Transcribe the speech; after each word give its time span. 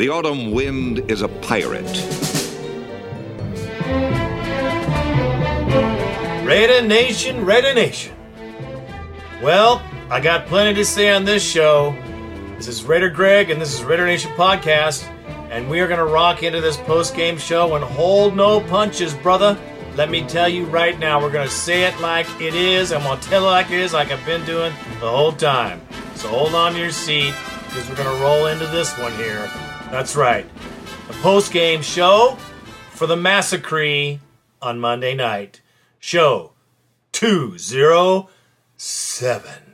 The 0.00 0.08
autumn 0.08 0.52
wind 0.52 1.10
is 1.10 1.20
a 1.20 1.28
pirate. 1.28 1.84
Raider 6.42 6.80
Nation, 6.80 7.44
Raider 7.44 7.74
Nation. 7.74 8.16
Well, 9.42 9.82
I 10.08 10.20
got 10.20 10.46
plenty 10.46 10.72
to 10.76 10.86
say 10.86 11.10
on 11.10 11.26
this 11.26 11.46
show. 11.46 11.94
This 12.56 12.66
is 12.66 12.82
Raider 12.82 13.10
Greg, 13.10 13.50
and 13.50 13.60
this 13.60 13.74
is 13.74 13.84
Raider 13.84 14.06
Nation 14.06 14.32
Podcast, 14.36 15.06
and 15.50 15.68
we 15.68 15.80
are 15.80 15.86
going 15.86 15.98
to 15.98 16.06
rock 16.06 16.42
into 16.42 16.62
this 16.62 16.78
post 16.78 17.14
game 17.14 17.36
show 17.36 17.74
and 17.74 17.84
hold 17.84 18.34
no 18.34 18.62
punches, 18.62 19.12
brother. 19.12 19.58
Let 19.96 20.08
me 20.08 20.26
tell 20.26 20.48
you 20.48 20.64
right 20.64 20.98
now, 20.98 21.20
we're 21.20 21.30
going 21.30 21.46
to 21.46 21.54
say 21.54 21.84
it 21.84 22.00
like 22.00 22.26
it 22.40 22.54
is. 22.54 22.90
I'm 22.90 23.02
going 23.02 23.20
to 23.20 23.28
tell 23.28 23.46
it 23.46 23.50
like 23.50 23.70
it 23.70 23.80
is, 23.80 23.92
like 23.92 24.10
I've 24.10 24.24
been 24.24 24.46
doing 24.46 24.72
the 24.98 25.10
whole 25.10 25.32
time. 25.32 25.82
So 26.14 26.28
hold 26.28 26.54
on 26.54 26.72
to 26.72 26.78
your 26.78 26.90
seat, 26.90 27.34
because 27.66 27.86
we're 27.86 27.96
going 27.96 28.16
to 28.16 28.24
roll 28.24 28.46
into 28.46 28.66
this 28.68 28.96
one 28.96 29.12
here. 29.16 29.50
That's 29.90 30.14
right. 30.14 30.46
The 31.08 31.14
post 31.14 31.50
game 31.52 31.82
show 31.82 32.36
for 32.90 33.08
the 33.08 33.16
Massacre 33.16 34.20
on 34.62 34.78
Monday 34.78 35.14
night. 35.14 35.62
Show 35.98 36.52
207. 37.12 39.69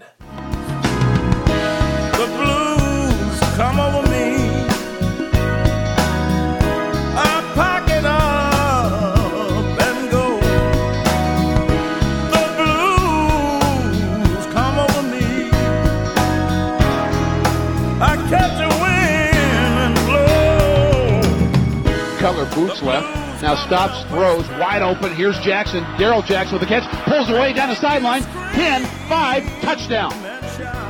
Boots 22.55 22.83
left. 22.83 23.43
Now 23.43 23.55
stops, 23.55 24.09
throws, 24.11 24.49
wide 24.59 24.83
open. 24.83 25.15
Here's 25.15 25.39
Jackson. 25.41 25.83
Darrell 25.99 26.23
Jackson 26.23 26.59
with 26.59 26.69
the 26.69 26.75
catch. 26.75 26.91
Pulls 27.05 27.29
away 27.29 27.53
down 27.53 27.69
the 27.69 27.77
sideline. 27.77 28.23
10, 28.53 28.85
5, 29.09 29.61
touchdown. 29.61 30.11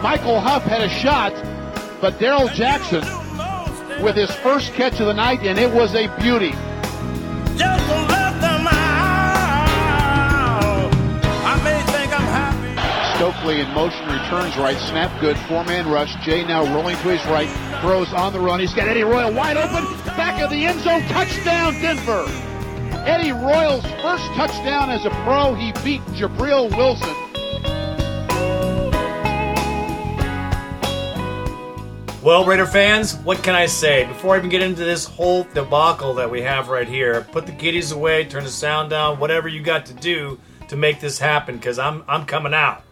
Michael 0.02 0.40
Huff 0.40 0.62
had 0.62 0.82
a 0.82 0.88
shot, 0.88 1.32
but 2.00 2.18
Darrell 2.20 2.48
Jackson 2.48 3.02
with 4.02 4.14
his 4.14 4.30
first 4.36 4.72
catch 4.74 5.00
of 5.00 5.06
the 5.06 5.14
night, 5.14 5.40
and 5.40 5.58
it 5.58 5.72
was 5.72 5.94
a 5.94 6.06
beauty. 6.20 6.52
Stokley 13.46 13.60
in 13.60 13.74
motion 13.74 14.04
returns 14.08 14.56
right. 14.56 14.76
Snap 14.76 15.20
good. 15.20 15.38
Four 15.38 15.64
man 15.64 15.88
rush. 15.88 16.16
Jay 16.24 16.44
now 16.44 16.64
rolling 16.74 16.96
to 16.96 17.08
his 17.08 17.24
right. 17.26 17.48
Throws 17.80 18.12
on 18.12 18.32
the 18.32 18.40
run. 18.40 18.58
He's 18.58 18.74
got 18.74 18.88
Eddie 18.88 19.04
Royal 19.04 19.32
wide 19.32 19.56
open. 19.56 19.84
Back 20.16 20.42
of 20.42 20.50
the 20.50 20.66
end 20.66 20.80
zone. 20.80 21.02
Touchdown, 21.02 21.74
Denver. 21.74 22.24
Eddie 23.06 23.30
Royal's 23.30 23.84
first 24.02 24.24
touchdown 24.34 24.90
as 24.90 25.04
a 25.04 25.10
pro. 25.10 25.54
He 25.54 25.72
beat 25.84 26.00
Gibril 26.16 26.76
Wilson. 26.76 27.14
Well, 32.22 32.44
Raider 32.44 32.66
fans, 32.66 33.14
what 33.18 33.44
can 33.44 33.54
I 33.54 33.66
say? 33.66 34.04
Before 34.06 34.34
I 34.34 34.38
even 34.38 34.50
get 34.50 34.60
into 34.60 34.82
this 34.82 35.04
whole 35.04 35.44
debacle 35.54 36.14
that 36.14 36.28
we 36.28 36.42
have 36.42 36.68
right 36.68 36.88
here, 36.88 37.20
put 37.30 37.46
the 37.46 37.52
kiddies 37.52 37.92
away, 37.92 38.24
turn 38.24 38.42
the 38.42 38.50
sound 38.50 38.90
down, 38.90 39.20
whatever 39.20 39.46
you 39.46 39.62
got 39.62 39.86
to 39.86 39.94
do 39.94 40.40
to 40.66 40.76
make 40.76 40.98
this 40.98 41.20
happen, 41.20 41.54
because 41.54 41.78
I'm 41.78 42.02
I'm 42.08 42.26
coming 42.26 42.52
out. 42.52 42.85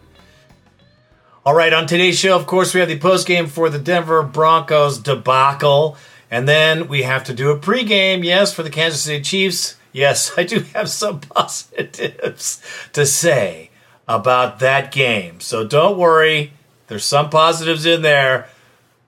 All 1.47 1.53
right, 1.53 1.73
on 1.73 1.85
today's 1.85 2.17
show, 2.17 2.35
of 2.35 2.47
course, 2.47 2.73
we 2.73 2.79
have 2.79 2.89
the 2.89 2.97
post 2.97 3.27
game 3.27 3.45
for 3.45 3.69
the 3.69 3.77
Denver 3.77 4.23
Broncos 4.23 4.97
debacle, 4.97 5.95
and 6.31 6.47
then 6.49 6.87
we 6.87 7.03
have 7.03 7.23
to 7.25 7.35
do 7.35 7.51
a 7.51 7.59
pregame, 7.59 8.23
yes, 8.23 8.51
for 8.51 8.63
the 8.63 8.71
Kansas 8.71 9.03
City 9.03 9.23
Chiefs. 9.23 9.75
Yes, 9.93 10.31
I 10.39 10.43
do 10.43 10.61
have 10.73 10.89
some 10.89 11.19
positives 11.35 12.63
to 12.93 13.05
say 13.05 13.69
about 14.07 14.57
that 14.57 14.91
game, 14.91 15.39
so 15.39 15.63
don't 15.63 15.99
worry. 15.99 16.53
There's 16.87 17.05
some 17.05 17.29
positives 17.29 17.85
in 17.85 18.01
there 18.01 18.49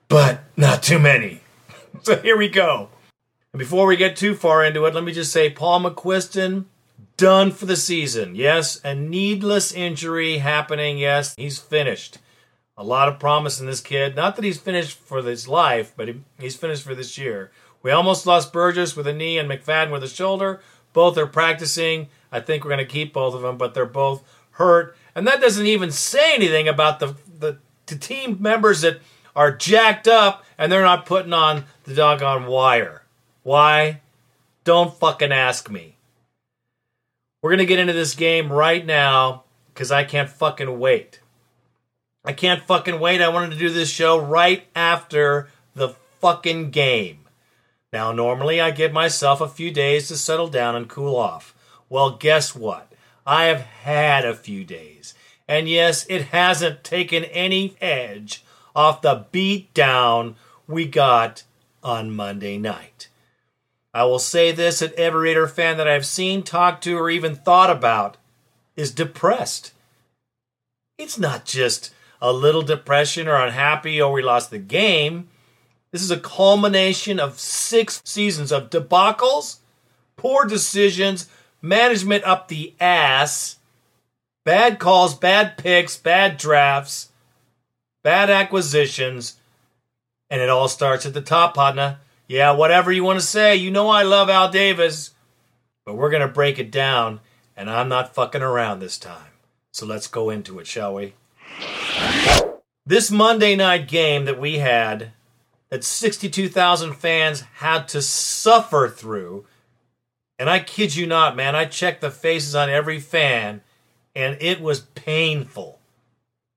but 0.06 0.44
not 0.56 0.82
too 0.82 1.00
many. 1.00 1.40
So 2.02 2.16
here 2.16 2.38
we 2.38 2.48
go. 2.48 2.90
And 3.52 3.58
before 3.58 3.84
we 3.86 3.96
get 3.96 4.16
too 4.16 4.36
far 4.36 4.64
into 4.64 4.84
it, 4.84 4.94
let 4.94 5.02
me 5.02 5.12
just 5.12 5.32
say 5.32 5.50
Paul 5.50 5.80
McQuistan 5.80 6.66
done 7.16 7.50
for 7.50 7.66
the 7.66 7.76
season. 7.76 8.36
Yes, 8.36 8.80
a 8.84 8.94
needless 8.94 9.72
injury 9.72 10.38
happening. 10.38 10.96
Yes, 10.98 11.34
he's 11.36 11.58
finished. 11.58 12.18
A 12.78 12.84
lot 12.84 13.08
of 13.08 13.18
promise 13.18 13.60
in 13.60 13.66
this 13.66 13.80
kid. 13.80 14.14
Not 14.14 14.36
that 14.36 14.44
he's 14.44 14.60
finished 14.60 14.96
for 14.96 15.20
his 15.20 15.48
life, 15.48 15.92
but 15.96 16.06
he, 16.06 16.20
he's 16.38 16.54
finished 16.54 16.84
for 16.84 16.94
this 16.94 17.18
year. 17.18 17.50
We 17.82 17.90
almost 17.90 18.24
lost 18.24 18.52
Burgess 18.52 18.96
with 18.96 19.08
a 19.08 19.12
knee 19.12 19.36
and 19.36 19.50
McFadden 19.50 19.90
with 19.90 20.04
a 20.04 20.08
shoulder. 20.08 20.60
Both 20.92 21.18
are 21.18 21.26
practicing. 21.26 22.06
I 22.30 22.38
think 22.38 22.64
we're 22.64 22.70
going 22.70 22.78
to 22.78 22.86
keep 22.86 23.12
both 23.12 23.34
of 23.34 23.42
them, 23.42 23.58
but 23.58 23.74
they're 23.74 23.84
both 23.84 24.22
hurt. 24.52 24.96
And 25.14 25.26
that 25.26 25.40
doesn't 25.40 25.66
even 25.66 25.90
say 25.90 26.34
anything 26.34 26.68
about 26.68 27.00
the 27.00 27.16
the, 27.38 27.58
the 27.86 27.96
team 27.96 28.36
members 28.40 28.82
that 28.82 29.00
are 29.34 29.56
jacked 29.56 30.06
up 30.06 30.44
and 30.56 30.70
they're 30.70 30.82
not 30.82 31.06
putting 31.06 31.32
on 31.32 31.64
the 31.84 31.94
doggone 31.94 32.46
wire. 32.46 33.02
Why? 33.42 34.02
Don't 34.64 34.94
fucking 34.94 35.32
ask 35.32 35.70
me. 35.70 35.96
We're 37.42 37.50
going 37.50 37.58
to 37.58 37.66
get 37.66 37.78
into 37.78 37.92
this 37.92 38.14
game 38.14 38.52
right 38.52 38.84
now 38.84 39.44
because 39.72 39.90
I 39.90 40.04
can't 40.04 40.28
fucking 40.28 40.78
wait. 40.78 41.20
I 42.24 42.32
can't 42.32 42.62
fucking 42.62 43.00
wait. 43.00 43.22
I 43.22 43.28
wanted 43.28 43.52
to 43.52 43.58
do 43.58 43.70
this 43.70 43.90
show 43.90 44.18
right 44.18 44.66
after 44.74 45.48
the 45.74 45.90
fucking 46.20 46.70
game. 46.70 47.20
Now, 47.92 48.12
normally 48.12 48.60
I 48.60 48.70
give 48.70 48.92
myself 48.92 49.40
a 49.40 49.48
few 49.48 49.70
days 49.70 50.08
to 50.08 50.16
settle 50.16 50.48
down 50.48 50.76
and 50.76 50.88
cool 50.88 51.16
off. 51.16 51.54
Well, 51.88 52.10
guess 52.10 52.54
what? 52.54 52.92
I 53.26 53.44
have 53.44 53.60
had 53.60 54.24
a 54.24 54.34
few 54.34 54.64
days. 54.64 55.14
And 55.46 55.68
yes, 55.68 56.04
it 56.08 56.26
hasn't 56.26 56.84
taken 56.84 57.24
any 57.24 57.76
edge 57.80 58.44
off 58.76 59.00
the 59.00 59.26
beat 59.32 59.72
down 59.72 60.36
we 60.66 60.84
got 60.86 61.44
on 61.82 62.10
Monday 62.10 62.58
night. 62.58 63.08
I 63.94 64.04
will 64.04 64.18
say 64.18 64.52
this 64.52 64.80
that 64.80 64.94
every 64.94 65.30
Raider 65.30 65.48
fan 65.48 65.78
that 65.78 65.88
I've 65.88 66.06
seen, 66.06 66.42
talked 66.42 66.84
to, 66.84 66.96
or 66.96 67.08
even 67.08 67.34
thought 67.34 67.70
about 67.70 68.18
is 68.76 68.92
depressed. 68.92 69.72
It's 70.98 71.18
not 71.18 71.46
just 71.46 71.92
a 72.20 72.32
little 72.32 72.62
depression 72.62 73.28
or 73.28 73.36
unhappy 73.36 74.00
or 74.00 74.12
we 74.12 74.22
lost 74.22 74.50
the 74.50 74.58
game. 74.58 75.28
This 75.90 76.02
is 76.02 76.10
a 76.10 76.20
culmination 76.20 77.18
of 77.18 77.38
six 77.38 78.02
seasons 78.04 78.52
of 78.52 78.70
debacles, 78.70 79.58
poor 80.16 80.44
decisions, 80.44 81.28
management 81.62 82.24
up 82.24 82.48
the 82.48 82.74
ass, 82.80 83.56
bad 84.44 84.78
calls, 84.78 85.14
bad 85.14 85.56
picks, 85.56 85.96
bad 85.96 86.36
drafts, 86.36 87.10
bad 88.02 88.30
acquisitions, 88.30 89.36
and 90.30 90.40
it 90.40 90.48
all 90.48 90.68
starts 90.68 91.06
at 91.06 91.14
the 91.14 91.22
top, 91.22 91.54
partner. 91.54 91.98
Yeah, 92.26 92.52
whatever 92.52 92.92
you 92.92 93.04
want 93.04 93.18
to 93.18 93.24
say, 93.26 93.56
you 93.56 93.70
know 93.70 93.88
I 93.88 94.02
love 94.02 94.28
Al 94.28 94.50
Davis, 94.50 95.12
but 95.86 95.94
we're 95.94 96.10
going 96.10 96.22
to 96.22 96.28
break 96.28 96.58
it 96.58 96.70
down, 96.70 97.20
and 97.56 97.70
I'm 97.70 97.88
not 97.88 98.14
fucking 98.14 98.42
around 98.42 98.80
this 98.80 98.98
time. 98.98 99.32
So 99.72 99.86
let's 99.86 100.06
go 100.06 100.28
into 100.28 100.58
it, 100.58 100.66
shall 100.66 100.94
we? 100.94 101.14
This 102.88 103.10
Monday 103.10 103.54
night 103.54 103.86
game 103.86 104.24
that 104.24 104.40
we 104.40 104.58
had, 104.58 105.12
that 105.68 105.84
62,000 105.84 106.94
fans 106.94 107.42
had 107.56 107.86
to 107.88 108.00
suffer 108.00 108.88
through, 108.88 109.44
and 110.38 110.48
I 110.48 110.60
kid 110.60 110.96
you 110.96 111.06
not, 111.06 111.36
man, 111.36 111.54
I 111.54 111.66
checked 111.66 112.00
the 112.00 112.10
faces 112.10 112.54
on 112.54 112.70
every 112.70 112.98
fan, 112.98 113.60
and 114.14 114.38
it 114.40 114.60
was 114.60 114.80
painful. 114.80 115.80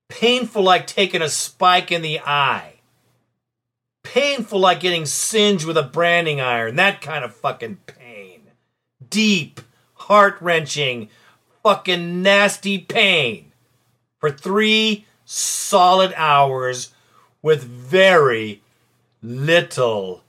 Painful 0.08 0.62
like 0.62 0.86
taking 0.86 1.22
a 1.22 1.28
spike 1.28 1.92
in 1.92 2.02
the 2.02 2.20
eye. 2.20 2.80
Painful 4.02 4.60
like 4.60 4.80
getting 4.80 5.06
singed 5.06 5.66
with 5.66 5.76
a 5.76 5.82
branding 5.82 6.40
iron. 6.40 6.76
That 6.76 7.00
kind 7.00 7.24
of 7.24 7.34
fucking 7.34 7.78
pain. 7.86 8.40
Deep, 9.08 9.60
heart 9.94 10.36
wrenching, 10.40 11.08
fucking 11.62 12.22
nasty 12.22 12.78
pain. 12.78 13.52
For 14.18 14.30
three 14.30 15.06
solid 15.32 16.12
hours 16.14 16.90
with 17.40 17.64
very 17.64 18.60
little 19.22 20.22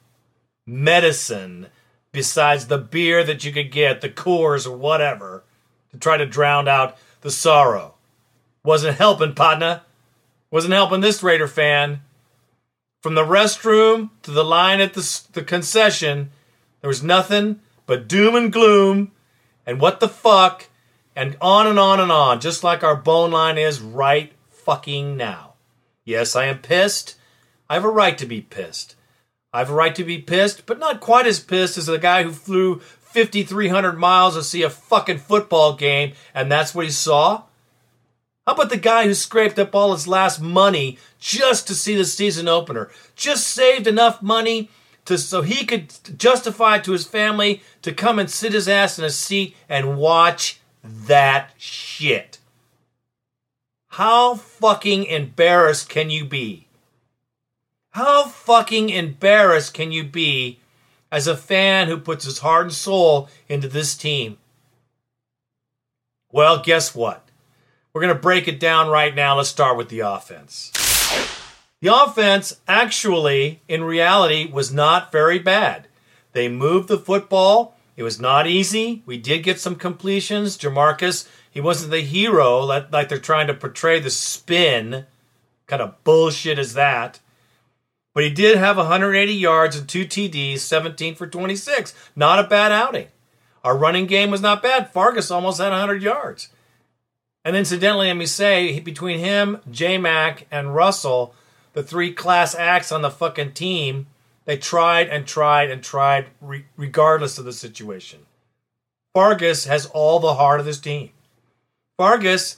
medicine 0.66 1.68
besides 2.14 2.68
the 2.68 2.78
beer 2.78 3.24
that 3.24 3.44
you 3.44 3.52
could 3.52 3.72
get, 3.72 4.00
the 4.00 4.10
Coors 4.10 4.66
or 4.66 4.78
whatever, 4.78 5.44
to 5.92 5.98
try 5.98 6.16
to 6.16 6.26
drown 6.26 6.68
out 6.68 6.98
the 7.22 7.32
sorrow. 7.32 7.96
Wasn't 8.64 8.98
helping, 8.98 9.36
partner. 9.36 9.82
Wasn't 10.50 10.74
helping 10.74 11.02
this 11.02 11.22
Raider 11.22 11.48
fan. 11.48 12.02
From 13.02 13.16
the 13.16 13.26
restroom 13.26 14.12
to 14.22 14.32
the 14.32 14.46
line 14.46 14.80
at 14.80 14.94
the, 14.94 15.22
the 15.34 15.44
concession, 15.44 16.32
there 16.80 16.88
was 16.88 17.04
nothing 17.04 17.60
but 17.86 18.08
doom 18.08 18.36
and 18.36 18.54
gloom 18.54 19.12
and 19.66 19.82
what 19.82 20.00
the 20.00 20.08
fuck 20.08 20.70
and 21.14 21.36
on 21.42 21.68
and 21.68 21.78
on 21.78 22.00
and 22.00 22.12
on, 22.12 22.40
just 22.40 22.64
like 22.64 22.84
our 22.84 22.96
bone 22.96 23.32
line 23.32 23.58
is 23.58 23.82
right 23.82 24.32
fucking 24.64 25.18
now. 25.18 25.54
Yes, 26.06 26.36
I 26.36 26.46
am 26.46 26.60
pissed. 26.60 27.16
I 27.70 27.76
have 27.76 27.86
a 27.86 27.90
right 27.90 28.18
to 28.18 28.26
be 28.26 28.42
pissed. 28.42 28.96
I 29.54 29.60
have 29.60 29.70
a 29.70 29.74
right 29.74 29.96
to 29.96 30.04
be 30.04 30.18
pissed, 30.18 30.66
but 30.66 30.80
not 30.80 31.00
quite 31.00 31.28
as 31.28 31.40
pissed 31.40 31.78
as 31.78 31.86
the 31.86 31.98
guy 31.98 32.24
who 32.24 32.32
flew 32.32 32.80
5,300 32.80 33.94
miles 33.94 34.36
to 34.36 34.44
see 34.44 34.64
a 34.64 34.70
fucking 34.70 35.20
football 35.20 35.76
game 35.76 36.14
and 36.34 36.52
that's 36.52 36.74
what 36.74 36.86
he 36.86 36.92
saw. 36.92 37.44
How 38.46 38.54
about 38.54 38.70
the 38.70 38.78
guy 38.78 39.06
who 39.06 39.14
scraped 39.14 39.58
up 39.60 39.74
all 39.74 39.94
his 39.94 40.08
last 40.08 40.42
money 40.42 40.98
just 41.20 41.68
to 41.68 41.76
see 41.76 41.96
the 41.96 42.04
season 42.04 42.48
opener? 42.48 42.90
Just 43.16 43.48
saved 43.48 43.88
enough 43.88 44.22
money 44.22 44.70
to 45.06 45.18
so 45.18 45.42
he 45.42 45.66
could 45.66 45.94
justify 46.18 46.80
to 46.80 46.92
his 46.92 47.06
family 47.06 47.62
to 47.84 47.94
come 47.94 48.20
and 48.20 48.30
sit 48.30 48.54
his 48.54 48.68
ass 48.68 48.98
in 48.98 49.06
a 49.06 49.10
seat 49.10 49.56
and 49.70 49.98
watch 49.98 50.60
that 50.84 51.52
shit. 51.58 52.40
How 53.94 54.34
fucking 54.34 55.04
embarrassed 55.04 55.88
can 55.88 56.10
you 56.10 56.26
be? 56.26 56.66
How 57.92 58.24
fucking 58.24 58.90
embarrassed 58.90 59.76
can 59.76 59.92
you 59.92 60.04
be 60.04 60.60
as 61.12 61.28
a 61.28 61.38
fan 61.38 61.88
who 61.88 62.00
puts 62.00 62.26
his 62.26 62.40
heart 62.40 62.64
and 62.64 62.74
soul 62.74 63.30
into 63.48 63.68
this 63.68 63.96
team? 63.96 64.40
Well, 66.32 66.64
guess 66.64 66.96
what? 66.96 67.30
We're 67.94 68.02
going 68.02 68.16
to 68.16 68.20
break 68.20 68.48
it 68.48 68.60
down 68.60 68.90
right 68.90 69.14
now. 69.14 69.38
Let's 69.38 69.50
start 69.50 69.78
with 69.78 69.90
the 69.90 70.00
offense. 70.00 70.72
The 71.80 71.96
offense, 71.96 72.60
actually, 72.68 73.62
in 73.68 73.84
reality, 73.84 74.50
was 74.52 74.74
not 74.74 75.12
very 75.12 75.38
bad. 75.38 75.88
They 76.32 76.50
moved 76.50 76.88
the 76.88 76.98
football. 76.98 77.78
It 77.96 78.02
was 78.02 78.20
not 78.20 78.48
easy. 78.48 79.04
We 79.06 79.20
did 79.20 79.44
get 79.44 79.60
some 79.60 79.76
completions. 79.76 80.58
Jamarcus, 80.58 81.28
he 81.54 81.62
wasn't 81.62 81.92
the 81.92 82.02
hero 82.02 82.60
like, 82.62 82.92
like 82.92 83.10
they're 83.10 83.20
trying 83.20 83.48
to 83.48 83.54
portray 83.54 84.00
the 84.00 84.10
spin. 84.10 85.06
Kind 85.68 85.82
of 85.82 86.04
bullshit 86.04 86.58
is 86.58 86.74
that? 86.74 87.20
But 88.16 88.24
he 88.24 88.32
did 88.32 88.58
have 88.58 88.78
180 88.78 89.34
yards 89.34 89.76
and 89.76 89.88
two 89.88 90.06
TDs, 90.06 90.60
17 90.60 91.16
for 91.16 91.28
26. 91.28 91.94
Not 92.16 92.40
a 92.40 92.48
bad 92.48 92.72
outing. 92.72 93.08
Our 93.64 93.78
running 93.78 94.08
game 94.08 94.32
was 94.32 94.42
not 94.42 94.64
bad. 94.64 94.92
Fargas 94.92 95.32
almost 95.32 95.60
had 95.60 95.70
100 95.70 96.02
yards. 96.02 96.50
And 97.46 97.56
incidentally, 97.56 98.08
let 98.08 98.16
me 98.16 98.26
say, 98.26 98.80
between 98.80 99.20
him, 99.20 99.60
J 99.70 99.98
Mac, 99.98 100.48
and 100.50 100.76
Russell, 100.76 101.36
the 101.74 101.84
three 101.84 102.14
class 102.14 102.56
acts 102.56 102.92
on 102.92 103.04
the 103.04 103.12
fucking 103.12 103.54
team, 103.54 104.08
they 104.46 104.58
tried 104.58 105.08
and 105.10 105.28
tried 105.28 105.70
and 105.70 105.84
tried 105.84 106.28
re- 106.42 106.66
regardless 106.78 107.38
of 107.38 107.46
the 107.46 107.54
situation. 107.54 108.26
Fargas 109.14 109.66
has 109.66 109.86
all 109.88 110.20
the 110.20 110.36
heart 110.36 110.60
of 110.60 110.66
this 110.66 110.80
team. 110.80 111.12
Fargas 111.98 112.58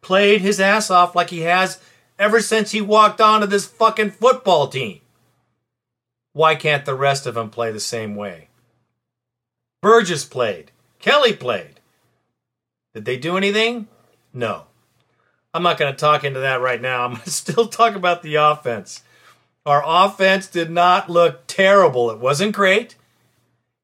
played 0.00 0.40
his 0.40 0.60
ass 0.60 0.90
off 0.90 1.14
like 1.14 1.30
he 1.30 1.40
has 1.40 1.80
ever 2.18 2.40
since 2.40 2.70
he 2.70 2.80
walked 2.80 3.20
onto 3.20 3.46
this 3.46 3.66
fucking 3.66 4.10
football 4.10 4.68
team. 4.68 5.00
Why 6.32 6.54
can't 6.54 6.84
the 6.84 6.94
rest 6.94 7.26
of 7.26 7.34
them 7.34 7.50
play 7.50 7.72
the 7.72 7.80
same 7.80 8.14
way? 8.14 8.48
Burgess 9.82 10.24
played. 10.24 10.70
Kelly 10.98 11.32
played. 11.32 11.80
Did 12.94 13.04
they 13.04 13.16
do 13.16 13.36
anything? 13.36 13.88
No. 14.32 14.64
I'm 15.54 15.62
not 15.62 15.78
going 15.78 15.92
to 15.92 15.98
talk 15.98 16.24
into 16.24 16.40
that 16.40 16.60
right 16.60 16.80
now. 16.80 17.04
I'm 17.06 17.16
still 17.26 17.66
talk 17.66 17.94
about 17.94 18.22
the 18.22 18.36
offense. 18.36 19.02
Our 19.66 19.82
offense 19.84 20.46
did 20.46 20.70
not 20.70 21.10
look 21.10 21.46
terrible. 21.46 22.10
It 22.10 22.18
wasn't 22.18 22.54
great. 22.54 22.96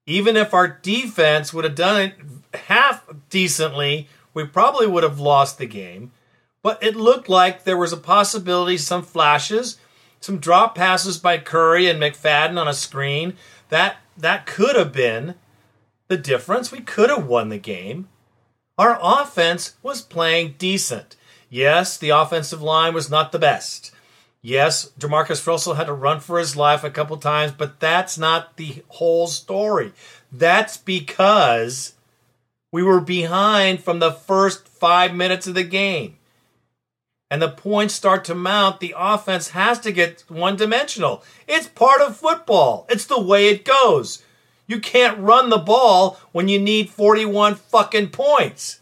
Even 0.07 0.37
if 0.37 0.55
our 0.55 0.67
defense 0.69 1.53
would 1.53 1.65
have 1.65 1.75
done 1.75 2.01
it 2.01 2.15
half 2.67 3.07
decently, 3.29 4.09
we 4.39 4.45
probably 4.45 4.87
would 4.87 5.03
have 5.03 5.19
lost 5.19 5.59
the 5.59 5.67
game. 5.67 6.13
But 6.63 6.81
it 6.81 6.95
looked 6.95 7.29
like 7.29 7.65
there 7.65 7.77
was 7.77 7.93
a 7.93 7.97
possibility, 7.97 8.79
some 8.79 9.03
flashes, 9.03 9.79
some 10.21 10.39
drop 10.39 10.77
passes 10.77 11.19
by 11.19 11.39
Curry 11.39 11.89
and 11.89 12.01
McFadden 12.01 12.57
on 12.57 12.69
a 12.69 12.73
screen. 12.73 13.35
That 13.69 13.97
that 14.17 14.47
could 14.47 14.77
have 14.77 14.93
been 14.93 15.35
the 16.07 16.17
difference. 16.17 16.71
We 16.71 16.81
could 16.81 17.11
have 17.11 17.27
won 17.27 17.49
the 17.49 17.59
game. 17.59 18.09
Our 18.79 18.99
offense 19.03 19.77
was 19.83 20.03
playing 20.03 20.55
decent. 20.57 21.17
Yes, 21.51 21.99
the 21.99 22.11
offensive 22.11 22.63
line 22.63 22.95
was 22.95 23.11
not 23.11 23.33
the 23.33 23.41
best. 23.41 23.91
Yes, 24.41 24.91
Jamarcus 25.01 25.45
Russell 25.47 25.75
had 25.75 25.89
to 25.89 25.93
run 25.93 26.21
for 26.21 26.39
his 26.39 26.57
life 26.57 26.85
a 26.85 26.91
couple 26.91 27.17
times, 27.17 27.51
but 27.51 27.81
that's 27.81 28.17
not 28.17 28.57
the 28.57 28.85
whole 28.87 29.27
story. 29.27 29.93
That's 30.31 30.77
because 30.77 31.95
we 32.73 32.83
were 32.83 33.01
behind 33.01 33.83
from 33.83 33.99
the 33.99 34.13
first 34.13 34.69
five 34.69 35.15
minutes 35.15 35.47
of 35.47 35.55
the 35.55 35.65
game. 35.65 36.17
And 37.31 37.43
the 37.43 37.51
points 37.51 37.95
start 37.95 38.25
to 38.27 38.35
mount. 38.35 38.81
The 38.81 38.95
offense 38.97 39.51
has 39.51 39.79
to 39.81 39.93
get 39.93 40.25
one 40.29 40.57
dimensional. 40.57 41.23
It's 41.47 41.69
part 41.69 42.01
of 42.01 42.17
football, 42.17 42.87
it's 42.89 43.07
the 43.07 43.21
way 43.21 43.49
it 43.49 43.65
goes. 43.65 44.23
You 44.67 44.81
can't 44.81 45.19
run 45.19 45.49
the 45.49 45.59
ball 45.59 46.19
when 46.33 46.49
you 46.49 46.59
need 46.59 46.91
41 46.91 47.55
fucking 47.55 48.09
points. 48.09 48.81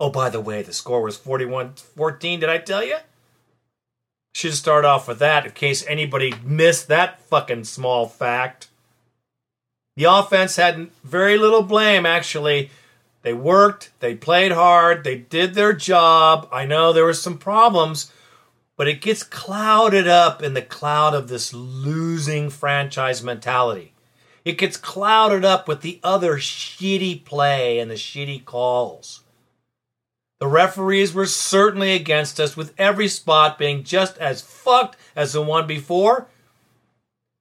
Oh, 0.00 0.10
by 0.10 0.30
the 0.30 0.40
way, 0.40 0.62
the 0.62 0.72
score 0.72 1.00
was 1.00 1.16
41 1.16 1.74
14. 1.74 2.40
Did 2.40 2.48
I 2.48 2.58
tell 2.58 2.84
you? 2.84 2.96
Should 4.34 4.54
start 4.54 4.84
off 4.84 5.08
with 5.08 5.20
that 5.20 5.46
in 5.46 5.52
case 5.52 5.86
anybody 5.86 6.34
missed 6.44 6.88
that 6.88 7.20
fucking 7.22 7.64
small 7.64 8.06
fact. 8.06 8.68
The 9.96 10.04
offense 10.04 10.56
had 10.56 10.90
very 11.02 11.38
little 11.38 11.62
blame, 11.62 12.04
actually. 12.04 12.70
They 13.26 13.34
worked, 13.34 13.90
they 13.98 14.14
played 14.14 14.52
hard, 14.52 15.02
they 15.02 15.16
did 15.16 15.54
their 15.54 15.72
job. 15.72 16.48
I 16.52 16.64
know 16.64 16.92
there 16.92 17.02
were 17.06 17.12
some 17.12 17.38
problems, 17.38 18.12
but 18.76 18.86
it 18.86 19.00
gets 19.00 19.24
clouded 19.24 20.06
up 20.06 20.44
in 20.44 20.54
the 20.54 20.62
cloud 20.62 21.12
of 21.12 21.26
this 21.26 21.52
losing 21.52 22.50
franchise 22.50 23.24
mentality. 23.24 23.94
It 24.44 24.58
gets 24.58 24.76
clouded 24.76 25.44
up 25.44 25.66
with 25.66 25.80
the 25.80 25.98
other 26.04 26.36
shitty 26.36 27.24
play 27.24 27.80
and 27.80 27.90
the 27.90 27.96
shitty 27.96 28.44
calls. 28.44 29.24
The 30.38 30.46
referees 30.46 31.12
were 31.12 31.26
certainly 31.26 31.94
against 31.94 32.38
us, 32.38 32.56
with 32.56 32.74
every 32.78 33.08
spot 33.08 33.58
being 33.58 33.82
just 33.82 34.16
as 34.18 34.40
fucked 34.40 34.96
as 35.16 35.32
the 35.32 35.42
one 35.42 35.66
before. 35.66 36.28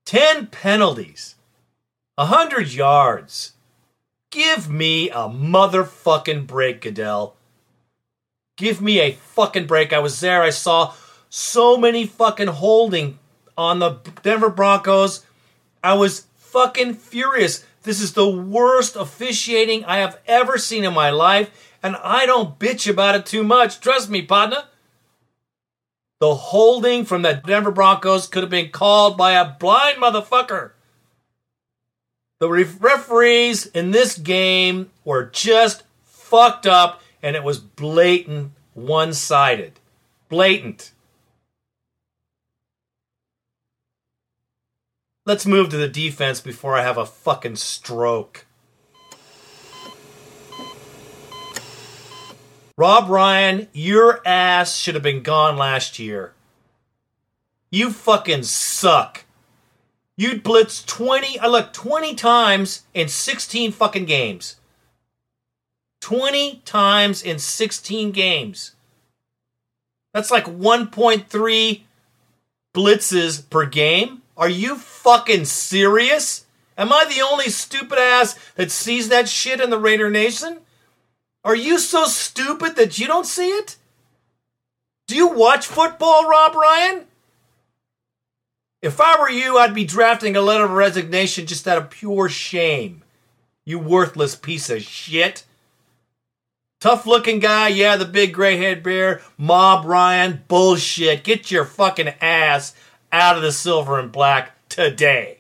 10 0.08 0.48
penalties, 0.48 1.36
100 2.16 2.74
yards. 2.74 3.52
Give 4.36 4.70
me 4.70 5.10
a 5.10 5.30
motherfucking 5.30 6.46
break, 6.46 6.82
Goodell. 6.82 7.38
Give 8.58 8.82
me 8.82 9.00
a 9.00 9.14
fucking 9.14 9.66
break. 9.66 9.94
I 9.94 10.00
was 10.00 10.20
there. 10.20 10.44
I 10.44 10.50
saw 10.50 10.94
so 11.30 11.78
many 11.78 12.06
fucking 12.06 12.50
holding 12.50 13.18
on 13.58 13.80
the 13.80 13.92
Denver 14.24 14.50
Broncos. 14.50 15.26
I 15.82 15.94
was 15.94 16.28
fucking 16.36 16.96
furious. 16.96 17.66
This 17.84 18.02
is 18.02 18.12
the 18.12 18.30
worst 18.30 18.98
officiating 18.98 19.86
I 19.86 20.00
have 20.00 20.20
ever 20.28 20.58
seen 20.58 20.84
in 20.84 20.94
my 20.94 21.12
life, 21.12 21.74
and 21.82 21.96
I 22.04 22.26
don't 22.26 22.60
bitch 22.60 22.92
about 22.92 23.16
it 23.16 23.26
too 23.26 23.46
much. 23.46 23.80
Trust 23.80 24.10
me, 24.10 24.22
partner. 24.22 24.66
The 26.20 26.36
holding 26.36 27.06
from 27.06 27.22
the 27.22 27.42
Denver 27.46 27.72
Broncos 27.72 28.28
could 28.28 28.44
have 28.44 28.50
been 28.50 28.72
called 28.72 29.16
by 29.16 29.32
a 29.32 29.54
blind 29.58 30.00
motherfucker. 30.00 30.72
The 32.40 32.50
referees 32.50 33.66
in 33.68 33.92
this 33.92 34.18
game 34.18 34.92
were 35.04 35.26
just 35.26 35.84
fucked 36.04 36.66
up, 36.66 37.02
and 37.24 37.36
it 37.36 37.44
was 37.44 37.60
blatant, 37.60 38.52
one 38.74 39.14
sided. 39.14 39.80
Blatant. 40.28 40.92
Let's 45.26 45.46
move 45.46 45.70
to 45.70 45.78
the 45.78 45.88
defense 45.88 46.40
before 46.42 46.76
I 46.76 46.84
have 46.84 46.98
a 46.98 47.06
fucking 47.06 47.56
stroke. 47.56 48.46
Rob 52.78 53.10
Ryan, 53.10 53.70
your 53.72 54.22
ass 54.28 54.76
should 54.76 54.96
have 54.96 55.04
been 55.04 55.24
gone 55.24 55.56
last 55.56 55.98
year. 55.98 56.34
You 57.72 57.92
fucking 57.92 58.44
suck. 58.44 59.25
You'd 60.18 60.44
blitz 60.44 60.84
20, 60.84 61.40
I 61.40 61.48
look, 61.48 61.74
20 61.74 62.16
times 62.16 62.84
in 62.94 63.10
16 63.10 63.72
fucking 63.74 64.06
games. 64.06 64.56
20 66.02 66.62
times 66.66 67.22
in 67.22 67.40
16 67.40 68.12
games. 68.12 68.76
That's 70.14 70.32
like 70.32 70.46
1.3 70.46 71.82
blitzes 72.74 73.50
per 73.50 73.66
game. 73.66 74.22
Are 74.38 74.50
you 74.50 74.76
fucking 74.78 75.46
serious? 75.46 76.46
Am 76.78 76.94
I 76.94 77.06
the 77.06 77.22
only 77.22 77.50
stupid 77.50 77.98
ass 77.98 78.38
that 78.56 78.72
sees 78.72 79.10
that 79.10 79.28
shit 79.28 79.60
in 79.60 79.70
the 79.70 79.80
Raider 79.80 80.10
Nation? 80.10 80.60
Are 81.44 81.56
you 81.56 81.78
so 81.80 82.06
stupid 82.06 82.76
that 82.76 82.98
you 83.00 83.08
don't 83.08 83.26
see 83.26 83.50
it? 83.50 83.78
Do 85.08 85.16
you 85.16 85.28
watch 85.28 85.68
football, 85.68 86.28
Rob 86.28 86.56
Ryan? 86.56 87.06
If 88.86 89.02
I 89.02 89.20
were 89.20 89.32
you, 89.32 89.58
I'd 89.58 89.74
be 89.74 89.84
drafting 89.84 90.36
a 90.36 90.42
letter 90.42 90.66
of 90.66 90.70
resignation 90.70 91.48
just 91.48 91.68
out 91.68 91.80
of 91.80 91.90
pure 91.90 92.30
shame. 92.30 93.02
You 93.66 93.80
worthless 93.80 94.36
piece 94.36 94.70
of 94.70 94.84
shit. 94.84 95.44
Tough 96.80 97.08
looking 97.08 97.40
guy, 97.40 97.70
yeah, 97.70 97.96
the 97.96 98.06
big 98.06 98.32
gray 98.32 98.58
head 98.58 98.84
bear, 98.84 99.22
Mob 99.40 99.86
Ryan, 99.86 100.44
bullshit. 100.48 101.24
Get 101.24 101.50
your 101.50 101.66
fucking 101.66 102.10
ass 102.22 102.76
out 103.12 103.36
of 103.36 103.42
the 103.42 103.52
silver 103.52 103.98
and 103.98 104.12
black 104.12 104.52
today. 104.70 105.40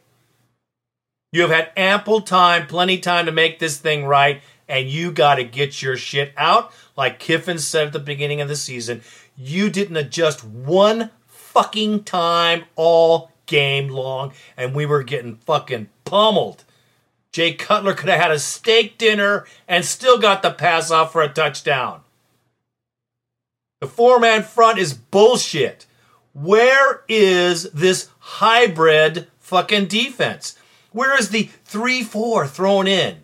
You 1.31 1.41
have 1.41 1.51
had 1.51 1.71
ample 1.77 2.21
time, 2.21 2.65
plenty 2.65 2.97
time 2.97 3.27
to 3.27 3.31
make 3.31 3.59
this 3.59 3.77
thing 3.77 4.05
right, 4.05 4.41
and 4.67 4.89
you 4.89 5.11
got 5.11 5.35
to 5.35 5.43
get 5.43 5.83
your 5.83 5.97
shit 5.97 6.33
out. 6.35 6.73
Like 6.97 7.19
Kiffin 7.19 7.59
said 7.59 7.85
at 7.85 7.93
the 7.93 7.99
beginning 7.99 8.41
of 8.41 8.47
the 8.47 8.55
season, 8.55 9.03
you 9.37 9.69
didn't 9.69 9.97
adjust 9.97 10.43
one 10.43 11.11
fucking 11.27 12.05
time 12.05 12.63
all 12.75 13.29
game 13.45 13.89
long, 13.89 14.33
and 14.57 14.73
we 14.73 14.85
were 14.85 15.03
getting 15.03 15.35
fucking 15.37 15.89
pummeled. 16.03 16.63
Jay 17.31 17.53
Cutler 17.53 17.93
could 17.93 18.09
have 18.09 18.21
had 18.21 18.31
a 18.31 18.39
steak 18.39 18.97
dinner 18.97 19.45
and 19.67 19.83
still 19.83 20.17
got 20.17 20.41
the 20.41 20.51
pass 20.51 20.89
off 20.89 21.11
for 21.11 21.21
a 21.21 21.27
touchdown. 21.27 22.01
The 23.81 23.87
four 23.87 24.19
man 24.19 24.43
front 24.43 24.79
is 24.79 24.93
bullshit. 24.93 25.85
Where 26.33 27.03
is 27.07 27.63
this 27.71 28.09
hybrid 28.19 29.27
fucking 29.39 29.87
defense? 29.87 30.57
Where 30.91 31.19
is 31.19 31.29
the 31.29 31.49
3 31.65 32.03
4 32.03 32.47
thrown 32.47 32.87
in? 32.87 33.17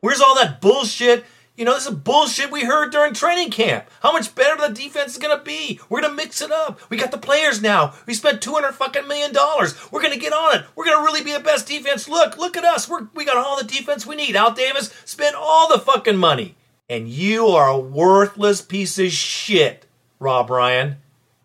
Where's 0.00 0.20
all 0.20 0.34
that 0.36 0.60
bullshit? 0.60 1.24
You 1.60 1.66
know, 1.66 1.74
this 1.74 1.84
is 1.84 1.94
bullshit 1.94 2.50
we 2.50 2.64
heard 2.64 2.90
during 2.90 3.12
training 3.12 3.50
camp. 3.50 3.84
How 4.02 4.12
much 4.12 4.34
better 4.34 4.56
the 4.56 4.72
defense 4.72 5.12
is 5.12 5.18
going 5.18 5.36
to 5.36 5.44
be? 5.44 5.78
We're 5.90 6.00
going 6.00 6.10
to 6.10 6.16
mix 6.16 6.40
it 6.40 6.50
up. 6.50 6.80
We 6.88 6.96
got 6.96 7.10
the 7.10 7.18
players 7.18 7.60
now. 7.60 7.92
We 8.06 8.14
spent 8.14 8.40
200 8.40 8.72
fucking 8.72 9.06
million 9.06 9.34
dollars. 9.34 9.74
We're 9.92 10.00
going 10.00 10.14
to 10.14 10.18
get 10.18 10.32
on 10.32 10.56
it. 10.56 10.64
We're 10.74 10.86
going 10.86 10.96
to 10.96 11.04
really 11.04 11.22
be 11.22 11.34
the 11.34 11.38
best 11.38 11.68
defense. 11.68 12.08
Look, 12.08 12.38
look 12.38 12.56
at 12.56 12.64
us. 12.64 12.88
We're, 12.88 13.08
we 13.14 13.26
got 13.26 13.36
all 13.36 13.58
the 13.58 13.68
defense 13.68 14.06
we 14.06 14.16
need. 14.16 14.36
Al 14.36 14.54
Davis 14.54 14.90
spent 15.04 15.36
all 15.36 15.68
the 15.68 15.78
fucking 15.78 16.16
money. 16.16 16.56
And 16.88 17.10
you 17.10 17.48
are 17.48 17.68
a 17.68 17.78
worthless 17.78 18.62
piece 18.62 18.98
of 18.98 19.12
shit, 19.12 19.84
Rob 20.18 20.48
Ryan. 20.48 20.96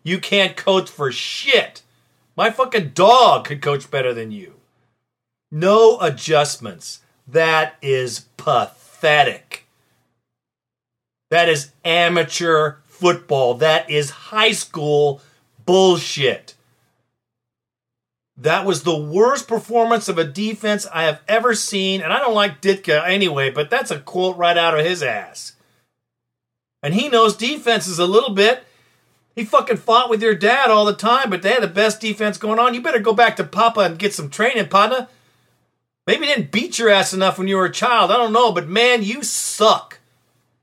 You 0.02 0.18
can't 0.18 0.56
coach 0.56 0.88
for 0.88 1.12
shit. 1.12 1.82
My 2.34 2.50
fucking 2.50 2.92
dog 2.94 3.44
could 3.44 3.60
coach 3.60 3.90
better 3.90 4.14
than 4.14 4.30
you. 4.30 4.54
No 5.50 6.00
adjustments. 6.00 7.00
That 7.28 7.74
is 7.82 8.20
pathetic. 8.38 9.65
That 11.30 11.48
is 11.48 11.70
amateur 11.84 12.76
football. 12.86 13.54
That 13.54 13.90
is 13.90 14.10
high 14.10 14.52
school 14.52 15.20
bullshit. 15.64 16.54
That 18.36 18.66
was 18.66 18.82
the 18.82 18.96
worst 18.96 19.48
performance 19.48 20.08
of 20.08 20.18
a 20.18 20.24
defense 20.24 20.86
I 20.92 21.04
have 21.04 21.20
ever 21.26 21.54
seen. 21.54 22.02
And 22.02 22.12
I 22.12 22.18
don't 22.18 22.34
like 22.34 22.60
Ditka 22.60 23.06
anyway, 23.08 23.50
but 23.50 23.70
that's 23.70 23.90
a 23.90 24.00
quote 24.00 24.36
right 24.36 24.56
out 24.56 24.78
of 24.78 24.84
his 24.84 25.02
ass. 25.02 25.52
And 26.82 26.94
he 26.94 27.08
knows 27.08 27.36
defenses 27.36 27.98
a 27.98 28.06
little 28.06 28.34
bit. 28.34 28.64
He 29.34 29.44
fucking 29.44 29.78
fought 29.78 30.08
with 30.08 30.22
your 30.22 30.34
dad 30.34 30.70
all 30.70 30.84
the 30.84 30.94
time, 30.94 31.28
but 31.28 31.42
they 31.42 31.52
had 31.52 31.62
the 31.62 31.68
best 31.68 32.00
defense 32.00 32.38
going 32.38 32.58
on. 32.58 32.74
You 32.74 32.80
better 32.80 33.00
go 33.00 33.12
back 33.12 33.36
to 33.36 33.44
Papa 33.44 33.80
and 33.80 33.98
get 33.98 34.14
some 34.14 34.30
training, 34.30 34.68
partner. 34.68 35.08
Maybe 36.06 36.26
didn't 36.26 36.52
beat 36.52 36.78
your 36.78 36.88
ass 36.88 37.12
enough 37.12 37.38
when 37.38 37.48
you 37.48 37.56
were 37.56 37.64
a 37.64 37.72
child. 37.72 38.10
I 38.10 38.16
don't 38.16 38.32
know, 38.32 38.52
but 38.52 38.68
man, 38.68 39.02
you 39.02 39.22
suck. 39.22 39.95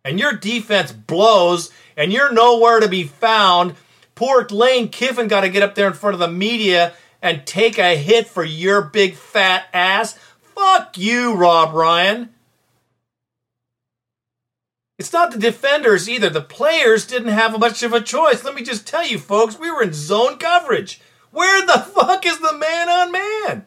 And 0.03 0.19
your 0.19 0.33
defense 0.33 0.91
blows, 0.91 1.71
and 1.95 2.11
you're 2.11 2.33
nowhere 2.33 2.79
to 2.79 2.89
be 2.89 3.03
found. 3.03 3.75
Poor 4.15 4.45
Lane 4.49 4.89
Kiffin 4.89 5.27
got 5.27 5.41
to 5.41 5.49
get 5.49 5.63
up 5.63 5.75
there 5.75 5.87
in 5.87 5.93
front 5.93 6.13
of 6.13 6.19
the 6.19 6.27
media 6.27 6.93
and 7.21 7.45
take 7.45 7.77
a 7.77 7.95
hit 7.95 8.27
for 8.27 8.43
your 8.43 8.81
big 8.81 9.15
fat 9.15 9.65
ass. 9.73 10.19
Fuck 10.55 10.97
you, 10.97 11.33
Rob 11.33 11.73
Ryan. 11.73 12.29
It's 14.99 15.13
not 15.13 15.31
the 15.31 15.39
defenders 15.39 16.07
either. 16.07 16.29
The 16.29 16.41
players 16.41 17.07
didn't 17.07 17.29
have 17.29 17.59
much 17.59 17.81
of 17.81 17.93
a 17.93 18.01
choice. 18.01 18.43
Let 18.43 18.55
me 18.55 18.61
just 18.61 18.85
tell 18.85 19.05
you, 19.05 19.17
folks, 19.17 19.57
we 19.57 19.71
were 19.71 19.81
in 19.81 19.93
zone 19.93 20.37
coverage. 20.37 21.01
Where 21.31 21.65
the 21.65 21.79
fuck 21.95 22.25
is 22.25 22.39
the 22.39 22.57
man 22.57 22.89
on 22.89 23.11
man? 23.11 23.65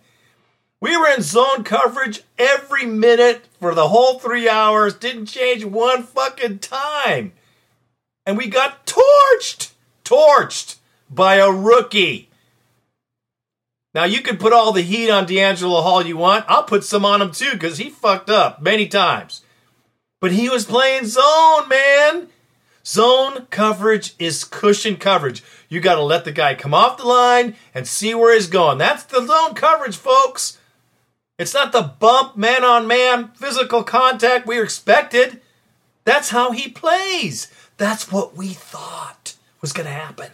We 0.80 0.96
were 0.96 1.08
in 1.08 1.22
zone 1.22 1.64
coverage 1.64 2.22
every 2.38 2.84
minute 2.84 3.46
for 3.60 3.74
the 3.74 3.88
whole 3.88 4.18
three 4.18 4.48
hours, 4.48 4.94
didn't 4.94 5.26
change 5.26 5.64
one 5.64 6.02
fucking 6.02 6.58
time. 6.58 7.32
And 8.26 8.36
we 8.36 8.48
got 8.48 8.86
torched, 8.86 9.72
torched 10.04 10.76
by 11.08 11.36
a 11.36 11.50
rookie. 11.50 12.28
Now, 13.94 14.04
you 14.04 14.20
can 14.20 14.36
put 14.36 14.52
all 14.52 14.72
the 14.72 14.82
heat 14.82 15.10
on 15.10 15.26
DeAngelo 15.26 15.82
Hall 15.82 16.04
you 16.04 16.18
want. 16.18 16.44
I'll 16.48 16.64
put 16.64 16.84
some 16.84 17.06
on 17.06 17.22
him 17.22 17.32
too 17.32 17.52
because 17.52 17.78
he 17.78 17.88
fucked 17.88 18.28
up 18.28 18.60
many 18.60 18.86
times. 18.88 19.40
But 20.20 20.32
he 20.32 20.50
was 20.50 20.66
playing 20.66 21.06
zone, 21.06 21.68
man. 21.68 22.28
Zone 22.84 23.46
coverage 23.50 24.14
is 24.18 24.44
cushion 24.44 24.96
coverage. 24.96 25.42
You 25.70 25.80
got 25.80 25.94
to 25.94 26.02
let 26.02 26.26
the 26.26 26.32
guy 26.32 26.54
come 26.54 26.74
off 26.74 26.98
the 26.98 27.06
line 27.06 27.56
and 27.74 27.88
see 27.88 28.14
where 28.14 28.34
he's 28.34 28.48
going. 28.48 28.76
That's 28.76 29.04
the 29.04 29.26
zone 29.26 29.54
coverage, 29.54 29.96
folks. 29.96 30.58
It's 31.38 31.54
not 31.54 31.72
the 31.72 31.82
bump, 31.82 32.36
man 32.36 32.64
on 32.64 32.86
man, 32.86 33.28
physical 33.34 33.82
contact 33.82 34.46
we 34.46 34.60
expected. 34.60 35.40
That's 36.04 36.30
how 36.30 36.52
he 36.52 36.68
plays. 36.68 37.48
That's 37.76 38.10
what 38.10 38.36
we 38.36 38.48
thought 38.48 39.34
was 39.60 39.72
going 39.72 39.86
to 39.86 39.92
happen. 39.92 40.30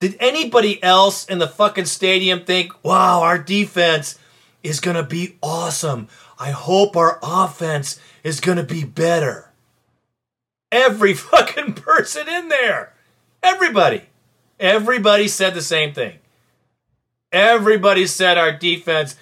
Did 0.00 0.16
anybody 0.20 0.82
else 0.82 1.24
in 1.24 1.38
the 1.38 1.48
fucking 1.48 1.86
stadium 1.86 2.44
think, 2.44 2.84
wow, 2.84 3.22
our 3.22 3.38
defense 3.38 4.18
is 4.62 4.78
going 4.78 4.96
to 4.96 5.02
be 5.02 5.38
awesome? 5.42 6.08
I 6.38 6.50
hope 6.50 6.96
our 6.96 7.18
offense 7.22 7.98
is 8.22 8.40
going 8.40 8.58
to 8.58 8.64
be 8.64 8.84
better. 8.84 9.50
Every 10.70 11.14
fucking 11.14 11.74
person 11.74 12.28
in 12.28 12.48
there. 12.48 12.92
Everybody. 13.42 14.02
Everybody 14.60 15.26
said 15.26 15.54
the 15.54 15.62
same 15.62 15.94
thing. 15.94 16.18
Everybody 17.34 18.06
said 18.06 18.38
our 18.38 18.52
defense 18.52 19.16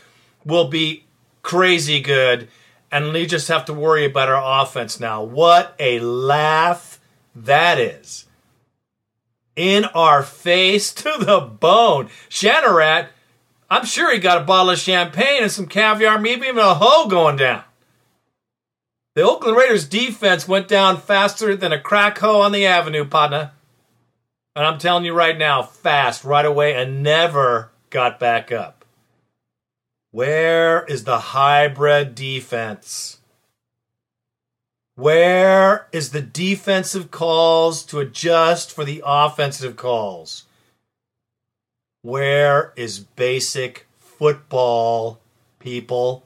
will 0.44 0.68
be 0.68 1.06
crazy 1.40 1.98
good, 1.98 2.46
and 2.90 3.10
we 3.10 3.24
just 3.24 3.48
have 3.48 3.64
to 3.64 3.72
worry 3.72 4.04
about 4.04 4.28
our 4.28 4.62
offense 4.62 5.00
now. 5.00 5.22
What 5.22 5.74
a 5.78 5.98
laugh 5.98 7.00
that 7.34 7.78
is. 7.78 8.26
In 9.56 9.86
our 9.86 10.22
face 10.22 10.92
to 11.02 11.10
the 11.18 11.40
bone. 11.40 12.10
Shanarat, 12.28 13.08
I'm 13.70 13.86
sure 13.86 14.12
he 14.12 14.18
got 14.18 14.42
a 14.42 14.44
bottle 14.44 14.72
of 14.72 14.78
champagne 14.78 15.42
and 15.42 15.50
some 15.50 15.66
caviar, 15.66 16.18
maybe 16.18 16.48
even 16.48 16.58
a 16.58 16.74
hoe 16.74 17.08
going 17.08 17.36
down. 17.36 17.64
The 19.14 19.22
Oakland 19.22 19.56
Raiders 19.56 19.88
defense 19.88 20.46
went 20.46 20.68
down 20.68 20.98
faster 20.98 21.56
than 21.56 21.72
a 21.72 21.80
crack 21.80 22.18
hoe 22.18 22.42
on 22.42 22.52
the 22.52 22.66
avenue, 22.66 23.06
partner. 23.06 23.52
And 24.54 24.66
I'm 24.66 24.76
telling 24.76 25.06
you 25.06 25.14
right 25.14 25.38
now, 25.38 25.62
fast, 25.62 26.24
right 26.24 26.44
away, 26.44 26.74
and 26.74 27.02
never 27.02 27.71
got 27.92 28.18
back 28.18 28.50
up. 28.50 28.84
Where 30.10 30.84
is 30.86 31.04
the 31.04 31.18
hybrid 31.18 32.16
defense? 32.16 33.18
Where 34.96 35.86
is 35.92 36.10
the 36.10 36.20
defensive 36.20 37.10
calls 37.10 37.84
to 37.84 38.00
adjust 38.00 38.72
for 38.72 38.84
the 38.84 39.02
offensive 39.06 39.76
calls? 39.76 40.44
Where 42.02 42.72
is 42.76 42.98
basic 42.98 43.86
football, 43.98 45.20
people? 45.60 46.24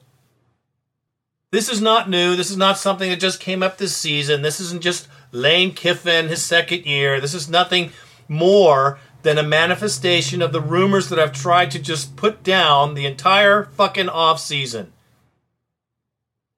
This 1.52 1.68
is 1.68 1.80
not 1.80 2.08
new. 2.08 2.34
This 2.34 2.50
is 2.50 2.56
not 2.56 2.78
something 2.78 3.10
that 3.10 3.20
just 3.20 3.40
came 3.40 3.62
up 3.62 3.78
this 3.78 3.96
season. 3.96 4.42
This 4.42 4.60
isn't 4.60 4.82
just 4.82 5.08
Lane 5.32 5.74
Kiffin, 5.74 6.28
his 6.28 6.44
second 6.44 6.86
year. 6.86 7.20
This 7.20 7.34
is 7.34 7.48
nothing 7.48 7.92
more 8.28 8.98
than 9.26 9.38
a 9.38 9.42
manifestation 9.42 10.40
of 10.40 10.52
the 10.52 10.60
rumors 10.60 11.08
that 11.08 11.18
I've 11.18 11.32
tried 11.32 11.72
to 11.72 11.80
just 11.80 12.14
put 12.14 12.44
down 12.44 12.94
the 12.94 13.06
entire 13.06 13.64
fucking 13.64 14.08
off 14.08 14.38
season. 14.38 14.92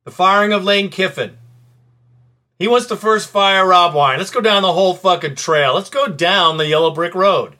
The 0.05 0.11
firing 0.11 0.53
of 0.53 0.65
Lane 0.65 0.91
Kiffin. 0.91 1.39
He 2.59 2.69
wants 2.69 2.87
to 2.89 2.97
first 2.97 3.31
fire 3.31 3.67
Rob 3.67 3.95
Ryan. 3.95 4.19
Let's 4.19 4.31
go 4.31 4.43
down 4.43 4.61
the 4.61 4.75
whole 4.75 4.93
fucking 4.93 5.37
trail. 5.37 5.77
Let's 5.77 5.89
go 5.89 6.09
down 6.09 6.59
the 6.59 6.67
yellow 6.67 6.91
brick 6.91 7.15
road. 7.15 7.57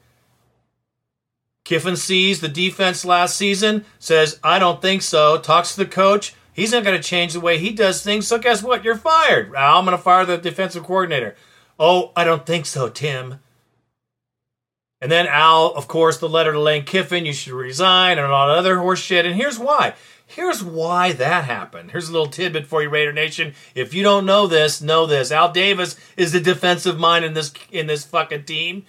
Kiffin 1.65 1.97
sees 1.97 2.43
the 2.43 2.47
defense 2.49 3.03
last 3.03 3.35
season, 3.35 3.87
says, 3.99 4.39
I 4.45 4.59
don't 4.59 4.83
think 4.83 5.01
so, 5.01 5.39
talks 5.39 5.73
to 5.75 5.79
the 5.79 5.91
coach. 5.91 6.35
He's 6.53 6.73
not 6.73 6.85
going 6.85 7.01
to 7.01 7.09
change 7.09 7.33
the 7.33 7.41
way 7.41 7.57
he 7.57 7.71
does 7.71 8.03
things, 8.03 8.27
so 8.27 8.37
guess 8.37 8.63
what? 8.63 8.85
You're 8.85 8.95
fired. 8.95 9.57
I'm 9.57 9.87
going 9.87 9.97
to 9.97 10.03
fire 10.03 10.27
the 10.27 10.37
defensive 10.37 10.85
coordinator. 10.85 11.35
Oh, 11.79 12.13
I 12.15 12.25
don't 12.25 12.45
think 12.45 12.67
so, 12.67 12.91
Tim. 12.91 13.41
And 15.01 15.13
then 15.13 15.27
Al, 15.29 15.73
of 15.75 15.87
course, 15.87 16.19
the 16.19 16.29
letter 16.29 16.53
to 16.53 16.61
Lane 16.61 16.85
Kiffin, 16.85 17.25
you 17.25 17.33
should 17.33 17.53
resign, 17.53 18.19
and 18.19 18.33
all 18.33 18.51
other 18.51 18.79
horse 18.79 19.01
shit. 19.01 19.25
And 19.25 19.37
here's 19.37 19.59
why. 19.59 19.95
Here's 20.27 20.63
why 20.63 21.13
that 21.13 21.45
happened. 21.45 21.91
Here's 21.91 22.09
a 22.09 22.13
little 22.13 22.27
tidbit 22.27 22.67
for 22.67 22.83
you, 22.83 22.91
Raider 22.91 23.13
Nation. 23.13 23.55
If 23.75 23.95
you 23.95 24.03
don't 24.03 24.27
know 24.27 24.47
this, 24.47 24.83
know 24.83 25.07
this. 25.07 25.33
Al 25.33 25.51
Davis 25.53 25.97
is 26.19 26.33
the 26.33 26.41
defensive 26.41 26.99
mind 26.99 27.25
in 27.25 27.33
this 27.33 27.53
in 27.71 27.87
this 27.87 28.05
fucking 28.05 28.45
team. 28.45 28.85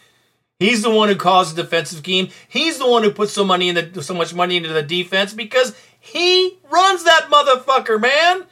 He's 0.60 0.82
the 0.82 0.90
one 0.90 1.08
who 1.08 1.16
calls 1.16 1.54
the 1.54 1.64
defensive 1.64 2.00
scheme. 2.00 2.28
He's 2.50 2.78
the 2.78 2.90
one 2.90 3.04
who 3.04 3.12
puts 3.12 3.32
so 3.32 3.46
money 3.46 3.70
in 3.70 3.76
the 3.76 4.04
so 4.04 4.14
much 4.14 4.34
money 4.34 4.58
into 4.58 4.68
the 4.68 4.84
defense 4.84 5.34
because 5.34 5.74
he 5.98 6.60
runs 6.70 7.06
that 7.06 7.30
motherfucker, 7.32 8.02
man. 8.02 8.44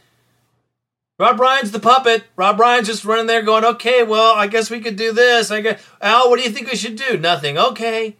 Rob 1.20 1.40
Ryan's 1.40 1.72
the 1.72 1.80
puppet. 1.80 2.26
Rob 2.36 2.60
Ryan's 2.60 2.88
just 2.88 3.06
running 3.06 3.26
there 3.26 3.42
going, 3.42 3.66
okay, 3.66 4.04
well, 4.04 4.36
I 4.36 4.48
guess 4.48 4.70
we 4.70 4.80
could 4.80 4.96
do 4.96 5.12
this. 5.12 5.50
I 5.50 5.62
guess, 5.62 5.82
Al, 6.00 6.30
what 6.30 6.38
do 6.38 6.44
you 6.44 6.52
think 6.52 6.70
we 6.70 6.78
should 6.78 6.96
do? 6.96 7.18
Nothing. 7.18 7.58
Okay. 7.58 8.16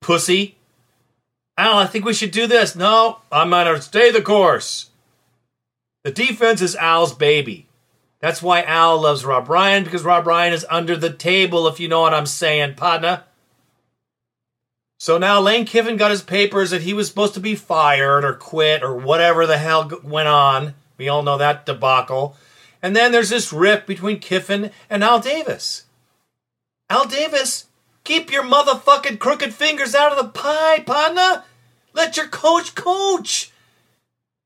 Pussy. 0.00 0.56
Al, 1.56 1.78
I 1.78 1.86
think 1.86 2.04
we 2.04 2.14
should 2.14 2.30
do 2.30 2.46
this. 2.46 2.76
No, 2.76 3.18
I'm 3.32 3.50
to 3.50 3.80
stay 3.80 4.10
the 4.10 4.22
course. 4.22 4.90
The 6.04 6.10
defense 6.10 6.62
is 6.62 6.76
Al's 6.76 7.14
baby. 7.14 7.66
That's 8.20 8.42
why 8.42 8.62
Al 8.62 9.00
loves 9.00 9.24
Rob 9.24 9.48
Ryan, 9.48 9.84
because 9.84 10.02
Rob 10.02 10.26
Ryan 10.26 10.52
is 10.52 10.66
under 10.68 10.96
the 10.96 11.12
table, 11.12 11.66
if 11.66 11.80
you 11.80 11.88
know 11.88 12.02
what 12.02 12.14
I'm 12.14 12.26
saying, 12.26 12.74
partner. 12.74 13.24
So 14.98 15.16
now 15.16 15.40
Lane 15.40 15.64
Kiffin 15.64 15.96
got 15.96 16.10
his 16.10 16.22
papers 16.22 16.70
that 16.70 16.82
he 16.82 16.92
was 16.92 17.08
supposed 17.08 17.32
to 17.34 17.40
be 17.40 17.54
fired 17.54 18.22
or 18.22 18.34
quit 18.34 18.82
or 18.82 18.94
whatever 18.94 19.46
the 19.46 19.56
hell 19.56 19.90
went 20.02 20.28
on. 20.28 20.74
We 21.00 21.08
all 21.08 21.22
know 21.22 21.38
that 21.38 21.64
debacle. 21.64 22.36
And 22.82 22.94
then 22.94 23.10
there's 23.10 23.30
this 23.30 23.54
rift 23.54 23.86
between 23.86 24.20
Kiffin 24.20 24.70
and 24.90 25.02
Al 25.02 25.18
Davis. 25.18 25.84
Al 26.90 27.06
Davis, 27.06 27.68
keep 28.04 28.30
your 28.30 28.42
motherfucking 28.42 29.18
crooked 29.18 29.54
fingers 29.54 29.94
out 29.94 30.12
of 30.12 30.18
the 30.18 30.30
pie, 30.30 30.80
partner. 30.80 31.44
Let 31.94 32.18
your 32.18 32.28
coach 32.28 32.74
coach. 32.74 33.50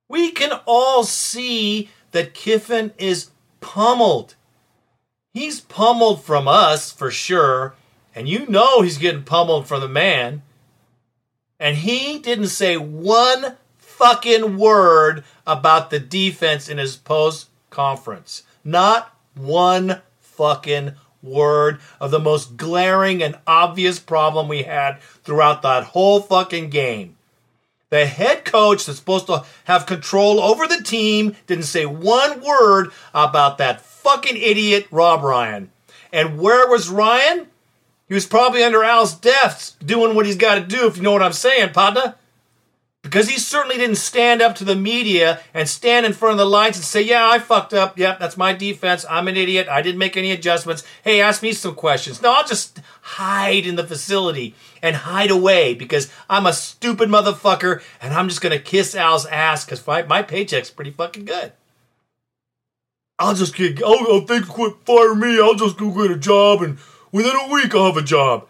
We 0.09 0.31
can 0.31 0.61
all 0.65 1.03
see 1.03 1.91
that 2.13 2.35
Kiffin 2.35 2.93
is 2.99 3.31
pummeled. 3.61 4.37
He's 5.33 5.61
pummeled 5.61 6.23
from 6.23 6.47
us 6.47 6.93
for 6.93 7.11
sure, 7.11 7.75
and 8.15 8.29
you 8.29 8.47
know 8.47 8.83
he's 8.83 8.99
getting 8.99 9.25
pummeled 9.25 9.67
from 9.67 9.81
the 9.81 9.89
man. 9.89 10.43
And 11.59 11.79
he 11.79 12.21
didn't 12.21 12.47
say 12.47 12.77
one 12.77 13.57
fucking 13.97 14.57
word 14.57 15.25
about 15.47 15.91
the 15.91 16.01
defense 16.01 16.69
in 16.69 16.79
his 16.79 16.97
post 16.97 17.49
conference. 17.71 18.43
Not 18.65 19.15
one 19.35 20.01
fucking 20.21 20.93
word 21.23 21.81
of 22.01 22.11
the 22.11 22.19
most 22.19 22.57
glaring 22.57 23.23
and 23.23 23.39
obvious 23.47 23.99
problem 23.99 24.49
we 24.49 24.65
had 24.65 25.01
throughout 25.23 25.63
that 25.63 25.85
whole 25.85 26.21
fucking 26.21 26.71
game. 26.71 27.17
The 27.91 28.07
head 28.07 28.45
coach 28.45 28.87
that's 28.87 28.99
supposed 28.99 29.27
to 29.27 29.45
have 29.65 29.87
control 29.87 30.41
over 30.41 30.67
the 30.67 30.83
team 30.83 31.37
didn't 31.47 31.65
say 31.65 31.87
one 31.87 32.41
word 32.41 32.91
about 33.15 33.59
that 33.59 33.81
fucking 33.81 34.37
idiot 34.37 34.87
Rob 34.91 35.23
Ryan. 35.23 35.71
And 36.13 36.39
where 36.39 36.69
was 36.69 36.89
Ryan? 36.89 37.47
He 38.09 38.15
was 38.15 38.27
probably 38.27 38.63
under 38.63 38.85
Al's 38.85 39.15
desk 39.15 39.79
doing 39.85 40.15
what 40.15 40.27
he's 40.27 40.37
got 40.37 40.57
to 40.57 40.61
do, 40.61 40.87
if 40.87 40.97
you 40.97 41.03
know 41.03 41.13
what 41.13 41.23
I'm 41.23 41.33
saying, 41.33 41.73
partner. 41.73 42.17
Because 43.15 43.29
he 43.29 43.39
certainly 43.39 43.77
didn't 43.77 43.95
stand 43.95 44.43
up 44.43 44.57
to 44.57 44.65
the 44.65 44.75
media 44.75 45.39
and 45.55 45.69
stand 45.69 46.05
in 46.05 46.13
front 46.13 46.33
of 46.33 46.39
the 46.39 46.45
lights 46.45 46.79
and 46.79 46.85
say, 46.85 47.01
Yeah, 47.01 47.25
I 47.31 47.39
fucked 47.39 47.73
up. 47.73 47.97
Yep, 47.97 48.19
that's 48.19 48.37
my 48.37 48.53
defense. 48.53 49.07
I'm 49.09 49.29
an 49.29 49.37
idiot. 49.37 49.69
I 49.69 49.83
didn't 49.83 50.01
make 50.01 50.17
any 50.17 50.33
adjustments. 50.33 50.83
Hey, 51.05 51.21
ask 51.21 51.41
me 51.41 51.53
some 51.53 51.77
questions. 51.77 52.21
No, 52.21 52.35
I'll 52.35 52.45
just 52.45 52.81
hide 53.03 53.67
in 53.67 53.77
the 53.77 53.87
facility 53.87 54.57
and 54.83 54.97
hide 54.97 55.31
away 55.31 55.75
because 55.75 56.11
I'm 56.29 56.45
a 56.45 56.53
stupid 56.53 57.09
motherfucker 57.09 57.85
and 58.03 58.13
I'm 58.15 58.29
just 58.29 58.41
going 58.41 58.51
to 58.51 58.59
kiss 58.59 58.97
Al's 58.97 59.27
ass 59.27 59.65
because 59.65 59.87
my, 59.87 60.03
my 60.03 60.23
paycheck's 60.23 60.71
pretty 60.71 60.91
fucking 60.91 61.25
good. 61.25 61.53
I'll 63.21 63.37
just 63.37 63.55
get, 63.55 63.81
oh, 63.81 64.07
oh, 64.09 64.25
they 64.27 64.41
quit 64.41 64.75
fire 64.85 65.15
me. 65.15 65.41
I'll 65.41 65.55
just 65.55 65.79
go 65.79 65.93
get 65.93 66.11
a 66.11 66.19
job 66.19 66.63
and 66.63 66.79
within 67.13 67.37
a 67.37 67.53
week 67.53 67.77
I'll 67.77 67.93
have 67.93 67.97
a 67.97 68.03
job. 68.03 68.49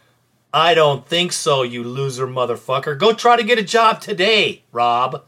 I 0.54 0.74
don't 0.74 1.04
think 1.04 1.32
so, 1.32 1.62
you 1.62 1.82
loser 1.82 2.28
motherfucker. 2.28 2.96
Go 2.96 3.12
try 3.12 3.34
to 3.36 3.42
get 3.42 3.58
a 3.58 3.62
job 3.62 4.00
today, 4.00 4.62
Rob. 4.70 5.24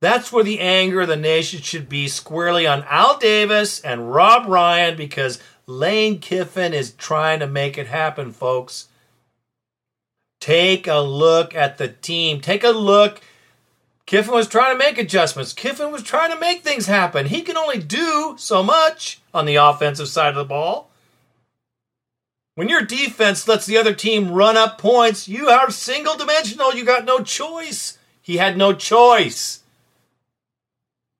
That's 0.00 0.32
where 0.32 0.42
the 0.42 0.58
anger 0.58 1.02
of 1.02 1.08
the 1.08 1.14
nation 1.14 1.62
should 1.62 1.88
be 1.88 2.08
squarely 2.08 2.66
on 2.66 2.84
Al 2.88 3.18
Davis 3.18 3.78
and 3.78 4.12
Rob 4.12 4.48
Ryan 4.48 4.96
because 4.96 5.38
Lane 5.68 6.18
Kiffin 6.18 6.74
is 6.74 6.90
trying 6.94 7.38
to 7.38 7.46
make 7.46 7.78
it 7.78 7.86
happen, 7.86 8.32
folks. 8.32 8.88
Take 10.40 10.88
a 10.88 10.98
look 10.98 11.54
at 11.54 11.78
the 11.78 11.86
team. 11.86 12.40
Take 12.40 12.64
a 12.64 12.70
look. 12.70 13.20
Kiffin 14.06 14.34
was 14.34 14.48
trying 14.48 14.74
to 14.74 14.78
make 14.78 14.98
adjustments. 14.98 15.52
Kiffin 15.52 15.92
was 15.92 16.02
trying 16.02 16.32
to 16.32 16.40
make 16.40 16.62
things 16.64 16.86
happen. 16.86 17.26
He 17.26 17.42
can 17.42 17.56
only 17.56 17.78
do 17.78 18.34
so 18.36 18.64
much 18.64 19.20
on 19.32 19.46
the 19.46 19.54
offensive 19.54 20.08
side 20.08 20.30
of 20.30 20.34
the 20.34 20.44
ball. 20.44 20.90
When 22.54 22.68
your 22.68 22.82
defense 22.82 23.48
lets 23.48 23.64
the 23.64 23.78
other 23.78 23.94
team 23.94 24.32
run 24.32 24.56
up 24.56 24.76
points, 24.78 25.26
you 25.26 25.48
are 25.48 25.70
single 25.70 26.16
dimensional. 26.16 26.74
You 26.74 26.84
got 26.84 27.04
no 27.04 27.20
choice. 27.20 27.98
He 28.20 28.36
had 28.36 28.56
no 28.56 28.74
choice. 28.74 29.60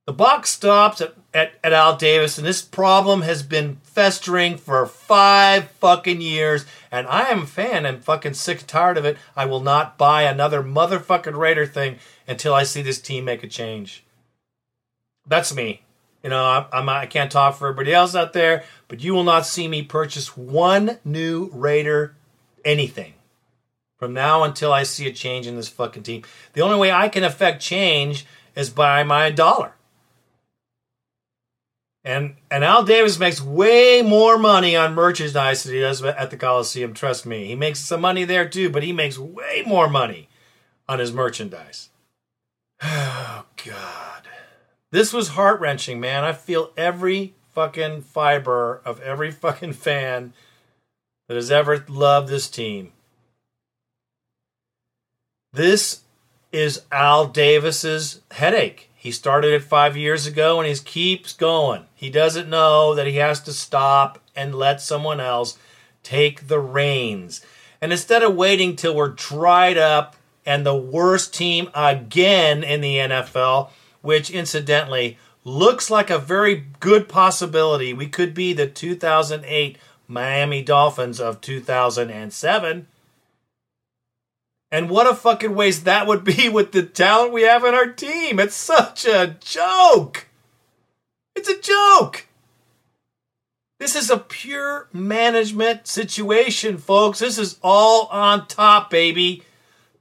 The 0.07 0.13
box 0.13 0.51
stops 0.51 1.01
at, 1.01 1.15
at, 1.33 1.53
at, 1.63 1.73
Al 1.73 1.97
Davis, 1.97 2.37
and 2.37 2.47
this 2.47 2.61
problem 2.61 3.23
has 3.23 3.43
been 3.43 3.77
festering 3.85 4.57
for 4.57 4.85
five 4.85 5.71
fucking 5.71 6.21
years. 6.21 6.67
And 6.91 7.07
I 7.07 7.29
am 7.29 7.43
a 7.43 7.47
fan. 7.47 7.87
I'm 7.87 8.01
fucking 8.01 8.35
sick 8.35 8.61
and 8.61 8.69
tired 8.69 8.99
of 8.99 9.05
it. 9.05 9.17
I 9.37 9.47
will 9.47 9.61
not 9.61 9.97
buy 9.97 10.23
another 10.23 10.63
motherfucking 10.63 11.39
Raider 11.39 11.67
thing 11.67 11.99
until 12.27 12.53
I 12.53 12.65
see 12.65 12.83
this 12.83 13.01
team 13.01 13.25
make 13.25 13.43
a 13.43 13.49
change. 13.49 14.05
That's 15.27 15.55
me. 15.55 15.83
You 16.23 16.31
know, 16.31 16.45
I, 16.45 16.67
I'm, 16.73 16.89
I 16.89 17.07
can't 17.07 17.33
talk 17.33 17.57
for 17.57 17.69
everybody 17.69 17.93
else 17.93 18.15
out 18.15 18.33
there, 18.33 18.65
but 18.89 19.03
you 19.03 19.15
will 19.15 19.25
not 19.25 19.47
see 19.47 19.67
me 19.67 19.83
purchase 19.83 20.37
one 20.37 20.99
new 21.05 21.51
Raider 21.53 22.15
anything 22.65 23.15
from 23.99 24.13
now 24.13 24.43
until 24.43 24.73
I 24.73 24.83
see 24.83 25.07
a 25.07 25.13
change 25.13 25.47
in 25.47 25.57
this 25.57 25.69
fucking 25.69 26.03
team. 26.03 26.23
The 26.55 26.61
only 26.61 26.79
way 26.79 26.91
I 26.93 27.09
can 27.09 27.25
affect 27.25 27.63
change 27.63 28.27
is 28.55 28.71
by 28.71 29.03
my 29.05 29.31
dollar. 29.31 29.75
And 32.05 32.35
and 32.51 32.65
Al 32.65 32.83
Davis 32.83 33.19
makes 33.19 33.41
way 33.41 34.03
more 34.03 34.37
money 34.37 34.75
on 34.75 34.95
merchandise 34.95 35.63
than 35.63 35.75
he 35.75 35.81
does 35.81 36.03
at 36.03 36.31
the 36.31 36.37
Coliseum. 36.37 36.95
Trust 36.95 37.27
me, 37.27 37.47
he 37.47 37.55
makes 37.55 37.79
some 37.79 38.01
money 38.01 38.25
there 38.25 38.49
too, 38.49 38.71
but 38.71 38.83
he 38.83 38.93
makes 38.93 39.19
way 39.19 39.63
more 39.65 39.89
money 39.89 40.29
on 40.89 40.99
his 40.99 41.13
merchandise. 41.13 41.91
Oh 42.85 43.45
God, 43.65 44.29
this 44.93 45.13
was 45.13 45.29
heart 45.29 45.59
wrenching, 45.59 45.99
man. 45.99 46.23
I 46.23 46.33
feel 46.33 46.71
every 46.77 47.35
fucking 47.55 48.03
fiber 48.03 48.81
of 48.85 49.01
every 49.01 49.31
fucking 49.33 49.73
fan 49.73 50.35
that 51.27 51.35
has 51.35 51.51
ever 51.51 51.85
loved 51.89 52.29
this 52.29 52.49
team. 52.49 52.93
This 55.53 56.03
is 56.53 56.83
Al 56.93 57.27
Davis's 57.27 58.21
headache. 58.31 58.91
He 58.95 59.11
started 59.11 59.53
it 59.53 59.65
five 59.65 59.97
years 59.97 60.27
ago 60.27 60.61
and 60.61 60.69
he 60.69 60.75
keeps 60.77 61.33
going. 61.33 61.87
He 61.95 62.11
doesn't 62.11 62.49
know 62.49 62.95
that 62.95 63.07
he 63.07 63.17
has 63.17 63.41
to 63.43 63.53
stop 63.53 64.19
and 64.37 64.55
let 64.55 64.81
someone 64.81 65.21
else 65.21 65.59
take 66.03 66.49
the 66.49 66.61
reins. 66.61 67.45
And 67.81 67.93
instead 67.93 68.23
of 68.23 68.37
waiting 68.37 68.77
till 68.77 68.95
we're 68.95 69.09
dried 69.09 69.79
up 69.79 70.17
and 70.45 70.65
the 70.65 70.77
worst 70.77 71.35
team 71.35 71.71
again 71.75 72.63
in 72.63 72.81
the 72.81 72.97
NFL, 72.97 73.71
which 74.03 74.31
incidentally 74.31 75.19
looks 75.45 75.91
like 75.91 76.11
a 76.11 76.19
very 76.19 76.67
good 76.81 77.09
possibility, 77.09 77.95
we 77.95 78.07
could 78.07 78.35
be 78.35 78.53
the 78.53 78.67
2008 78.67 79.79
Miami 80.07 80.63
Dolphins 80.63 81.21
of 81.21 81.41
2007 81.41 82.87
and 84.73 84.89
what 84.89 85.07
a 85.07 85.15
fucking 85.15 85.55
waste 85.55 85.85
that 85.85 86.07
would 86.07 86.25
be 86.25 86.49
with 86.49 86.73
the 86.73 86.83
talent 86.83 87.35
we 87.35 87.43
have 87.43 87.63
in 87.63 87.75
our 87.75 87.87
team. 87.87 88.41
It's 88.41 88.57
such 88.57 89.05
a 89.05 89.37
joke. 89.39 90.27
It's 91.37 91.51
a 91.51 91.61
joke. 91.61 92.27
This 93.79 93.95
is 93.95 94.11
a 94.11 94.17
pure 94.17 94.89
management 94.93 95.87
situation, 95.87 96.79
folks. 96.79 97.19
This 97.19 97.37
is 97.37 97.59
all 97.63 98.07
on 98.07 98.47
top, 98.47 98.89
baby. 98.89 99.43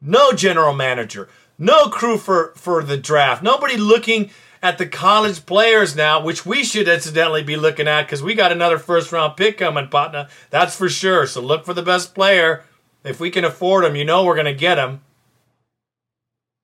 No 0.02 0.32
general 0.32 0.74
manager, 0.74 1.28
no 1.62 1.90
crew 1.90 2.18
for, 2.18 2.54
for 2.56 2.84
the 2.84 2.98
draft, 2.98 3.44
nobody 3.44 3.78
looking 3.78 4.32
at 4.64 4.78
the 4.78 4.88
college 4.88 5.46
players 5.46 5.96
now, 5.96 6.22
which 6.22 6.46
we 6.46 6.64
should 6.64 6.88
incidentally 6.88 7.44
be 7.44 7.56
looking 7.56 7.88
at 7.88 8.04
because 8.04 8.24
we 8.24 8.34
got 8.34 8.52
another 8.52 8.80
first 8.80 9.12
round 9.12 9.38
pick 9.38 9.60
coming, 9.60 9.88
Patna. 9.88 10.28
That's 10.50 10.76
for 10.76 10.90
sure. 10.90 11.28
So 11.28 11.40
look 11.40 11.64
for 11.64 11.74
the 11.74 11.84
best 11.84 12.16
player. 12.16 12.64
If 13.04 13.20
we 13.20 13.30
can 13.30 13.46
afford 13.46 13.86
him, 13.86 13.96
you 13.96 14.04
know 14.04 14.24
we're 14.26 14.36
going 14.36 14.46
to 14.46 14.54
get 14.54 14.78
him. 14.78 15.02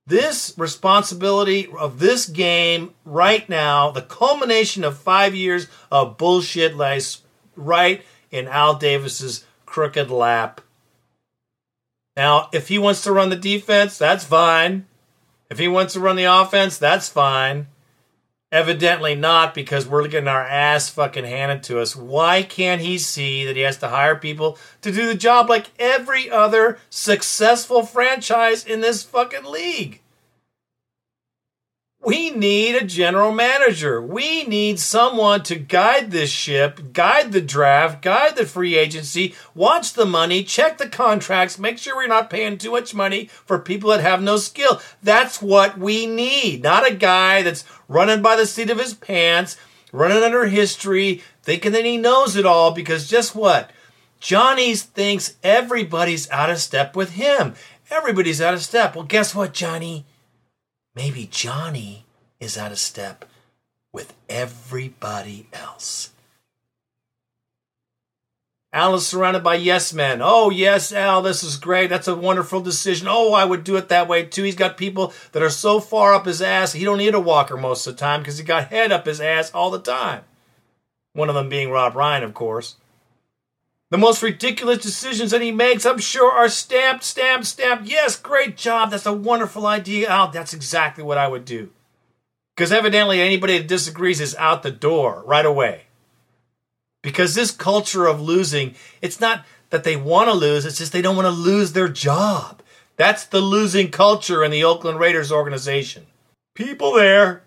This 0.06 0.54
responsibility 0.58 1.68
of 1.78 2.00
this 2.00 2.28
game 2.28 2.94
right 3.04 3.48
now, 3.50 3.92
the 3.92 4.02
culmination 4.02 4.84
of 4.84 4.98
five 4.98 5.36
years 5.36 5.68
of 5.92 6.18
bullshit 6.18 6.76
lies 6.76 7.22
right 7.56 8.04
in 8.32 8.48
Al 8.48 8.76
Davis's 8.76 9.46
crooked 9.66 10.10
lap. 10.10 10.62
Now, 12.18 12.50
if 12.52 12.68
he 12.68 12.80
wants 12.80 13.04
to 13.04 13.12
run 13.12 13.30
the 13.30 13.36
defense, 13.36 14.00
that's 14.00 14.26
fine. 14.26 14.88
If 15.52 15.60
he 15.60 15.68
wants 15.68 15.94
to 15.94 16.00
run 16.00 16.16
the 16.16 16.24
offense, 16.24 16.80
that's 16.80 17.08
fine. 17.08 17.68
Evidently 18.52 19.14
not 19.14 19.54
because 19.54 19.88
we're 19.88 20.08
getting 20.08 20.28
our 20.28 20.44
ass 20.44 20.90
fucking 20.90 21.26
handed 21.26 21.62
to 21.64 21.80
us. 21.80 21.96
Why 21.96 22.42
can't 22.42 22.82
he 22.82 22.98
see 22.98 23.46
that 23.46 23.56
he 23.56 23.62
has 23.62 23.78
to 23.80 23.90
hire 23.90 24.16
people 24.16 24.58
to 24.82 24.92
do 24.92 25.06
the 25.06 25.16
job 25.16 25.48
like 25.48 25.68
every 25.78 26.30
other 26.30 26.80
successful 26.90 27.84
franchise 27.84 28.66
in 28.66 28.82
this 28.82 29.04
fucking 29.04 29.46
league? 29.46 30.02
We 32.04 32.30
need 32.30 32.76
a 32.76 32.86
general 32.86 33.32
manager. 33.32 34.00
We 34.00 34.44
need 34.44 34.80
someone 34.80 35.42
to 35.44 35.56
guide 35.56 36.12
this 36.12 36.30
ship, 36.30 36.94
guide 36.94 37.32
the 37.32 37.42
draft, 37.42 38.04
guide 38.04 38.36
the 38.36 38.46
free 38.46 38.78
agency, 38.78 39.34
watch 39.56 39.94
the 39.94 40.06
money, 40.06 40.44
check 40.44 40.78
the 40.78 40.88
contracts, 40.88 41.58
make 41.58 41.80
sure 41.80 41.96
we're 41.96 42.08
not 42.08 42.30
paying 42.30 42.60
too 42.60 42.72
much 42.72 42.94
money 42.94 43.26
for 43.26 43.58
people 43.58 43.90
that 43.90 44.02
have 44.02 44.22
no 44.22 44.38
skill. 44.38 44.80
That's 45.02 45.42
what 45.42 45.80
we 45.80 46.06
need. 46.06 46.62
Not 46.62 46.90
a 46.90 46.94
guy 46.94 47.42
that's 47.42 47.66
running 47.88 48.22
by 48.22 48.36
the 48.36 48.46
seat 48.46 48.70
of 48.70 48.80
his 48.80 48.94
pants, 48.94 49.58
running 49.92 50.22
under 50.22 50.46
history, 50.46 51.24
thinking 51.42 51.72
that 51.72 51.84
he 51.84 51.98
knows 51.98 52.36
it 52.36 52.46
all 52.46 52.72
because 52.72 53.10
just 53.10 53.36
what? 53.36 53.72
Johnny 54.20 54.76
thinks 54.76 55.36
everybody's 55.44 56.30
out 56.30 56.52
of 56.52 56.60
step 56.60 56.96
with 56.96 57.14
him. 57.14 57.56
Everybody's 57.90 58.42
out 58.42 58.54
of 58.54 58.62
step. 58.62 58.96
Well, 58.96 59.06
guess 59.06 59.34
what, 59.34 59.54
Johnny? 59.54 60.06
Maybe 60.98 61.28
Johnny 61.30 62.06
is 62.40 62.58
out 62.58 62.72
of 62.72 62.80
step 62.80 63.24
with 63.94 64.16
everybody 64.28 65.46
else. 65.54 66.10
Al 68.74 68.96
is 68.96 69.06
surrounded 69.06 69.44
by 69.44 69.54
yes 69.54 69.94
men. 69.94 70.22
Oh, 70.24 70.50
yes, 70.50 70.92
Al, 70.92 71.22
this 71.22 71.44
is 71.44 71.58
great. 71.58 71.92
That's 71.92 72.08
a 72.08 72.16
wonderful 72.16 72.62
decision. 72.62 73.08
Oh, 73.08 73.34
I 73.34 73.46
would 73.46 73.64
do 73.64 73.76
it 73.76 73.90
that 73.90 74.08
way 74.08 74.24
too. 74.26 74.42
He's 74.42 74.56
got 74.56 74.76
people 74.76 75.14
that 75.34 75.44
are 75.44 75.52
so 75.52 75.80
far 75.80 76.16
up 76.16 76.26
his 76.26 76.42
ass, 76.42 76.74
he 76.74 76.84
don't 76.84 76.98
need 76.98 77.14
a 77.14 77.20
walker 77.20 77.58
most 77.58 77.86
of 77.86 77.94
the 77.94 78.00
time 78.00 78.22
because 78.22 78.40
he 78.40 78.44
got 78.44 78.70
head 78.70 78.92
up 78.92 79.06
his 79.06 79.22
ass 79.22 79.52
all 79.52 79.70
the 79.70 79.80
time. 79.80 80.24
One 81.14 81.30
of 81.30 81.36
them 81.36 81.48
being 81.48 81.70
Rob 81.70 81.96
Ryan, 81.96 82.24
of 82.24 82.34
course. 82.34 82.76
The 83.90 83.98
most 83.98 84.22
ridiculous 84.22 84.80
decisions 84.80 85.32
that 85.32 85.42
he 85.42 85.52
makes, 85.52 85.86
I'm 85.86 86.00
sure, 86.00 86.32
are 86.32 86.50
stamped, 86.50 87.04
stamped, 87.04 87.46
stamped. 87.46 87.88
Yes, 87.88 88.18
great 88.18 88.58
job. 88.58 88.92
That's 88.92 89.06
a 89.06 89.14
wonderful 89.14 89.66
idea. 89.66 90.08
Oh, 90.10 90.30
that's 90.32 90.54
exactly 90.54 91.04
what 91.04 91.18
I 91.18 91.28
would 91.28 91.46
do. 91.46 91.70
Because 92.56 92.72
evidently 92.72 93.22
anybody 93.22 93.58
that 93.58 93.68
disagrees 93.68 94.20
is 94.20 94.36
out 94.36 94.64
the 94.64 94.72
door 94.72 95.24
right 95.26 95.46
away. 95.46 95.84
Because 97.02 97.34
this 97.34 97.52
culture 97.52 98.08
of 98.08 98.20
losing, 98.20 98.76
it's 99.02 99.22
not 99.22 99.46
that 99.70 99.86
they 99.86 99.96
want 99.96 100.28
to 100.28 100.34
lose, 100.34 100.66
it's 100.66 100.78
just 100.78 100.92
they 100.92 101.02
don't 101.02 101.16
want 101.16 101.28
to 101.28 101.32
lose 101.32 101.72
their 101.72 101.88
job. 101.88 102.62
That's 102.98 103.26
the 103.26 103.42
losing 103.42 103.92
culture 103.92 104.44
in 104.44 104.52
the 104.52 104.64
Oakland 104.64 105.00
Raiders 105.00 105.32
organization. 105.32 106.08
People 106.56 106.94
there 106.94 107.44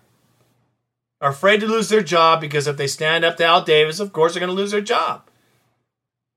are 1.19 1.29
afraid 1.29 1.59
to 1.59 1.67
lose 1.67 1.89
their 1.89 2.01
job 2.01 2.41
because 2.41 2.65
if 2.65 2.77
they 2.77 2.87
stand 2.87 3.25
up 3.25 3.37
to 3.37 3.45
Al 3.45 3.63
Davis, 3.63 3.99
of 3.99 4.13
course 4.13 4.33
they're 4.33 4.39
going 4.39 4.49
to 4.49 4.55
lose 4.55 4.71
their 4.71 4.81
job. 4.81 5.23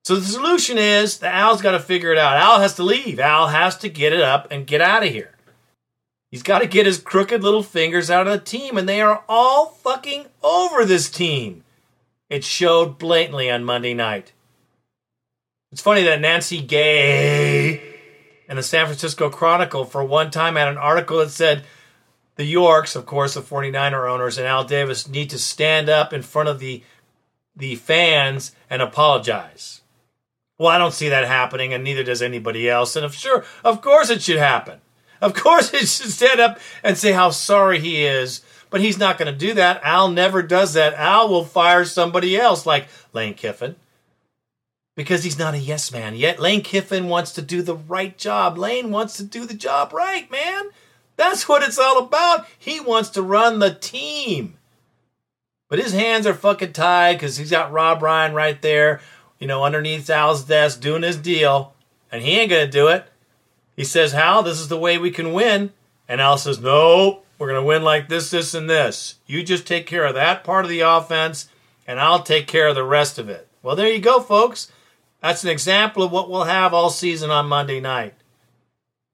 So 0.05 0.17
the 0.17 0.27
solution 0.27 0.77
is 0.77 1.19
that 1.19 1.35
Al's 1.35 1.63
got 1.63 1.73
to 1.73 1.81
figure 1.81 2.13
it 2.13 2.19
out. 2.19 2.37
Al 2.37 2.61
has 2.61 2.75
to 2.75 2.83
leave. 2.83 3.19
Al 3.19 3.49
has 3.49 3.79
to 3.79 3.89
get 3.89 4.13
it 4.13 4.21
up 4.21 4.47
and 4.51 4.67
get 4.67 4.83
out 4.83 5.03
of 5.03 5.11
here. 5.11 5.31
He's 6.31 6.43
got 6.43 6.59
to 6.59 6.67
get 6.67 6.85
his 6.85 6.99
crooked 6.99 7.43
little 7.43 7.63
fingers 7.63 8.11
out 8.11 8.27
of 8.27 8.33
the 8.33 8.45
team, 8.45 8.77
and 8.77 8.89
they 8.89 9.01
are 9.01 9.25
all 9.29 9.67
fucking 9.67 10.27
over 10.43 10.85
this 10.85 11.09
team. 11.09 11.65
It 12.29 12.45
showed 12.45 12.99
blatantly 12.99 13.51
on 13.51 13.65
Monday 13.65 13.95
night. 13.95 14.33
It's 15.73 15.81
funny 15.81 16.03
that 16.03 16.21
Nancy 16.21 16.61
Gay 16.61 17.81
and 18.49 18.59
the 18.59 18.63
San 18.63 18.87
Francisco 18.87 19.31
Chronicle, 19.31 19.85
for 19.85 20.05
one 20.05 20.31
time, 20.31 20.57
had 20.57 20.69
an 20.69 20.77
article 20.77 21.19
that 21.19 21.31
said 21.31 21.65
the 22.37 22.45
Yorks, 22.45 22.95
of 22.95 23.07
course, 23.07 23.35
the 23.35 23.41
49er 23.41 24.11
owners, 24.11 24.37
and 24.37 24.47
Al 24.47 24.65
Davis 24.65 25.09
need 25.09 25.31
to 25.31 25.39
stand 25.39 25.89
up 25.89 26.13
in 26.13 26.23
front 26.23 26.49
of 26.49 26.59
the 26.59 26.83
the 27.57 27.77
fans 27.77 28.51
and 28.69 28.83
apologize. 28.83 29.83
Well, 30.59 30.69
I 30.69 30.79
don't 30.79 30.95
see 30.95 31.09
that 31.09 31.27
happening, 31.27 31.73
and 31.73 31.83
neither 31.83 32.05
does 32.05 32.23
anybody 32.23 32.69
else. 32.69 32.95
And 32.97 33.05
of 33.05 33.15
sure, 33.15 33.45
of 33.65 33.81
course, 33.81 34.11
it 34.11 34.23
should 34.23 34.39
happen. 34.39 34.81
Of 35.21 35.35
course, 35.35 35.71
he 35.73 35.79
should 35.79 36.11
stand 36.11 36.41
up 36.41 36.59
and 36.83 36.97
say 36.97 37.13
how 37.13 37.31
sorry 37.31 37.81
he 37.81 38.05
is. 38.05 38.43
But 38.71 38.81
he's 38.81 38.99
not 38.99 39.19
going 39.19 39.33
to 39.33 39.39
do 39.39 39.55
that. 39.55 39.81
Al 39.85 40.09
never 40.09 40.43
does 40.43 40.75
that. 40.75 40.95
Al 40.95 41.29
will 41.29 41.45
fire 41.45 41.85
somebody 41.85 42.37
else, 42.37 42.67
like 42.67 42.89
Lane 43.13 43.35
Kiffin, 43.35 43.77
because 44.97 45.23
he's 45.23 45.39
not 45.39 45.55
a 45.55 45.59
yes 45.59 45.93
man. 45.93 46.17
Yet 46.17 46.41
Lane 46.41 46.63
Kiffin 46.63 47.09
wants 47.09 47.33
to 47.33 47.43
do 47.43 47.63
the 47.63 47.77
right 47.77 48.17
job. 48.19 48.59
Lane 48.59 48.91
wants 48.91 49.17
to 49.19 49.25
do 49.25 49.47
the 49.47 49.55
job 49.55 49.93
right, 49.93 50.29
man. 50.31 50.71
That's 51.17 51.49
what 51.49 51.63
it's 51.63 51.79
all 51.79 51.99
about. 51.99 52.47
He 52.59 52.81
wants 52.81 53.11
to 53.11 53.23
run 53.23 53.61
the 53.61 53.73
team. 53.73 54.55
But 55.69 55.79
his 55.79 55.93
hands 55.93 56.27
are 56.27 56.35
fucking 56.35 56.73
tied 56.73 57.15
because 57.15 57.37
he's 57.37 57.51
got 57.51 57.73
Rob 57.73 58.03
Ryan 58.03 58.35
right 58.35 58.61
there 58.61 59.01
you 59.45 59.49
know, 59.49 59.63
underneath 59.63 60.09
Al's 60.09 60.43
desk 60.45 60.81
doing 60.81 61.03
his 61.03 61.19
deal, 61.19 61.75
and 62.11 62.23
he 62.23 62.39
ain't 62.39 62.49
going 62.49 62.65
to 62.65 62.73
do 62.73 62.89
it. 62.89 63.05
He 63.77 63.85
says, 63.85 64.13
Hal, 64.13 64.43
this 64.43 64.59
is 64.59 64.69
the 64.69 64.79
way 64.79 64.97
we 64.97 65.11
can 65.11 65.35
win. 65.35 65.71
And 66.09 66.19
Al 66.19 66.39
says, 66.39 66.61
No, 66.61 67.21
we're 67.39 67.51
going 67.51 67.61
to 67.61 67.67
win 67.67 67.83
like 67.83 68.09
this, 68.09 68.31
this, 68.31 68.55
and 68.55 68.71
this. 68.71 69.17
You 69.27 69.43
just 69.43 69.67
take 69.67 69.87
care 69.87 70.07
of 70.07 70.15
that 70.15 70.45
part 70.45 70.65
of 70.65 70.71
the 70.71 70.81
offense, 70.81 71.51
and 71.87 72.01
I'll 72.01 72.23
take 72.23 72.47
care 72.47 72.69
of 72.69 72.75
the 72.75 72.85
rest 72.85 73.19
of 73.19 73.29
it. 73.29 73.47
Well, 73.63 73.77
there 73.77 73.93
you 73.93 73.99
go, 73.99 74.19
folks. 74.19 74.73
That's 75.21 75.45
an 75.45 75.51
example 75.51 76.03
of 76.03 76.11
what 76.11 76.31
we'll 76.31 76.45
have 76.45 76.73
all 76.73 76.89
season 76.89 77.31
on 77.31 77.45
Monday 77.45 77.81
night. 77.81 78.15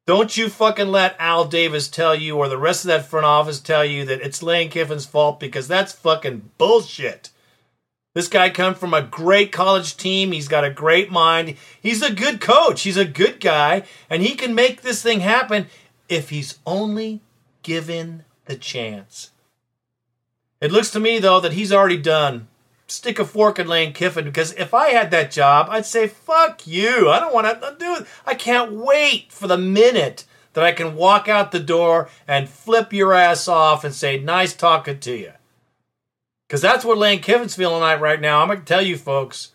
Don't 0.06 0.36
you 0.36 0.48
fucking 0.48 0.92
let 0.92 1.16
Al 1.18 1.44
Davis 1.44 1.88
tell 1.88 2.14
you 2.14 2.36
or 2.36 2.48
the 2.48 2.56
rest 2.56 2.84
of 2.84 2.88
that 2.90 3.06
front 3.06 3.26
office 3.26 3.58
tell 3.58 3.84
you 3.84 4.04
that 4.04 4.20
it's 4.20 4.44
Lane 4.44 4.70
Kiffin's 4.70 5.06
fault 5.06 5.40
because 5.40 5.66
that's 5.66 5.90
fucking 5.90 6.52
bullshit. 6.56 7.30
This 8.12 8.26
guy 8.26 8.50
comes 8.50 8.76
from 8.76 8.92
a 8.92 9.02
great 9.02 9.52
college 9.52 9.96
team. 9.96 10.32
He's 10.32 10.48
got 10.48 10.64
a 10.64 10.70
great 10.70 11.12
mind. 11.12 11.54
He's 11.80 12.02
a 12.02 12.12
good 12.12 12.40
coach. 12.40 12.82
He's 12.82 12.96
a 12.96 13.04
good 13.04 13.38
guy. 13.38 13.84
And 14.08 14.22
he 14.22 14.34
can 14.34 14.54
make 14.54 14.82
this 14.82 15.00
thing 15.00 15.20
happen 15.20 15.66
if 16.08 16.30
he's 16.30 16.58
only 16.66 17.20
given 17.62 18.24
the 18.46 18.56
chance. 18.56 19.30
It 20.60 20.72
looks 20.72 20.90
to 20.90 21.00
me, 21.00 21.20
though, 21.20 21.38
that 21.38 21.52
he's 21.52 21.72
already 21.72 21.96
done. 21.98 22.48
Stick 22.88 23.20
a 23.20 23.24
fork 23.24 23.60
in 23.60 23.68
Lane 23.68 23.92
Kiffin 23.92 24.24
because 24.24 24.52
if 24.54 24.74
I 24.74 24.88
had 24.88 25.12
that 25.12 25.30
job, 25.30 25.68
I'd 25.70 25.86
say, 25.86 26.08
fuck 26.08 26.66
you. 26.66 27.08
I 27.08 27.20
don't 27.20 27.32
want 27.32 27.46
to 27.46 27.76
do 27.78 27.94
it. 27.94 28.06
I 28.26 28.34
can't 28.34 28.72
wait 28.72 29.30
for 29.30 29.46
the 29.46 29.56
minute 29.56 30.24
that 30.54 30.64
I 30.64 30.72
can 30.72 30.96
walk 30.96 31.28
out 31.28 31.52
the 31.52 31.60
door 31.60 32.10
and 32.26 32.48
flip 32.48 32.92
your 32.92 33.14
ass 33.14 33.46
off 33.46 33.84
and 33.84 33.94
say, 33.94 34.18
nice 34.18 34.52
talking 34.52 34.98
to 34.98 35.16
you. 35.16 35.32
Because 36.50 36.62
that's 36.62 36.84
what 36.84 36.98
Lane 36.98 37.20
Kiffin's 37.20 37.54
feeling 37.54 37.78
like 37.78 38.00
right 38.00 38.20
now. 38.20 38.42
I'm 38.42 38.48
going 38.48 38.58
to 38.58 38.64
tell 38.64 38.82
you, 38.82 38.96
folks. 38.96 39.52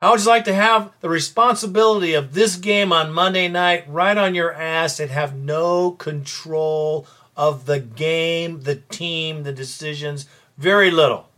How 0.00 0.12
would 0.12 0.20
you 0.20 0.26
like 0.26 0.44
to 0.44 0.54
have 0.54 0.92
the 1.00 1.08
responsibility 1.08 2.14
of 2.14 2.32
this 2.32 2.54
game 2.54 2.92
on 2.92 3.12
Monday 3.12 3.48
night 3.48 3.86
right 3.88 4.16
on 4.16 4.36
your 4.36 4.54
ass 4.54 5.00
and 5.00 5.10
have 5.10 5.34
no 5.34 5.90
control 5.90 7.08
of 7.36 7.66
the 7.66 7.80
game, 7.80 8.62
the 8.62 8.76
team, 8.76 9.42
the 9.42 9.52
decisions? 9.52 10.28
Very 10.56 10.92
little. 10.92 11.28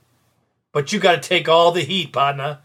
But 0.71 0.93
you 0.93 1.01
got 1.01 1.23
to 1.23 1.27
take 1.27 1.49
all 1.49 1.73
the 1.73 1.81
heat, 1.81 2.12
partner. 2.12 2.59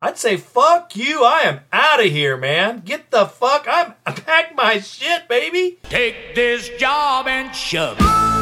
I'd 0.00 0.16
say, 0.16 0.38
fuck 0.38 0.96
you. 0.96 1.22
I 1.22 1.40
am 1.42 1.60
out 1.70 2.00
of 2.00 2.10
here, 2.10 2.38
man. 2.38 2.80
Get 2.80 3.10
the 3.10 3.26
fuck. 3.26 3.66
I'm 3.70 3.92
I 4.06 4.12
pack 4.12 4.56
my 4.56 4.80
shit, 4.80 5.28
baby. 5.28 5.78
Take 5.82 6.34
this 6.34 6.70
job 6.78 7.26
and 7.26 7.54
shove 7.54 7.98
it. 8.00 8.39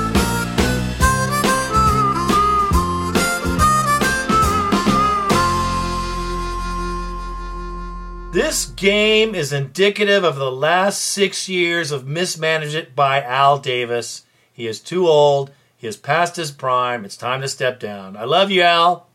This 8.59 8.67
game 8.67 9.37
is 9.37 9.53
indicative 9.53 10.25
of 10.25 10.35
the 10.35 10.51
last 10.51 11.01
six 11.01 11.49
years 11.49 11.93
of 11.93 12.09
mismanagement 12.09 12.97
by 12.97 13.23
Al 13.23 13.61
Davis. 13.61 14.25
He 14.53 14.67
is 14.67 14.81
too 14.81 15.07
old. 15.07 15.53
He 15.77 15.87
has 15.87 15.97
passed 15.97 16.35
his 16.35 16.51
prime. 16.51 17.05
It's 17.05 17.17
time 17.17 17.41
to 17.43 17.47
step 17.47 17.79
down. 17.79 18.17
I 18.17 18.25
love 18.25 18.51
you, 18.51 18.63
Al. 18.63 19.07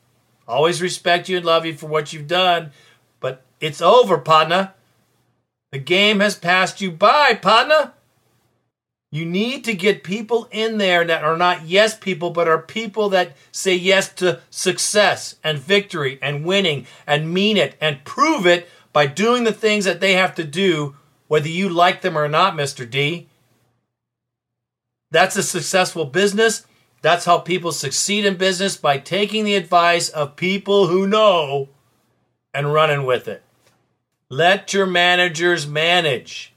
Always 0.48 0.82
respect 0.82 1.28
you 1.28 1.36
and 1.36 1.46
love 1.46 1.66
you 1.66 1.74
for 1.74 1.88
what 1.88 2.14
you've 2.14 2.26
done. 2.26 2.72
But 3.20 3.44
it's 3.60 3.82
over, 3.82 4.18
partner. 4.18 4.76
The 5.74 5.80
game 5.80 6.22
has 6.22 6.38
passed 6.38 6.80
you 6.80 6.90
by, 6.90 7.34
partner. 7.34 7.92
You 9.12 9.26
need 9.26 9.66
to 9.66 9.74
get 9.74 10.06
people 10.06 10.48
in 10.52 10.78
there 10.78 11.04
that 11.04 11.26
are 11.26 11.38
not 11.38 11.66
yes 11.66 11.98
people, 11.98 12.30
but 12.30 12.48
are 12.48 12.62
people 12.62 13.10
that 13.10 13.36
say 13.52 13.76
yes 13.76 14.08
to 14.14 14.40
success 14.50 15.36
and 15.44 15.60
victory 15.60 16.18
and 16.22 16.46
winning 16.46 16.88
and 17.06 17.34
mean 17.34 17.58
it 17.58 17.76
and 17.82 18.06
prove 18.06 18.48
it 18.48 18.70
by 18.94 19.08
doing 19.08 19.44
the 19.44 19.52
things 19.52 19.86
that 19.86 20.00
they 20.00 20.14
have 20.14 20.36
to 20.36 20.44
do, 20.44 20.96
whether 21.28 21.50
you 21.50 21.68
like 21.68 22.02
them 22.02 22.18
or 22.18 22.28
not, 22.28 22.54
Mr. 22.54 22.90
D. 22.90 23.28
That's 25.12 25.36
a 25.36 25.44
successful 25.44 26.06
business. 26.06 26.66
That's 27.02 27.26
how 27.26 27.40
people 27.40 27.72
succeed 27.72 28.26
in 28.26 28.38
business 28.38 28.78
by 28.78 28.98
taking 28.98 29.44
the 29.44 29.56
advice 29.56 30.10
of 30.10 30.36
people 30.36 30.88
who 30.88 31.06
know 31.06 31.70
and 32.54 32.74
running 32.74 33.06
with 33.06 33.28
it. 33.28 33.44
Let 34.30 34.74
your 34.74 34.86
managers 34.86 35.68
manage. 35.68 36.54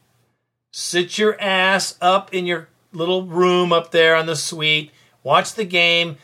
Sit 0.72 1.18
your 1.18 1.40
ass 1.40 1.98
up 2.00 2.32
in 2.32 2.46
your 2.46 2.68
little 2.92 3.24
room 3.24 3.72
up 3.72 3.90
there 3.90 4.14
on 4.14 4.26
the 4.26 4.36
suite. 4.36 4.92
Watch 5.22 5.54
the 5.54 5.64
game. 5.64 6.16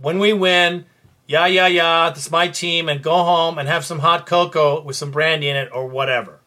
When 0.00 0.18
we 0.18 0.32
win, 0.32 0.84
yeah, 1.30 1.46
yeah, 1.46 1.68
yeah, 1.68 2.10
this 2.10 2.26
is 2.26 2.32
my 2.32 2.48
team, 2.48 2.88
and 2.88 3.04
go 3.04 3.14
home 3.22 3.56
and 3.56 3.68
have 3.68 3.84
some 3.84 4.00
hot 4.00 4.26
cocoa 4.26 4.82
with 4.82 4.96
some 4.96 5.12
brandy 5.12 5.48
in 5.48 5.54
it 5.54 5.68
or 5.72 5.86
whatever. 5.86 6.40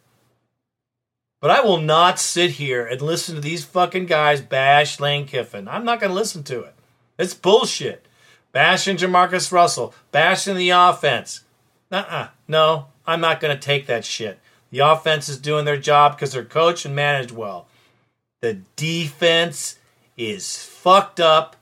But 1.39 1.52
I 1.52 1.62
will 1.62 1.80
not 1.80 2.19
sit 2.19 2.52
here 2.52 2.86
and 2.86 3.02
listen 3.02 3.36
to 3.36 3.39
these 3.39 3.63
fucking 3.63 4.08
guys 4.08 4.41
bash 4.41 5.00
Lane 5.00 5.26
Kiffin. 5.26 5.69
I'm 5.69 5.86
not 5.86 6.02
going 6.02 6.10
to 6.10 6.15
listen 6.15 6.43
to 6.43 6.63
it. 6.63 6.76
It's 7.17 7.34
bullshit. 7.34 8.06
Bashing 8.52 8.98
Jamarcus 8.98 9.54
Russell, 9.54 9.93
bashing 10.12 10.58
the 10.58 10.72
offense. 10.72 11.46
Uh-uh. 11.89 12.28
No, 12.50 12.88
I'm 13.08 13.22
not 13.22 13.39
going 13.39 13.56
to 13.56 13.65
take 13.65 13.86
that 13.86 14.04
shit. 14.04 14.38
The 14.69 14.80
offense 14.80 15.30
is 15.30 15.38
doing 15.38 15.63
their 15.63 15.78
job 15.78 16.17
because 16.17 16.34
they're 16.34 16.43
coached 16.43 16.84
and 16.84 16.93
managed 16.93 17.32
well. 17.32 17.67
The 18.41 18.60
defense 18.76 19.80
is 20.17 20.62
fucked 20.62 21.22
up, 21.22 21.56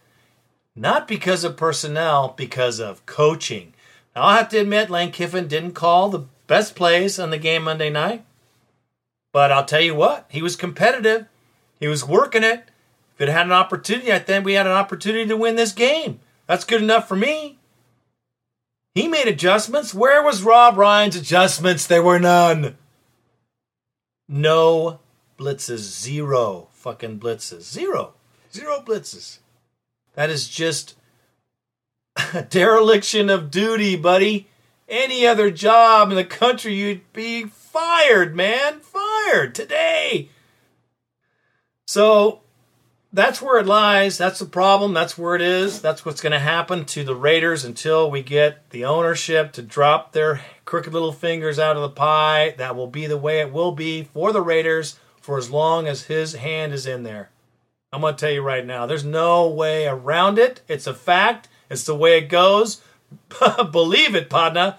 not 0.75 1.07
because 1.07 1.43
of 1.43 1.57
personnel, 1.57 2.33
because 2.37 2.79
of 2.79 3.05
coaching. 3.05 3.73
Now, 4.15 4.23
I'll 4.23 4.37
have 4.37 4.49
to 4.49 4.59
admit, 4.59 4.89
Lane 4.89 5.11
Kiffin 5.11 5.47
didn't 5.47 5.73
call 5.73 6.09
the 6.09 6.25
best 6.47 6.75
plays 6.75 7.19
on 7.19 7.29
the 7.29 7.37
game 7.37 7.63
Monday 7.63 7.89
night. 7.89 8.25
But 9.31 9.51
I'll 9.51 9.65
tell 9.65 9.81
you 9.81 9.95
what, 9.95 10.25
he 10.29 10.41
was 10.41 10.55
competitive. 10.55 11.25
He 11.79 11.87
was 11.87 12.05
working 12.05 12.43
it. 12.43 12.65
If 13.15 13.21
it 13.21 13.29
had 13.29 13.45
an 13.45 13.51
opportunity, 13.51 14.11
I 14.11 14.19
think 14.19 14.45
we 14.45 14.53
had 14.53 14.67
an 14.67 14.73
opportunity 14.73 15.27
to 15.27 15.37
win 15.37 15.55
this 15.55 15.71
game. 15.71 16.19
That's 16.47 16.65
good 16.65 16.81
enough 16.81 17.07
for 17.07 17.15
me. 17.15 17.59
He 18.93 19.07
made 19.07 19.27
adjustments. 19.27 19.93
Where 19.93 20.21
was 20.21 20.43
Rob 20.43 20.77
Ryan's 20.77 21.15
adjustments? 21.15 21.87
There 21.87 22.03
were 22.03 22.19
none. 22.19 22.77
No 24.27 24.99
blitzes. 25.37 25.79
Zero 25.79 26.67
fucking 26.71 27.19
blitzes. 27.19 27.61
Zero. 27.61 28.13
Zero 28.51 28.81
blitzes. 28.85 29.39
That 30.13 30.29
is 30.29 30.47
just 30.49 30.95
a 32.33 32.41
dereliction 32.49 33.29
of 33.29 33.51
duty, 33.51 33.95
buddy. 33.95 34.47
Any 34.87 35.25
other 35.25 35.49
job 35.51 36.09
in 36.09 36.17
the 36.17 36.25
country, 36.25 36.73
you'd 36.73 37.13
be 37.13 37.45
fired, 37.45 38.35
man. 38.35 38.81
Fired 38.81 39.55
today. 39.55 40.29
So 41.87 42.41
that's 43.13 43.41
where 43.41 43.59
it 43.59 43.65
lies. 43.65 44.17
That's 44.17 44.39
the 44.39 44.45
problem. 44.45 44.93
That's 44.93 45.17
where 45.17 45.35
it 45.35 45.41
is. 45.41 45.81
That's 45.81 46.05
what's 46.05 46.21
going 46.21 46.31
to 46.31 46.39
happen 46.39 46.85
to 46.85 47.03
the 47.03 47.15
Raiders 47.15 47.65
until 47.65 48.09
we 48.09 48.21
get 48.21 48.69
the 48.69 48.85
ownership 48.85 49.51
to 49.53 49.61
drop 49.61 50.11
their 50.11 50.41
crooked 50.65 50.93
little 50.93 51.11
fingers 51.11 51.59
out 51.59 51.75
of 51.75 51.81
the 51.81 51.89
pie. 51.89 52.55
That 52.57 52.75
will 52.75 52.87
be 52.87 53.07
the 53.07 53.17
way 53.17 53.39
it 53.39 53.51
will 53.51 53.71
be 53.71 54.03
for 54.03 54.31
the 54.31 54.41
Raiders 54.41 54.99
for 55.19 55.37
as 55.37 55.49
long 55.49 55.87
as 55.87 56.03
his 56.03 56.33
hand 56.33 56.73
is 56.73 56.85
in 56.85 57.03
there. 57.03 57.29
I'm 57.93 58.01
going 58.01 58.15
to 58.15 58.19
tell 58.19 58.31
you 58.31 58.41
right 58.41 58.65
now, 58.65 58.85
there's 58.85 59.03
no 59.03 59.49
way 59.49 59.85
around 59.85 60.39
it. 60.39 60.61
It's 60.69 60.87
a 60.87 60.93
fact. 60.93 61.49
It's 61.69 61.83
the 61.83 61.95
way 61.95 62.17
it 62.17 62.29
goes. 62.29 62.81
Believe 63.71 64.15
it, 64.15 64.29
Padna. 64.29 64.77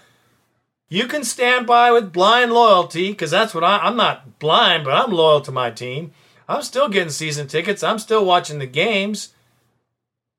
You 0.88 1.06
can 1.06 1.24
stand 1.24 1.66
by 1.66 1.90
with 1.90 2.12
blind 2.12 2.52
loyalty 2.52 3.10
because 3.10 3.30
that's 3.30 3.54
what 3.54 3.64
I, 3.64 3.78
I'm 3.78 3.96
not 3.96 4.38
blind, 4.38 4.84
but 4.84 4.94
I'm 4.94 5.12
loyal 5.12 5.42
to 5.42 5.52
my 5.52 5.70
team. 5.70 6.12
I'm 6.48 6.62
still 6.62 6.88
getting 6.88 7.10
season 7.10 7.48
tickets. 7.48 7.82
I'm 7.82 7.98
still 7.98 8.24
watching 8.24 8.58
the 8.58 8.66
games. 8.66 9.34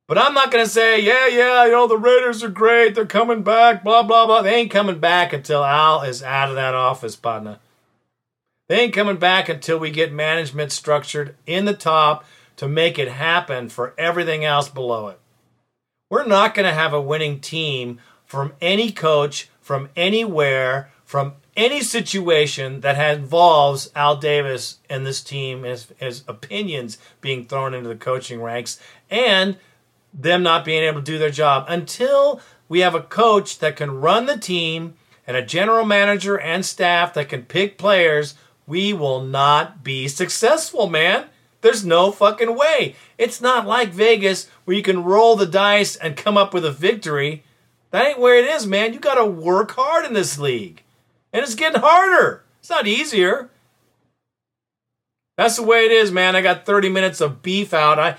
But 0.07 0.17
I'm 0.17 0.33
not 0.33 0.51
going 0.51 0.65
to 0.65 0.69
say, 0.69 0.99
yeah, 0.99 1.27
yeah, 1.27 1.65
you 1.65 1.71
know, 1.71 1.87
the 1.87 1.97
Raiders 1.97 2.43
are 2.43 2.49
great. 2.49 2.93
They're 2.93 3.05
coming 3.05 3.41
back, 3.41 3.83
blah, 3.83 4.03
blah, 4.03 4.25
blah. 4.25 4.41
They 4.41 4.55
ain't 4.55 4.71
coming 4.71 4.99
back 4.99 5.31
until 5.31 5.63
Al 5.63 6.01
is 6.01 6.21
out 6.21 6.49
of 6.49 6.55
that 6.55 6.75
office, 6.75 7.15
partner. 7.15 7.59
They 8.67 8.81
ain't 8.81 8.93
coming 8.93 9.17
back 9.17 9.47
until 9.47 9.77
we 9.77 9.91
get 9.91 10.11
management 10.11 10.71
structured 10.71 11.35
in 11.45 11.65
the 11.65 11.73
top 11.73 12.25
to 12.57 12.67
make 12.67 12.99
it 12.99 13.09
happen 13.09 13.69
for 13.69 13.93
everything 13.97 14.45
else 14.45 14.69
below 14.69 15.07
it. 15.07 15.19
We're 16.09 16.25
not 16.25 16.53
going 16.53 16.67
to 16.67 16.73
have 16.73 16.93
a 16.93 17.01
winning 17.01 17.39
team 17.39 17.99
from 18.25 18.53
any 18.61 18.91
coach, 18.91 19.49
from 19.61 19.89
anywhere, 19.95 20.91
from 21.03 21.33
any 21.55 21.81
situation 21.81 22.81
that 22.81 23.17
involves 23.17 23.91
Al 23.95 24.17
Davis 24.17 24.79
and 24.89 25.05
this 25.05 25.21
team, 25.21 25.63
his, 25.63 25.87
his 25.97 26.23
opinions 26.27 26.97
being 27.21 27.45
thrown 27.45 27.73
into 27.73 27.89
the 27.89 27.95
coaching 27.95 28.41
ranks, 28.41 28.79
and 29.09 29.57
them 30.13 30.43
not 30.43 30.65
being 30.65 30.83
able 30.83 30.99
to 30.99 31.05
do 31.05 31.17
their 31.17 31.29
job 31.29 31.65
until 31.67 32.41
we 32.69 32.79
have 32.79 32.95
a 32.95 33.01
coach 33.01 33.59
that 33.59 33.75
can 33.75 34.01
run 34.01 34.25
the 34.25 34.37
team 34.37 34.95
and 35.25 35.37
a 35.37 35.45
general 35.45 35.85
manager 35.85 36.39
and 36.39 36.65
staff 36.65 37.13
that 37.13 37.29
can 37.29 37.43
pick 37.43 37.77
players, 37.77 38.35
we 38.67 38.93
will 38.93 39.21
not 39.21 39.83
be 39.83 40.07
successful, 40.07 40.89
man. 40.89 41.25
There's 41.63 41.85
no 41.85 42.11
fucking 42.11 42.55
way. 42.55 42.95
It's 43.17 43.39
not 43.39 43.65
like 43.65 43.89
Vegas 43.89 44.49
where 44.65 44.75
you 44.75 44.83
can 44.83 45.05
roll 45.05 45.37
the 45.37 45.45
dice 45.45 45.95
and 45.95 46.17
come 46.17 46.37
up 46.37 46.53
with 46.53 46.65
a 46.65 46.71
victory. 46.71 47.43
That 47.91 48.05
ain't 48.05 48.19
where 48.19 48.37
it 48.37 48.45
is, 48.45 48.67
man. 48.67 48.93
You 48.93 48.99
got 48.99 49.15
to 49.15 49.25
work 49.25 49.71
hard 49.71 50.05
in 50.05 50.13
this 50.13 50.37
league. 50.37 50.83
And 51.31 51.41
it's 51.41 51.55
getting 51.55 51.79
harder. 51.79 52.43
It's 52.59 52.69
not 52.69 52.85
easier. 52.85 53.49
That's 55.37 55.55
the 55.55 55.63
way 55.63 55.85
it 55.85 55.91
is, 55.91 56.11
man. 56.11 56.35
I 56.35 56.41
got 56.41 56.65
30 56.65 56.89
minutes 56.89 57.21
of 57.21 57.41
beef 57.41 57.73
out. 57.73 57.97
I 57.97 58.17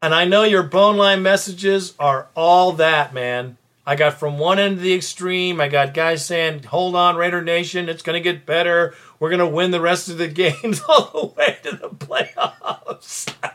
and 0.00 0.14
I 0.14 0.24
know 0.24 0.42
your 0.42 0.64
bone 0.64 0.96
line 0.96 1.22
messages 1.22 1.94
are 1.98 2.28
all 2.34 2.72
that, 2.72 3.14
man. 3.14 3.58
I 3.86 3.96
got 3.96 4.14
from 4.14 4.38
one 4.38 4.58
end 4.58 4.74
of 4.74 4.82
the 4.82 4.94
extreme. 4.94 5.60
I 5.60 5.68
got 5.68 5.94
guys 5.94 6.24
saying, 6.24 6.64
"Hold 6.64 6.96
on, 6.96 7.16
Raider 7.16 7.42
Nation, 7.42 7.88
it's 7.88 8.02
going 8.02 8.20
to 8.20 8.32
get 8.32 8.46
better. 8.46 8.94
We're 9.22 9.30
going 9.30 9.38
to 9.38 9.46
win 9.46 9.70
the 9.70 9.80
rest 9.80 10.08
of 10.08 10.18
the 10.18 10.26
games 10.26 10.82
all 10.88 11.12
the 11.12 11.26
way 11.36 11.56
to 11.62 11.76
the 11.76 11.90
playoffs." 11.90 13.32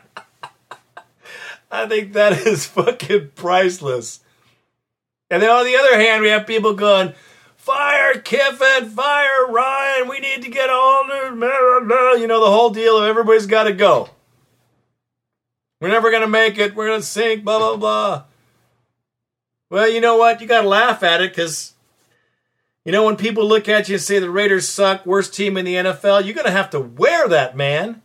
I 1.70 1.86
think 1.86 2.14
that 2.14 2.46
is 2.46 2.64
fucking 2.64 3.32
priceless. 3.34 4.20
And 5.28 5.42
then 5.42 5.50
on 5.50 5.66
the 5.66 5.76
other 5.76 6.00
hand, 6.00 6.22
we 6.22 6.30
have 6.30 6.46
people 6.46 6.72
going, 6.72 7.12
fire 7.58 8.18
Kiffin, 8.18 8.88
fire 8.88 9.46
Ryan. 9.46 10.08
We 10.08 10.20
need 10.20 10.40
to 10.40 10.50
get 10.50 10.70
all 10.70 11.06
new, 11.06 11.44
you 12.18 12.26
know, 12.26 12.40
the 12.40 12.50
whole 12.50 12.70
deal 12.70 12.96
of 12.96 13.04
everybody's 13.04 13.44
got 13.44 13.64
to 13.64 13.74
go. 13.74 14.08
We're 15.82 15.88
never 15.88 16.10
going 16.10 16.22
to 16.22 16.28
make 16.28 16.56
it. 16.56 16.74
We're 16.74 16.86
going 16.86 17.00
to 17.00 17.06
sink, 17.06 17.44
blah, 17.44 17.58
blah, 17.58 17.76
blah. 17.76 18.24
Well, 19.68 19.90
you 19.90 20.00
know 20.00 20.16
what? 20.16 20.40
You 20.40 20.46
got 20.46 20.62
to 20.62 20.68
laugh 20.68 21.02
at 21.02 21.20
it 21.20 21.30
because, 21.30 21.74
you 22.84 22.92
know, 22.92 23.04
when 23.04 23.16
people 23.16 23.46
look 23.46 23.68
at 23.68 23.88
you 23.88 23.96
and 23.96 24.02
say 24.02 24.18
the 24.18 24.30
Raiders 24.30 24.68
suck, 24.68 25.04
worst 25.04 25.34
team 25.34 25.56
in 25.56 25.64
the 25.64 25.74
NFL, 25.74 26.24
you're 26.24 26.34
going 26.34 26.46
to 26.46 26.50
have 26.50 26.70
to 26.70 26.80
wear 26.80 27.28
that, 27.28 27.56
man. 27.56 28.02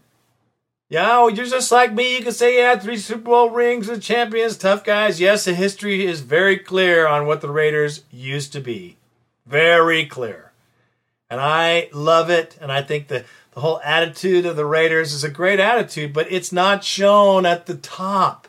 Yeah, 0.89 1.27
you're 1.27 1.45
just 1.45 1.71
like 1.71 1.91
me. 1.93 2.17
You 2.17 2.23
can 2.23 2.33
say, 2.33 2.57
you 2.57 2.61
yeah, 2.61 2.77
three 2.77 2.97
Super 2.97 3.21
Bowl 3.21 3.49
rings 3.49 3.89
and 3.89 4.01
champions, 4.01 4.57
tough 4.57 4.83
guys. 4.83 5.19
Yes, 5.19 5.45
the 5.45 5.55
history 5.55 6.05
is 6.05 6.21
very 6.21 6.57
clear 6.57 7.07
on 7.07 7.25
what 7.25 7.41
the 7.41 7.49
Raiders 7.49 8.03
used 8.11 8.53
to 8.53 8.59
be. 8.59 8.97
Very 9.47 10.05
clear. 10.05 10.51
And 11.29 11.41
I 11.41 11.89
love 11.93 12.29
it. 12.29 12.57
And 12.61 12.71
I 12.71 12.83
think 12.83 13.07
the, 13.07 13.25
the 13.53 13.61
whole 13.61 13.81
attitude 13.83 14.45
of 14.45 14.55
the 14.55 14.65
Raiders 14.65 15.13
is 15.13 15.23
a 15.23 15.31
great 15.31 15.59
attitude, 15.59 16.13
but 16.13 16.31
it's 16.31 16.51
not 16.51 16.83
shown 16.83 17.45
at 17.45 17.65
the 17.65 17.75
top. 17.75 18.47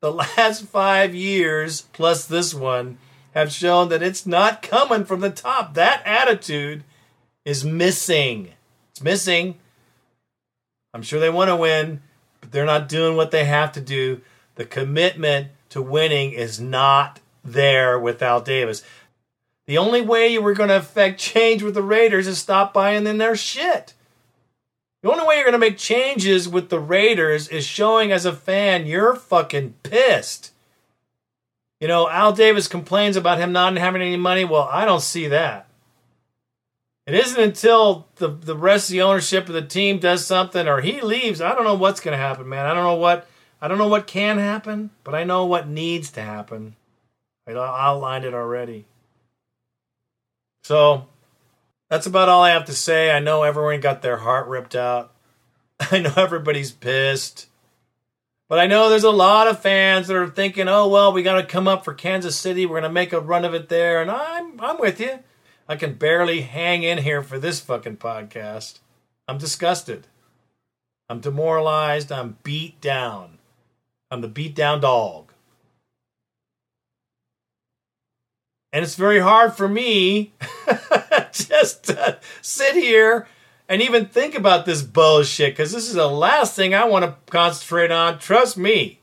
The 0.00 0.12
last 0.12 0.64
five 0.66 1.14
years, 1.14 1.82
plus 1.92 2.24
this 2.24 2.54
one, 2.54 2.96
have 3.38 3.52
shown 3.52 3.88
that 3.88 4.02
it's 4.02 4.26
not 4.26 4.62
coming 4.62 5.04
from 5.04 5.20
the 5.20 5.30
top. 5.30 5.74
That 5.74 6.02
attitude 6.04 6.84
is 7.44 7.64
missing. 7.64 8.50
It's 8.90 9.02
missing. 9.02 9.56
I'm 10.92 11.02
sure 11.02 11.20
they 11.20 11.30
want 11.30 11.48
to 11.48 11.56
win, 11.56 12.02
but 12.40 12.50
they're 12.50 12.66
not 12.66 12.88
doing 12.88 13.16
what 13.16 13.30
they 13.30 13.44
have 13.44 13.72
to 13.72 13.80
do. 13.80 14.20
The 14.56 14.64
commitment 14.64 15.48
to 15.70 15.80
winning 15.80 16.32
is 16.32 16.58
not 16.58 17.20
there 17.44 17.98
without 17.98 18.44
Davis. 18.44 18.82
The 19.66 19.78
only 19.78 20.00
way 20.00 20.28
you 20.28 20.42
were 20.42 20.54
going 20.54 20.70
to 20.70 20.76
affect 20.76 21.20
change 21.20 21.62
with 21.62 21.74
the 21.74 21.82
Raiders 21.82 22.26
is 22.26 22.38
stop 22.38 22.72
buying 22.72 23.06
in 23.06 23.18
their 23.18 23.36
shit. 23.36 23.94
The 25.02 25.10
only 25.10 25.24
way 25.24 25.36
you're 25.36 25.44
going 25.44 25.52
to 25.52 25.58
make 25.58 25.78
changes 25.78 26.48
with 26.48 26.70
the 26.70 26.80
Raiders 26.80 27.48
is 27.48 27.64
showing 27.64 28.10
as 28.10 28.24
a 28.24 28.32
fan 28.32 28.86
you're 28.86 29.14
fucking 29.14 29.74
pissed. 29.84 30.52
You 31.80 31.88
know, 31.88 32.08
Al 32.08 32.32
Davis 32.32 32.66
complains 32.66 33.16
about 33.16 33.38
him 33.38 33.52
not 33.52 33.76
having 33.76 34.02
any 34.02 34.16
money. 34.16 34.44
Well, 34.44 34.68
I 34.70 34.84
don't 34.84 35.02
see 35.02 35.28
that. 35.28 35.68
It 37.06 37.14
isn't 37.14 37.40
until 37.40 38.06
the, 38.16 38.28
the 38.28 38.56
rest 38.56 38.90
of 38.90 38.92
the 38.92 39.02
ownership 39.02 39.48
of 39.48 39.54
the 39.54 39.62
team 39.62 39.98
does 39.98 40.26
something 40.26 40.68
or 40.68 40.80
he 40.80 41.00
leaves. 41.00 41.40
I 41.40 41.54
don't 41.54 41.64
know 41.64 41.74
what's 41.74 42.00
going 42.00 42.12
to 42.12 42.22
happen, 42.22 42.48
man. 42.48 42.66
I 42.66 42.74
don't 42.74 42.84
know 42.84 42.96
what 42.96 43.26
I 43.60 43.66
don't 43.66 43.78
know 43.78 43.88
what 43.88 44.06
can 44.06 44.38
happen, 44.38 44.90
but 45.04 45.14
I 45.14 45.24
know 45.24 45.46
what 45.46 45.66
needs 45.66 46.10
to 46.12 46.20
happen. 46.20 46.76
I 47.46 47.52
outlined 47.52 48.24
it 48.24 48.34
already. 48.34 48.84
So 50.64 51.06
that's 51.88 52.06
about 52.06 52.28
all 52.28 52.42
I 52.42 52.50
have 52.50 52.66
to 52.66 52.74
say. 52.74 53.10
I 53.10 53.20
know 53.20 53.42
everyone 53.42 53.80
got 53.80 54.02
their 54.02 54.18
heart 54.18 54.46
ripped 54.46 54.76
out. 54.76 55.12
I 55.90 56.00
know 56.00 56.12
everybody's 56.16 56.72
pissed. 56.72 57.46
But 58.48 58.58
I 58.58 58.66
know 58.66 58.88
there's 58.88 59.04
a 59.04 59.10
lot 59.10 59.46
of 59.46 59.60
fans 59.60 60.08
that 60.08 60.16
are 60.16 60.28
thinking, 60.28 60.68
"Oh 60.68 60.88
well, 60.88 61.12
we 61.12 61.22
got 61.22 61.34
to 61.34 61.44
come 61.44 61.68
up 61.68 61.84
for 61.84 61.92
Kansas 61.92 62.36
City. 62.36 62.64
We're 62.64 62.80
to 62.80 62.88
make 62.88 63.12
a 63.12 63.20
run 63.20 63.44
of 63.44 63.54
it 63.54 63.68
there." 63.68 64.00
And 64.00 64.10
I'm 64.10 64.58
I'm 64.60 64.78
with 64.78 65.00
you. 65.00 65.20
I 65.68 65.76
can 65.76 65.94
barely 65.94 66.40
hang 66.40 66.82
in 66.82 66.98
here 66.98 67.22
for 67.22 67.38
this 67.38 67.60
fucking 67.60 67.98
podcast. 67.98 68.78
I'm 69.26 69.36
disgusted. 69.36 70.06
I'm 71.10 71.20
demoralized. 71.20 72.10
I'm 72.10 72.38
beat 72.42 72.80
down. 72.80 73.38
I'm 74.10 74.22
the 74.22 74.28
beat 74.28 74.54
down 74.54 74.80
dog. 74.80 75.32
And 78.72 78.82
it's 78.82 78.94
very 78.94 79.20
hard 79.20 79.54
for 79.54 79.68
me 79.68 80.32
just 81.32 81.84
to 81.84 82.18
sit 82.42 82.74
here 82.74 83.26
and 83.68 83.82
even 83.82 84.06
think 84.06 84.34
about 84.34 84.64
this 84.64 84.82
bullshit 84.82 85.52
because 85.52 85.72
this 85.72 85.88
is 85.88 85.94
the 85.94 86.08
last 86.08 86.56
thing 86.56 86.74
I 86.74 86.84
want 86.84 87.04
to 87.04 87.16
concentrate 87.30 87.90
on. 87.90 88.18
Trust 88.18 88.56
me. 88.56 89.00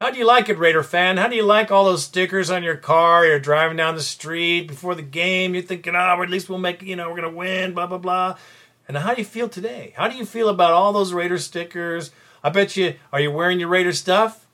How 0.00 0.10
do 0.10 0.18
you 0.18 0.26
like 0.26 0.50
it, 0.50 0.58
Raider 0.58 0.82
fan? 0.82 1.16
How 1.16 1.28
do 1.28 1.36
you 1.36 1.44
like 1.44 1.70
all 1.70 1.86
those 1.86 2.04
stickers 2.04 2.50
on 2.50 2.62
your 2.62 2.76
car? 2.76 3.24
You're 3.24 3.38
driving 3.38 3.78
down 3.78 3.94
the 3.94 4.02
street 4.02 4.68
before 4.68 4.94
the 4.94 5.00
game. 5.00 5.54
You're 5.54 5.62
thinking, 5.62 5.96
oh, 5.96 6.22
at 6.22 6.28
least 6.28 6.50
we'll 6.50 6.58
make, 6.58 6.82
you 6.82 6.94
know, 6.94 7.08
we're 7.08 7.20
going 7.20 7.30
to 7.30 7.36
win, 7.36 7.72
blah, 7.72 7.86
blah, 7.86 7.96
blah. 7.96 8.36
And 8.86 8.98
how 8.98 9.14
do 9.14 9.22
you 9.22 9.24
feel 9.24 9.48
today? 9.48 9.94
How 9.96 10.08
do 10.08 10.16
you 10.16 10.26
feel 10.26 10.50
about 10.50 10.72
all 10.72 10.92
those 10.92 11.14
Raider 11.14 11.38
stickers? 11.38 12.10
I 12.42 12.50
bet 12.50 12.76
you, 12.76 12.96
are 13.14 13.20
you 13.20 13.30
wearing 13.30 13.58
your 13.58 13.70
Raider 13.70 13.94
stuff? 13.94 14.46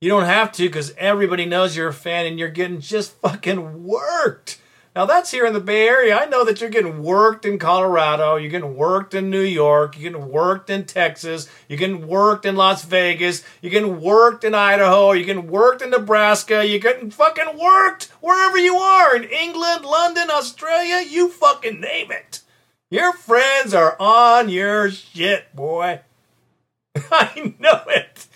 You 0.00 0.08
don't 0.08 0.24
have 0.24 0.52
to 0.52 0.62
because 0.62 0.94
everybody 0.96 1.44
knows 1.44 1.76
you're 1.76 1.88
a 1.88 1.92
fan 1.92 2.24
and 2.24 2.38
you're 2.38 2.48
getting 2.48 2.80
just 2.80 3.12
fucking 3.20 3.84
worked. 3.84 4.58
Now 5.00 5.06
that's 5.06 5.30
here 5.30 5.46
in 5.46 5.54
the 5.54 5.60
Bay 5.60 5.88
Area. 5.88 6.14
I 6.14 6.26
know 6.26 6.44
that 6.44 6.60
you're 6.60 6.68
getting 6.68 7.02
worked 7.02 7.46
in 7.46 7.58
Colorado, 7.58 8.36
you're 8.36 8.50
getting 8.50 8.76
worked 8.76 9.14
in 9.14 9.30
New 9.30 9.40
York, 9.40 9.98
you're 9.98 10.12
getting 10.12 10.28
worked 10.28 10.68
in 10.68 10.84
Texas, 10.84 11.48
you're 11.68 11.78
getting 11.78 12.06
worked 12.06 12.44
in 12.44 12.54
Las 12.54 12.84
Vegas, 12.84 13.42
you're 13.62 13.70
getting 13.70 14.02
worked 14.02 14.44
in 14.44 14.54
Idaho, 14.54 15.12
you're 15.12 15.24
getting 15.24 15.50
worked 15.50 15.80
in 15.80 15.88
Nebraska, 15.88 16.66
you're 16.66 16.80
getting 16.80 17.10
fucking 17.10 17.58
worked 17.58 18.10
wherever 18.20 18.58
you 18.58 18.76
are 18.76 19.16
in 19.16 19.24
England, 19.24 19.86
London, 19.86 20.30
Australia, 20.30 21.02
you 21.08 21.30
fucking 21.30 21.80
name 21.80 22.12
it. 22.12 22.42
Your 22.90 23.14
friends 23.14 23.72
are 23.72 23.96
on 23.98 24.50
your 24.50 24.90
shit, 24.90 25.56
boy. 25.56 26.00
I 27.10 27.54
know 27.58 27.84
it. 27.86 28.26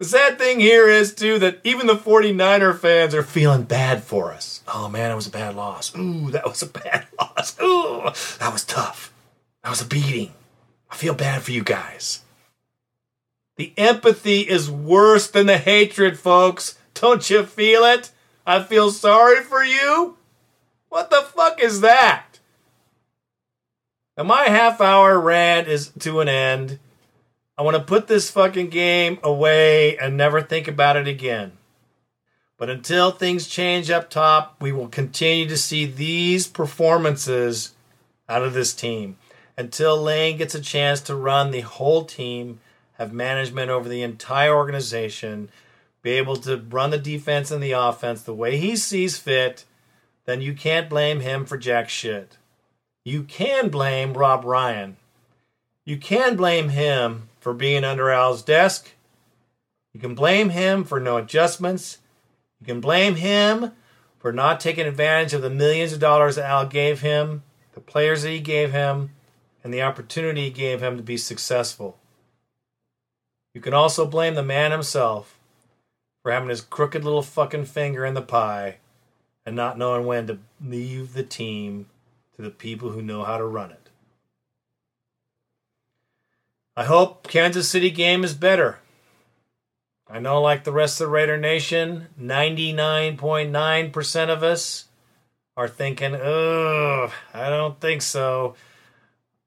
The 0.00 0.06
sad 0.06 0.36
thing 0.36 0.58
here 0.58 0.88
is, 0.88 1.14
too, 1.14 1.38
that 1.38 1.60
even 1.62 1.86
the 1.86 1.94
49er 1.94 2.76
fans 2.76 3.14
are 3.14 3.22
feeling 3.22 3.62
bad 3.62 4.02
for 4.02 4.32
us. 4.32 4.49
Oh, 4.72 4.88
man, 4.88 5.10
it 5.10 5.14
was 5.16 5.26
a 5.26 5.30
bad 5.30 5.56
loss. 5.56 5.96
Ooh, 5.96 6.30
that 6.30 6.44
was 6.44 6.62
a 6.62 6.66
bad 6.66 7.06
loss. 7.18 7.60
Ooh, 7.60 8.02
that 8.38 8.52
was 8.52 8.64
tough. 8.64 9.12
That 9.62 9.70
was 9.70 9.82
a 9.82 9.86
beating. 9.86 10.32
I 10.90 10.96
feel 10.96 11.14
bad 11.14 11.42
for 11.42 11.50
you 11.52 11.62
guys. 11.62 12.22
The 13.56 13.72
empathy 13.76 14.40
is 14.40 14.70
worse 14.70 15.28
than 15.28 15.46
the 15.46 15.58
hatred, 15.58 16.18
folks. 16.18 16.78
Don't 16.94 17.28
you 17.28 17.44
feel 17.44 17.84
it? 17.84 18.10
I 18.46 18.62
feel 18.62 18.90
sorry 18.90 19.42
for 19.42 19.62
you? 19.62 20.16
What 20.88 21.10
the 21.10 21.22
fuck 21.22 21.62
is 21.62 21.80
that? 21.82 22.40
Now, 24.16 24.24
my 24.24 24.44
half 24.44 24.80
hour 24.80 25.18
rant 25.20 25.68
is 25.68 25.88
to 26.00 26.20
an 26.20 26.28
end. 26.28 26.78
I 27.56 27.62
want 27.62 27.76
to 27.76 27.82
put 27.82 28.06
this 28.06 28.30
fucking 28.30 28.70
game 28.70 29.18
away 29.22 29.96
and 29.98 30.16
never 30.16 30.40
think 30.40 30.66
about 30.66 30.96
it 30.96 31.06
again. 31.06 31.52
But 32.60 32.68
until 32.68 33.10
things 33.10 33.46
change 33.46 33.90
up 33.90 34.10
top, 34.10 34.54
we 34.60 34.70
will 34.70 34.88
continue 34.88 35.48
to 35.48 35.56
see 35.56 35.86
these 35.86 36.46
performances 36.46 37.72
out 38.28 38.42
of 38.42 38.52
this 38.52 38.74
team. 38.74 39.16
Until 39.56 39.96
Lane 39.96 40.36
gets 40.36 40.54
a 40.54 40.60
chance 40.60 41.00
to 41.02 41.14
run 41.14 41.52
the 41.52 41.62
whole 41.62 42.04
team, 42.04 42.60
have 42.98 43.14
management 43.14 43.70
over 43.70 43.88
the 43.88 44.02
entire 44.02 44.54
organization, 44.54 45.48
be 46.02 46.10
able 46.10 46.36
to 46.36 46.58
run 46.58 46.90
the 46.90 46.98
defense 46.98 47.50
and 47.50 47.62
the 47.62 47.72
offense 47.72 48.20
the 48.20 48.34
way 48.34 48.58
he 48.58 48.76
sees 48.76 49.16
fit, 49.16 49.64
then 50.26 50.42
you 50.42 50.52
can't 50.52 50.90
blame 50.90 51.20
him 51.20 51.46
for 51.46 51.56
jack 51.56 51.88
shit. 51.88 52.36
You 53.06 53.22
can 53.22 53.70
blame 53.70 54.12
Rob 54.12 54.44
Ryan. 54.44 54.98
You 55.86 55.96
can 55.96 56.36
blame 56.36 56.68
him 56.68 57.30
for 57.40 57.54
being 57.54 57.84
under 57.84 58.10
Al's 58.10 58.42
desk. 58.42 58.92
You 59.94 60.00
can 60.00 60.14
blame 60.14 60.50
him 60.50 60.84
for 60.84 61.00
no 61.00 61.16
adjustments. 61.16 61.99
You 62.60 62.66
can 62.66 62.80
blame 62.80 63.16
him 63.16 63.72
for 64.18 64.32
not 64.32 64.60
taking 64.60 64.86
advantage 64.86 65.32
of 65.32 65.42
the 65.42 65.50
millions 65.50 65.92
of 65.92 66.00
dollars 66.00 66.36
that 66.36 66.44
Al 66.44 66.66
gave 66.66 67.00
him, 67.00 67.42
the 67.72 67.80
players 67.80 68.22
that 68.22 68.30
he 68.30 68.40
gave 68.40 68.72
him, 68.72 69.10
and 69.64 69.72
the 69.72 69.82
opportunity 69.82 70.44
he 70.44 70.50
gave 70.50 70.82
him 70.82 70.96
to 70.96 71.02
be 71.02 71.16
successful. 71.16 71.98
You 73.54 73.60
can 73.60 73.74
also 73.74 74.06
blame 74.06 74.34
the 74.34 74.42
man 74.42 74.70
himself 74.70 75.38
for 76.22 76.30
having 76.30 76.50
his 76.50 76.60
crooked 76.60 77.02
little 77.02 77.22
fucking 77.22 77.64
finger 77.64 78.04
in 78.04 78.14
the 78.14 78.22
pie 78.22 78.76
and 79.46 79.56
not 79.56 79.78
knowing 79.78 80.06
when 80.06 80.26
to 80.26 80.38
leave 80.64 81.14
the 81.14 81.22
team 81.22 81.86
to 82.36 82.42
the 82.42 82.50
people 82.50 82.90
who 82.90 83.02
know 83.02 83.24
how 83.24 83.38
to 83.38 83.44
run 83.44 83.70
it. 83.70 83.88
I 86.76 86.84
hope 86.84 87.26
Kansas 87.26 87.68
City 87.68 87.90
game 87.90 88.22
is 88.22 88.34
better. 88.34 88.78
I 90.12 90.18
know, 90.18 90.42
like 90.42 90.64
the 90.64 90.72
rest 90.72 91.00
of 91.00 91.06
the 91.06 91.12
Raider 91.12 91.38
Nation, 91.38 92.08
99.9% 92.20 94.28
of 94.28 94.42
us 94.42 94.86
are 95.56 95.68
thinking, 95.68 96.16
ugh, 96.16 97.12
I 97.32 97.48
don't 97.48 97.80
think 97.80 98.02
so. 98.02 98.56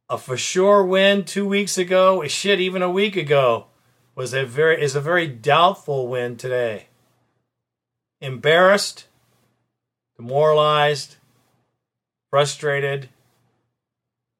A 0.09 0.17
for 0.17 0.37
sure 0.37 0.85
win 0.85 1.25
two 1.25 1.45
weeks 1.45 1.77
ago, 1.77 2.25
shit, 2.27 2.61
even 2.61 2.81
a 2.81 2.89
week 2.89 3.17
ago, 3.17 3.65
was 4.15 4.33
a 4.33 4.45
very 4.45 4.81
is 4.81 4.95
a 4.95 5.01
very 5.01 5.27
doubtful 5.27 6.07
win 6.07 6.37
today. 6.37 6.85
Embarrassed, 8.21 9.07
demoralized, 10.15 11.17
frustrated. 12.29 13.09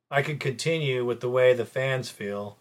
I 0.09 0.21
could 0.21 0.39
continue 0.39 1.03
with 1.03 1.19
the 1.19 1.29
way 1.29 1.53
the 1.53 1.65
fans 1.65 2.09
feel. 2.09 2.55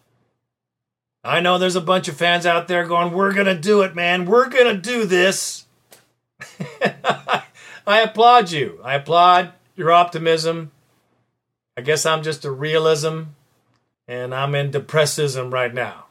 I 1.23 1.39
know 1.39 1.57
there's 1.57 1.75
a 1.75 1.81
bunch 1.81 2.07
of 2.07 2.17
fans 2.17 2.45
out 2.45 2.67
there 2.67 2.85
going, 2.85 3.13
We're 3.13 3.33
going 3.33 3.47
to 3.47 3.57
do 3.57 3.81
it, 3.81 3.95
man. 3.95 4.25
We're 4.25 4.49
going 4.49 4.75
to 4.75 4.81
do 4.81 5.05
this. 5.05 5.65
I 7.87 8.01
applaud 8.01 8.51
you. 8.51 8.79
I 8.83 8.95
applaud 8.95 9.53
your 9.75 9.91
optimism. 9.91 10.71
I 11.77 11.81
guess 11.81 12.05
I'm 12.05 12.23
just 12.23 12.45
a 12.45 12.51
realism 12.51 13.23
and 14.07 14.35
I'm 14.35 14.53
in 14.55 14.71
depressism 14.71 15.51
right 15.51 15.73
now 15.73 16.05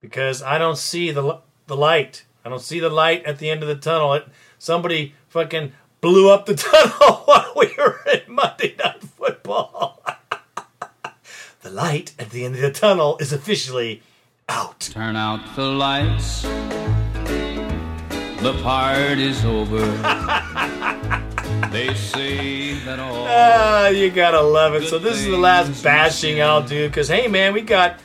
because 0.00 0.42
I 0.42 0.58
don't 0.58 0.78
see 0.78 1.10
the, 1.10 1.40
the 1.66 1.76
light. 1.76 2.24
I 2.44 2.48
don't 2.48 2.62
see 2.62 2.80
the 2.80 2.88
light 2.88 3.24
at 3.24 3.38
the 3.38 3.50
end 3.50 3.62
of 3.62 3.68
the 3.68 3.76
tunnel. 3.76 4.14
It, 4.14 4.26
somebody 4.58 5.14
fucking 5.28 5.72
blew 6.00 6.30
up 6.30 6.46
the 6.46 6.54
tunnel 6.56 7.22
while 7.24 7.52
we 7.56 7.74
were 7.76 8.00
in 8.12 8.32
Monday 8.32 8.76
Night 8.82 9.02
Football. 9.02 9.89
The 11.70 11.76
light 11.76 12.14
at 12.18 12.30
the 12.30 12.44
end 12.44 12.56
of 12.56 12.60
the 12.60 12.70
tunnel 12.70 13.16
is 13.20 13.32
officially 13.32 14.02
out. 14.48 14.80
Turn 14.80 15.14
out 15.14 15.54
the 15.54 15.66
lights. 15.66 16.42
The 18.42 18.58
party's 18.62 19.44
over. 19.44 19.78
they 21.70 21.94
say 21.94 22.74
that 22.84 22.98
all. 22.98 23.26
Ah, 23.28 23.88
you 23.88 24.10
gotta 24.10 24.40
love 24.40 24.74
it. 24.74 24.88
So 24.88 24.98
this 24.98 25.18
is 25.18 25.26
the 25.26 25.36
last 25.36 25.82
bashing 25.84 26.42
I'll 26.42 26.62
do 26.62 26.88
because 26.88 27.06
hey, 27.08 27.28
man, 27.28 27.52
we 27.52 27.60
got 27.60 28.00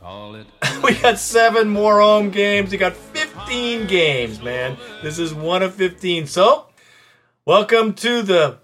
Call 0.00 0.36
it 0.36 0.46
we 0.82 0.94
got 0.94 1.18
seven 1.18 1.68
more 1.68 2.00
home 2.00 2.30
games. 2.30 2.70
We 2.70 2.78
got 2.78 2.94
15 2.94 3.86
games, 3.86 4.40
man. 4.40 4.78
This 5.02 5.18
is 5.18 5.34
one 5.34 5.62
of 5.62 5.74
15. 5.74 6.26
So, 6.26 6.68
welcome 7.44 7.92
to 7.94 8.22
the 8.22 8.59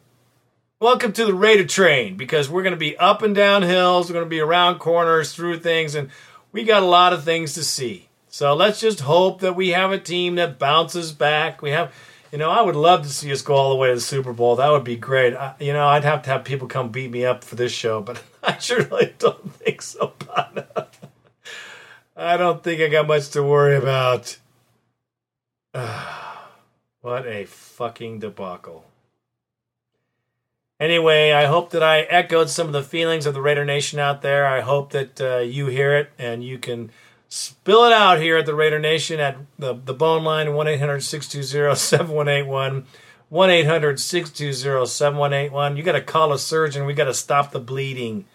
welcome 0.79 1.11
to 1.11 1.25
the 1.25 1.35
Raider 1.35 1.65
train 1.65 2.17
because 2.17 2.51
we're 2.51 2.63
going 2.63 2.75
to 2.75 2.79
be 2.79 2.97
up 2.99 3.23
and 3.23 3.35
down 3.35 3.63
hills. 3.63 4.09
We're 4.09 4.15
going 4.15 4.27
to 4.27 4.31
be 4.31 4.41
around 4.41 4.79
corners, 4.79 5.35
through 5.35 5.61
things, 5.61 5.95
and 5.95 6.11
we 6.53 6.65
got 6.65 6.83
a 6.83 6.87
lot 6.87 7.13
of 7.13 7.25
things 7.25 7.55
to 7.55 7.65
see. 7.65 8.09
So 8.29 8.55
let's 8.55 8.81
just 8.81 9.01
hope 9.01 9.41
that 9.41 9.57
we 9.57 9.71
have 9.71 9.93
a 9.93 9.99
team 9.99 10.35
that 10.35 10.59
bounces 10.59 11.13
back. 11.13 11.63
We 11.63 11.71
have, 11.71 11.95
you 12.31 12.39
know, 12.39 12.51
I 12.51 12.61
would 12.61 12.77
love 12.77 13.03
to 13.05 13.09
see 13.09 13.33
us 13.33 13.41
go 13.41 13.55
all 13.55 13.71
the 13.71 13.77
way 13.77 13.89
to 13.89 13.95
the 13.95 14.01
Super 14.01 14.35
Bowl. 14.35 14.57
That 14.57 14.71
would 14.71 14.85
be 14.85 14.97
great. 14.97 15.35
I, 15.35 15.55
you 15.59 15.73
know, 15.73 15.87
I'd 15.87 16.05
have 16.05 16.23
to 16.25 16.31
have 16.31 16.45
people 16.45 16.69
come 16.69 16.91
beat 16.91 17.11
me 17.11 17.25
up 17.25 17.43
for 17.43 17.55
this 17.55 17.73
show, 17.73 18.03
but 18.03 18.23
I 18.43 18.59
surely 18.59 19.15
don't 19.19 19.55
think 19.55 19.81
so. 19.81 20.13
I 22.19 22.37
don't 22.37 22.63
think 22.63 22.81
I 22.81 22.89
got 22.89 23.07
much 23.07 23.31
to 23.31 23.43
worry 23.43 23.77
about. 23.77 24.37
what 27.01 27.27
a 27.27 27.47
fucking 27.47 28.19
debacle. 28.21 28.86
Anyway, 30.79 31.33
I 31.33 31.47
hope 31.47 31.71
that 31.71 31.83
I 31.83 32.03
echoed 32.03 32.51
some 32.51 32.67
of 32.67 32.73
the 32.75 32.83
feelings 32.83 33.25
of 33.25 33.33
the 33.33 33.41
Raider 33.41 33.65
Nation 33.65 33.99
out 33.99 34.21
there. 34.21 34.47
I 34.47 34.61
hope 34.61 34.93
that 34.93 35.21
uh, 35.21 35.39
you 35.39 35.67
hear 35.67 35.97
it 35.97 36.11
and 36.19 36.45
you 36.45 36.59
can 36.59 36.91
spill 37.29 37.85
it 37.85 37.93
out 37.93 38.21
here 38.21 38.37
at 38.37 38.47
the 38.47 38.55
Raider 38.55 38.79
Nation 38.79 39.19
at 39.19 39.39
the, 39.59 39.73
the 39.73 39.95
bone 39.95 40.23
line 40.23 40.55
1 40.55 40.69
800 40.69 41.01
620 41.01 41.75
7181. 41.77 42.87
1 43.29 43.51
800 43.51 43.99
620 43.99 44.87
7181. 44.87 45.77
You 45.77 45.83
got 45.83 45.93
to 45.93 46.03
call 46.03 46.33
a 46.33 46.39
surgeon. 46.39 46.85
We 46.85 46.95
got 46.95 47.05
to 47.05 47.15
stop 47.15 47.53
the 47.53 47.61
bleeding. 47.61 48.27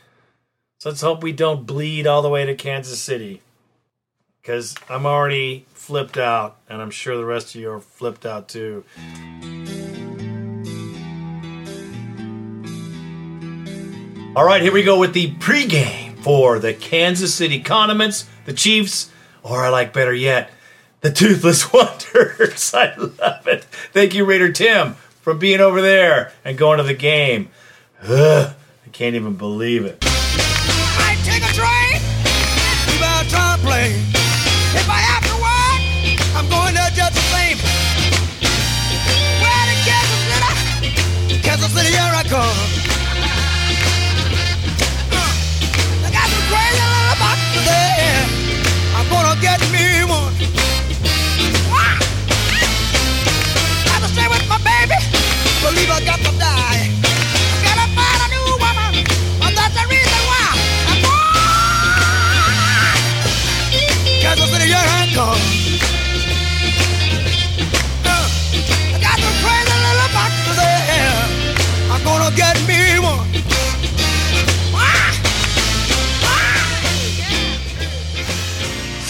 So 0.80 0.89
let's 0.89 1.01
hope 1.01 1.22
we 1.22 1.32
don't 1.32 1.68
bleed 1.68 2.07
all 2.07 2.24
the 2.24 2.30
way 2.30 2.45
to 2.45 2.55
Kansas 2.55 2.99
City 2.99 3.41
because 4.41 4.76
I'm 4.89 5.05
already 5.05 5.68
flipped 5.74 6.18
out, 6.18 6.57
and 6.68 6.82
I'm 6.82 6.89
sure 6.89 7.16
the 7.16 7.26
rest 7.26 7.53
of 7.53 7.61
you 7.61 7.72
are 7.72 7.80
flipped 7.80 8.26
out 8.26 8.49
too. 8.49 8.84
All 14.34 14.45
right, 14.45 14.61
here 14.61 14.71
we 14.71 14.82
go 14.82 14.97
with 14.97 15.13
the 15.13 15.34
pregame 15.36 16.17
for 16.19 16.57
the 16.57 16.73
Kansas 16.73 17.36
City 17.36 17.59
Condiments, 17.59 18.29
the 18.45 18.53
Chiefs, 18.53 19.11
or 19.43 19.61
I 19.65 19.67
like 19.67 19.91
better 19.91 20.13
yet, 20.13 20.49
the 21.01 21.11
Toothless 21.11 21.73
Wonders. 21.73 22.73
I 22.73 22.95
love 22.95 23.45
it. 23.45 23.65
Thank 23.91 24.15
you, 24.15 24.23
Raider 24.23 24.49
Tim, 24.49 24.93
for 25.21 25.34
being 25.34 25.59
over 25.59 25.82
there 25.82 26.32
and 26.45 26.57
going 26.57 26.77
to 26.77 26.84
the 26.86 26.93
game. 26.93 27.49
Ugh, 28.03 28.53
I 28.86 28.89
can't 28.91 29.15
even 29.15 29.36
believe 29.36 29.84
it. 29.84 30.01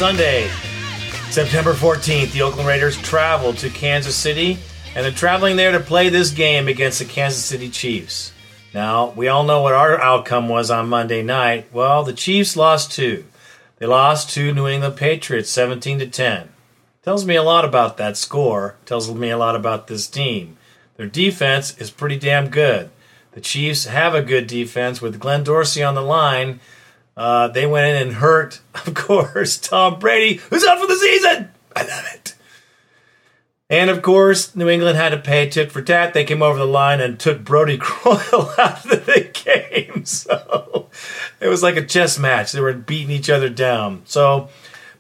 Sunday, 0.02 0.50
September 1.30 1.76
14th, 1.76 2.32
the 2.32 2.42
Oakland 2.42 2.68
Raiders 2.68 2.98
travel 3.04 3.54
to 3.54 3.70
Kansas 3.70 4.16
City, 4.16 4.58
and 4.96 5.06
they're 5.06 5.12
traveling 5.12 5.58
there 5.58 5.72
to 5.74 5.80
play 5.80 6.10
this 6.10 6.32
game 6.32 6.68
against 6.68 6.98
the 6.98 7.06
Kansas 7.06 7.46
City 7.46 7.70
Chiefs. 7.70 8.34
Now, 8.74 9.12
we 9.12 9.28
all 9.28 9.44
know 9.44 9.62
what 9.62 9.76
our 9.76 10.02
outcome 10.02 10.50
was 10.50 10.72
on 10.72 10.90
Monday 10.90 11.22
night. 11.22 11.68
Well, 11.72 12.04
the 12.04 12.14
Chiefs 12.14 12.58
lost 12.58 12.92
two. 12.92 13.26
They 13.78 13.86
lost 13.86 14.32
to 14.32 14.52
New 14.52 14.68
England 14.68 14.96
Patriots 14.96 15.52
17 15.52 16.00
to 16.00 16.08
10. 16.08 16.50
Tells 17.04 17.24
me 17.24 17.36
a 17.36 17.44
lot 17.44 17.64
about 17.64 17.98
that 17.98 18.18
score, 18.18 18.78
tells 18.88 19.14
me 19.14 19.30
a 19.30 19.38
lot 19.38 19.56
about 19.56 19.86
this 19.86 20.08
team. 20.08 20.58
Their 20.98 21.06
defense 21.06 21.78
is 21.78 21.92
pretty 21.92 22.18
damn 22.18 22.50
good. 22.50 22.90
The 23.34 23.42
Chiefs 23.42 23.86
have 23.86 24.16
a 24.16 24.24
good 24.24 24.48
defense 24.48 25.00
with 25.00 25.20
Glenn 25.20 25.44
Dorsey 25.44 25.84
on 25.84 25.94
the 25.94 26.02
line. 26.02 26.60
Uh, 27.16 27.48
they 27.50 27.66
went 27.66 27.88
in 27.88 28.08
and 28.08 28.16
hurt, 28.18 28.62
of 28.76 28.94
course, 28.94 29.58
Tom 29.58 30.00
Brady, 30.00 30.36
who's 30.50 30.66
out 30.66 30.80
for 30.80 30.88
the 30.88 30.96
season. 30.96 31.50
I 31.76 31.84
love 31.84 32.06
it. 32.14 32.36
And 33.72 33.90
of 33.90 34.02
course, 34.02 34.54
New 34.54 34.68
England 34.68 34.98
had 34.98 35.10
to 35.10 35.18
pay 35.18 35.50
tit 35.50 35.72
for 35.72 35.82
tat. 35.82 36.14
They 36.14 36.26
came 36.26 36.44
over 36.44 36.60
the 36.60 36.66
line 36.66 37.00
and 37.00 37.18
took 37.18 37.46
Brodie 37.46 37.78
Croyle 37.82 38.54
out 38.58 38.86
of 38.86 39.06
the 39.06 39.30
game. 39.34 40.04
So 40.06 40.90
it 41.40 41.48
was 41.48 41.62
like 41.62 41.76
a 41.76 41.86
chess 41.86 42.18
match. 42.18 42.52
They 42.52 42.60
were 42.60 42.74
beating 42.74 43.12
each 43.12 43.30
other 43.30 43.50
down. 43.50 44.02
So 44.06 44.50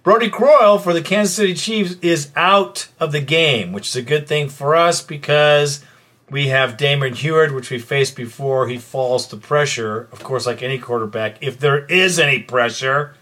Brodie 0.03 0.29
Croyle 0.29 0.77
for 0.77 0.93
the 0.93 1.01
Kansas 1.01 1.35
City 1.35 1.55
Chiefs 1.55 1.95
is 2.01 2.31
out 2.35 2.87
of 2.99 3.11
the 3.11 3.19
game, 3.19 3.73
which 3.73 3.89
is 3.89 3.95
a 3.95 4.01
good 4.01 4.27
thing 4.27 4.47
for 4.47 4.75
us 4.75 5.01
because 5.01 5.83
we 6.31 6.47
have 6.47 6.77
Damon 6.77 7.13
Huard, 7.13 7.51
which 7.51 7.69
we 7.69 7.77
faced 7.77 8.15
before. 8.15 8.69
He 8.69 8.77
falls 8.77 9.27
to 9.27 9.37
pressure, 9.37 10.07
of 10.13 10.23
course, 10.23 10.45
like 10.45 10.63
any 10.63 10.79
quarterback. 10.79 11.37
If 11.41 11.59
there 11.59 11.85
is 11.85 12.17
any 12.17 12.39
pressure, 12.39 13.15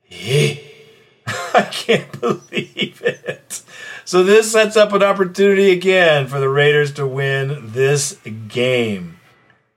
he, 0.00 0.60
I 1.26 1.68
can't 1.72 2.20
believe 2.20 3.02
it. 3.04 3.62
So 4.04 4.22
this 4.22 4.52
sets 4.52 4.76
up 4.76 4.92
an 4.92 5.02
opportunity 5.02 5.72
again 5.72 6.28
for 6.28 6.38
the 6.38 6.48
Raiders 6.48 6.92
to 6.94 7.06
win 7.06 7.72
this 7.72 8.16
game. 8.48 9.18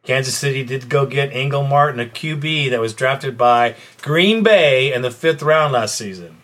Kansas 0.04 0.38
City 0.38 0.64
did 0.64 0.90
go 0.90 1.08
get 1.08 1.36
Ingle 1.36 1.64
Martin, 1.64 2.00
a 2.00 2.06
QB 2.06 2.70
that 2.70 2.80
was 2.80 2.94
drafted 2.94 3.36
by 3.36 3.76
Green 4.04 4.44
Bay 4.44 4.94
in 4.94 5.02
the 5.02 5.12
fifth 5.12 5.42
round 5.42 5.74
last 5.74 5.96
season. 5.96 6.38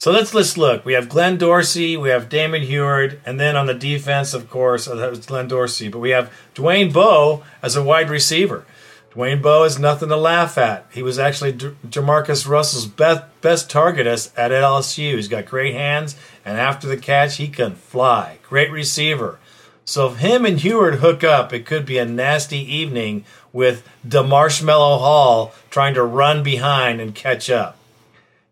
So 0.00 0.12
let's 0.12 0.32
let's 0.32 0.56
look. 0.56 0.84
We 0.84 0.92
have 0.92 1.08
Glenn 1.08 1.38
Dorsey, 1.38 1.96
we 1.96 2.10
have 2.10 2.28
Damon 2.28 2.62
Huard, 2.62 3.18
and 3.26 3.40
then 3.40 3.56
on 3.56 3.66
the 3.66 3.74
defense, 3.74 4.32
of 4.32 4.48
course, 4.48 4.86
uh, 4.86 4.94
that 4.94 5.10
was 5.10 5.26
Glenn 5.26 5.48
Dorsey. 5.48 5.88
But 5.88 5.98
we 5.98 6.10
have 6.10 6.32
Dwayne 6.54 6.92
Bowe 6.92 7.42
as 7.62 7.74
a 7.74 7.82
wide 7.82 8.08
receiver. 8.08 8.64
Dwayne 9.12 9.42
Bowe 9.42 9.64
is 9.64 9.76
nothing 9.76 10.08
to 10.10 10.16
laugh 10.16 10.56
at. 10.56 10.86
He 10.92 11.02
was 11.02 11.18
actually 11.18 11.52
Jamarcus 11.52 12.46
Russell's 12.46 12.86
best 12.86 13.24
best 13.40 13.70
target 13.70 14.06
at 14.06 14.52
LSU. 14.52 15.16
He's 15.16 15.26
got 15.26 15.46
great 15.46 15.74
hands, 15.74 16.14
and 16.44 16.56
after 16.56 16.86
the 16.86 16.96
catch, 16.96 17.38
he 17.38 17.48
can 17.48 17.74
fly. 17.74 18.38
Great 18.48 18.70
receiver. 18.70 19.40
So 19.84 20.06
if 20.06 20.18
him 20.18 20.46
and 20.46 20.60
Huard 20.60 21.00
hook 21.00 21.24
up, 21.24 21.52
it 21.52 21.66
could 21.66 21.84
be 21.84 21.98
a 21.98 22.04
nasty 22.04 22.58
evening 22.58 23.24
with 23.52 23.84
DeMarshmallow 24.06 25.00
Hall 25.00 25.54
trying 25.70 25.94
to 25.94 26.04
run 26.04 26.44
behind 26.44 27.00
and 27.00 27.16
catch 27.16 27.50
up. 27.50 27.77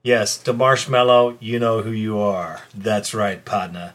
Yes, 0.07 0.37
to 0.37 0.53
Marshmallow, 0.53 1.37
you 1.41 1.59
know 1.59 1.83
who 1.83 1.91
you 1.91 2.21
are. 2.21 2.61
That's 2.73 3.13
right, 3.13 3.45
partner. 3.45 3.95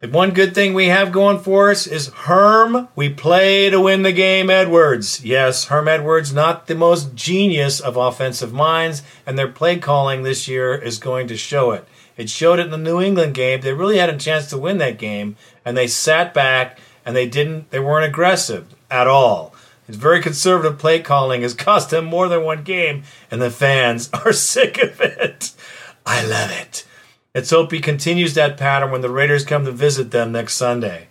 The 0.00 0.08
one 0.08 0.32
good 0.32 0.52
thing 0.52 0.74
we 0.74 0.88
have 0.88 1.12
going 1.12 1.38
for 1.38 1.70
us 1.70 1.86
is 1.86 2.08
Herm. 2.08 2.88
We 2.96 3.08
play 3.08 3.70
to 3.70 3.80
win 3.80 4.02
the 4.02 4.10
game, 4.10 4.50
Edwards. 4.50 5.24
Yes, 5.24 5.66
Herm 5.66 5.86
Edwards, 5.86 6.32
not 6.32 6.66
the 6.66 6.74
most 6.74 7.14
genius 7.14 7.78
of 7.78 7.96
offensive 7.96 8.52
minds, 8.52 9.04
and 9.24 9.38
their 9.38 9.46
play 9.46 9.78
calling 9.78 10.24
this 10.24 10.48
year 10.48 10.74
is 10.74 10.98
going 10.98 11.28
to 11.28 11.36
show 11.36 11.70
it. 11.70 11.86
It 12.16 12.28
showed 12.28 12.58
it 12.58 12.64
in 12.64 12.72
the 12.72 12.76
New 12.76 13.00
England 13.00 13.34
game. 13.34 13.60
They 13.60 13.72
really 13.72 13.98
had 13.98 14.10
a 14.10 14.18
chance 14.18 14.50
to 14.50 14.58
win 14.58 14.78
that 14.78 14.98
game, 14.98 15.36
and 15.64 15.76
they 15.76 15.86
sat 15.86 16.34
back 16.34 16.80
and 17.06 17.14
they 17.14 17.28
didn't. 17.28 17.70
They 17.70 17.78
weren't 17.78 18.06
aggressive 18.06 18.74
at 18.90 19.06
all. 19.06 19.54
His 19.90 19.96
very 19.96 20.22
conservative 20.22 20.78
play 20.78 21.00
calling 21.00 21.42
has 21.42 21.52
cost 21.52 21.92
him 21.92 22.04
more 22.04 22.28
than 22.28 22.44
one 22.44 22.62
game, 22.62 23.02
and 23.28 23.42
the 23.42 23.50
fans 23.50 24.08
are 24.24 24.32
sick 24.32 24.80
of 24.80 25.00
it. 25.00 25.52
I 26.06 26.24
love 26.24 26.52
it. 26.52 26.86
Let's 27.34 27.50
hope 27.50 27.72
he 27.72 27.80
continues 27.80 28.34
that 28.34 28.56
pattern 28.56 28.92
when 28.92 29.00
the 29.00 29.10
Raiders 29.10 29.44
come 29.44 29.64
to 29.64 29.72
visit 29.72 30.12
them 30.12 30.30
next 30.30 30.54
Sunday. 30.54 31.08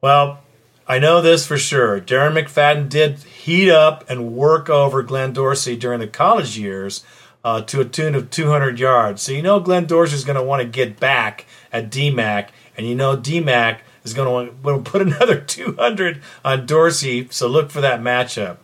Well, 0.00 0.44
I 0.86 1.00
know 1.00 1.20
this 1.20 1.44
for 1.44 1.58
sure. 1.58 2.00
Darren 2.00 2.40
McFadden 2.40 2.88
did 2.88 3.18
heat 3.18 3.68
up 3.68 4.08
and 4.08 4.34
work 4.34 4.70
over 4.70 5.02
Glenn 5.02 5.32
Dorsey 5.32 5.76
during 5.76 5.98
the 5.98 6.06
college 6.06 6.56
years 6.56 7.04
uh, 7.42 7.62
to 7.62 7.80
a 7.80 7.84
tune 7.84 8.14
of 8.14 8.30
200 8.30 8.78
yards. 8.78 9.22
So 9.22 9.32
you 9.32 9.42
know 9.42 9.58
Glenn 9.58 9.86
Dorsey 9.86 10.14
is 10.14 10.24
going 10.24 10.36
to 10.36 10.42
want 10.42 10.62
to 10.62 10.68
get 10.68 11.00
back 11.00 11.46
at 11.72 11.90
DMAC, 11.90 12.50
and 12.76 12.86
you 12.86 12.94
know 12.94 13.16
DMAC 13.16 13.78
is 14.04 14.14
going 14.14 14.54
to 14.62 14.78
put 14.80 15.02
another 15.02 15.40
200 15.46 16.22
on 16.44 16.66
Dorsey. 16.66 17.26
So 17.30 17.48
look 17.48 17.70
for 17.70 17.80
that 17.80 18.00
matchup. 18.00 18.58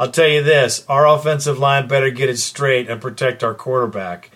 I'll 0.00 0.10
tell 0.10 0.28
you 0.28 0.42
this: 0.42 0.84
our 0.88 1.06
offensive 1.06 1.58
line 1.58 1.86
better 1.86 2.10
get 2.10 2.30
it 2.30 2.38
straight 2.38 2.90
and 2.90 3.00
protect 3.00 3.44
our 3.44 3.54
quarterback. 3.54 4.30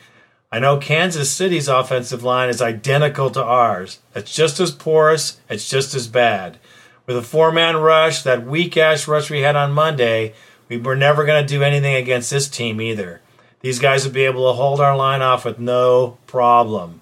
I 0.52 0.60
know 0.60 0.78
Kansas 0.78 1.30
City's 1.30 1.68
offensive 1.68 2.22
line 2.22 2.48
is 2.48 2.62
identical 2.62 3.30
to 3.30 3.42
ours. 3.42 3.98
It's 4.14 4.34
just 4.34 4.60
as 4.60 4.70
porous, 4.70 5.40
it's 5.50 5.68
just 5.68 5.94
as 5.94 6.06
bad. 6.06 6.58
With 7.06 7.16
a 7.16 7.22
four 7.22 7.52
man 7.52 7.76
rush, 7.76 8.22
that 8.22 8.46
weak 8.46 8.76
ass 8.76 9.08
rush 9.08 9.30
we 9.30 9.40
had 9.40 9.56
on 9.56 9.72
Monday, 9.72 10.34
we 10.68 10.76
were 10.76 10.96
never 10.96 11.24
going 11.24 11.44
to 11.44 11.48
do 11.48 11.62
anything 11.62 11.94
against 11.94 12.30
this 12.30 12.48
team 12.48 12.80
either. 12.80 13.20
These 13.60 13.78
guys 13.78 14.04
would 14.04 14.14
be 14.14 14.24
able 14.24 14.50
to 14.50 14.56
hold 14.56 14.80
our 14.80 14.96
line 14.96 15.22
off 15.22 15.44
with 15.44 15.58
no 15.58 16.18
problem. 16.26 17.00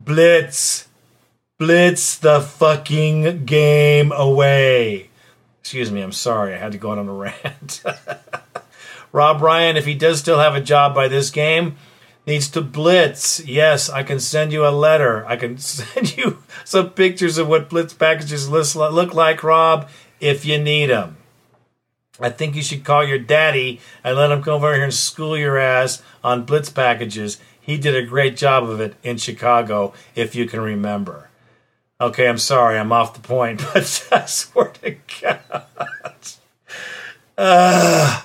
Blitz. 0.00 0.87
Blitz 1.58 2.16
the 2.16 2.40
fucking 2.40 3.44
game 3.44 4.12
away. 4.12 5.10
Excuse 5.58 5.90
me, 5.90 6.02
I'm 6.02 6.12
sorry. 6.12 6.54
I 6.54 6.56
had 6.56 6.70
to 6.70 6.78
go 6.78 6.90
on 6.92 7.00
a 7.00 7.12
rant. 7.12 7.82
Rob 9.12 9.42
Ryan, 9.42 9.76
if 9.76 9.84
he 9.84 9.94
does 9.94 10.20
still 10.20 10.38
have 10.38 10.54
a 10.54 10.60
job 10.60 10.94
by 10.94 11.08
this 11.08 11.30
game, 11.30 11.74
needs 12.28 12.48
to 12.50 12.60
blitz. 12.60 13.44
Yes, 13.44 13.90
I 13.90 14.04
can 14.04 14.20
send 14.20 14.52
you 14.52 14.64
a 14.64 14.70
letter. 14.70 15.26
I 15.26 15.34
can 15.34 15.58
send 15.58 16.16
you 16.16 16.44
some 16.64 16.90
pictures 16.90 17.38
of 17.38 17.48
what 17.48 17.68
blitz 17.68 17.92
packages 17.92 18.48
look 18.48 19.12
like, 19.12 19.42
Rob, 19.42 19.88
if 20.20 20.44
you 20.44 20.62
need 20.62 20.90
them. 20.90 21.16
I 22.20 22.30
think 22.30 22.54
you 22.54 22.62
should 22.62 22.84
call 22.84 23.02
your 23.02 23.18
daddy 23.18 23.80
and 24.04 24.16
let 24.16 24.30
him 24.30 24.44
come 24.44 24.54
over 24.54 24.74
here 24.74 24.84
and 24.84 24.94
school 24.94 25.36
your 25.36 25.58
ass 25.58 26.02
on 26.22 26.44
blitz 26.44 26.70
packages. 26.70 27.38
He 27.60 27.76
did 27.76 27.96
a 27.96 28.06
great 28.06 28.36
job 28.36 28.62
of 28.62 28.80
it 28.80 28.94
in 29.02 29.16
Chicago, 29.16 29.92
if 30.14 30.36
you 30.36 30.46
can 30.46 30.60
remember. 30.60 31.27
Okay, 32.00 32.28
I'm 32.28 32.38
sorry, 32.38 32.78
I'm 32.78 32.92
off 32.92 33.14
the 33.14 33.20
point, 33.20 33.60
but 33.72 34.08
I 34.12 34.24
swear 34.26 34.68
to 34.82 34.96
God. 35.20 35.64
Uh, 37.36 38.22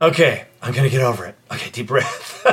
okay, 0.00 0.46
I'm 0.62 0.72
to 0.72 0.88
get 0.88 1.02
over 1.02 1.26
it. 1.26 1.34
Okay, 1.50 1.70
deep 1.70 1.88
breath. 1.88 2.46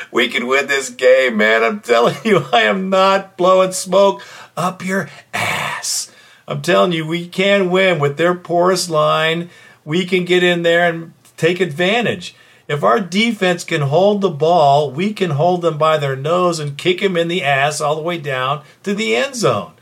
we 0.12 0.28
can 0.28 0.46
win 0.46 0.66
this 0.66 0.88
game, 0.88 1.36
man. 1.36 1.62
I'm 1.62 1.80
telling 1.80 2.16
you, 2.24 2.46
I 2.54 2.62
am 2.62 2.88
not 2.88 3.36
blowing 3.36 3.72
smoke 3.72 4.22
up 4.56 4.82
your 4.82 5.10
ass. 5.34 6.10
I'm 6.48 6.62
telling 6.62 6.92
you, 6.92 7.06
we 7.06 7.28
can 7.28 7.70
win 7.70 7.98
with 7.98 8.16
their 8.16 8.34
porous 8.34 8.88
line. 8.88 9.50
We 9.84 10.06
can 10.06 10.24
get 10.24 10.42
in 10.42 10.62
there 10.62 10.88
and 10.88 11.12
take 11.36 11.60
advantage. 11.60 12.34
If 12.68 12.82
our 12.82 13.00
defense 13.00 13.64
can 13.64 13.82
hold 13.82 14.20
the 14.20 14.30
ball, 14.30 14.90
we 14.90 15.12
can 15.12 15.30
hold 15.30 15.62
them 15.62 15.78
by 15.78 15.98
their 15.98 16.16
nose 16.16 16.58
and 16.58 16.78
kick 16.78 17.00
them 17.00 17.16
in 17.16 17.28
the 17.28 17.42
ass 17.42 17.80
all 17.80 17.96
the 17.96 18.02
way 18.02 18.18
down 18.18 18.62
to 18.82 18.94
the 18.94 19.16
end 19.16 19.34
zone. 19.34 19.72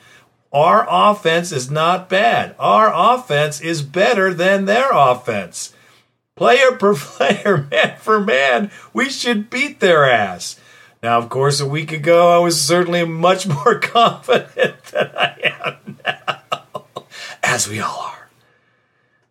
Our 0.52 0.86
offense 0.88 1.52
is 1.52 1.70
not 1.70 2.08
bad. 2.08 2.56
Our 2.58 2.92
offense 2.92 3.60
is 3.60 3.82
better 3.82 4.34
than 4.34 4.64
their 4.64 4.90
offense. 4.92 5.74
Player 6.34 6.72
per 6.78 6.94
player, 6.94 7.68
man 7.70 7.96
for 7.98 8.20
man, 8.20 8.70
we 8.92 9.10
should 9.10 9.50
beat 9.50 9.80
their 9.80 10.04
ass. 10.10 10.58
Now, 11.02 11.18
of 11.18 11.28
course, 11.28 11.60
a 11.60 11.66
week 11.66 11.92
ago, 11.92 12.36
I 12.36 12.38
was 12.38 12.60
certainly 12.60 13.04
much 13.04 13.46
more 13.64 13.78
confident 13.78 14.82
than 14.84 15.10
I 15.16 15.36
am 15.64 15.98
now, 16.04 16.74
as 17.42 17.68
we 17.68 17.80
all 17.80 17.98
are. 17.98 18.19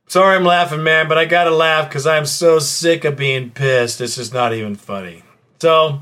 Sorry 0.10 0.36
I'm 0.36 0.44
laughing, 0.44 0.82
man, 0.82 1.08
but 1.08 1.20
I 1.20 1.26
gotta 1.26 1.52
laugh 1.52 1.88
because 1.88 2.08
I'm 2.08 2.26
so 2.26 2.58
sick 2.58 3.06
of 3.06 3.16
being 3.16 3.52
pissed. 3.52 4.02
It's 4.02 4.16
just 4.16 4.34
not 4.34 4.54
even 4.54 4.74
funny. 4.76 5.22
So, 5.60 6.02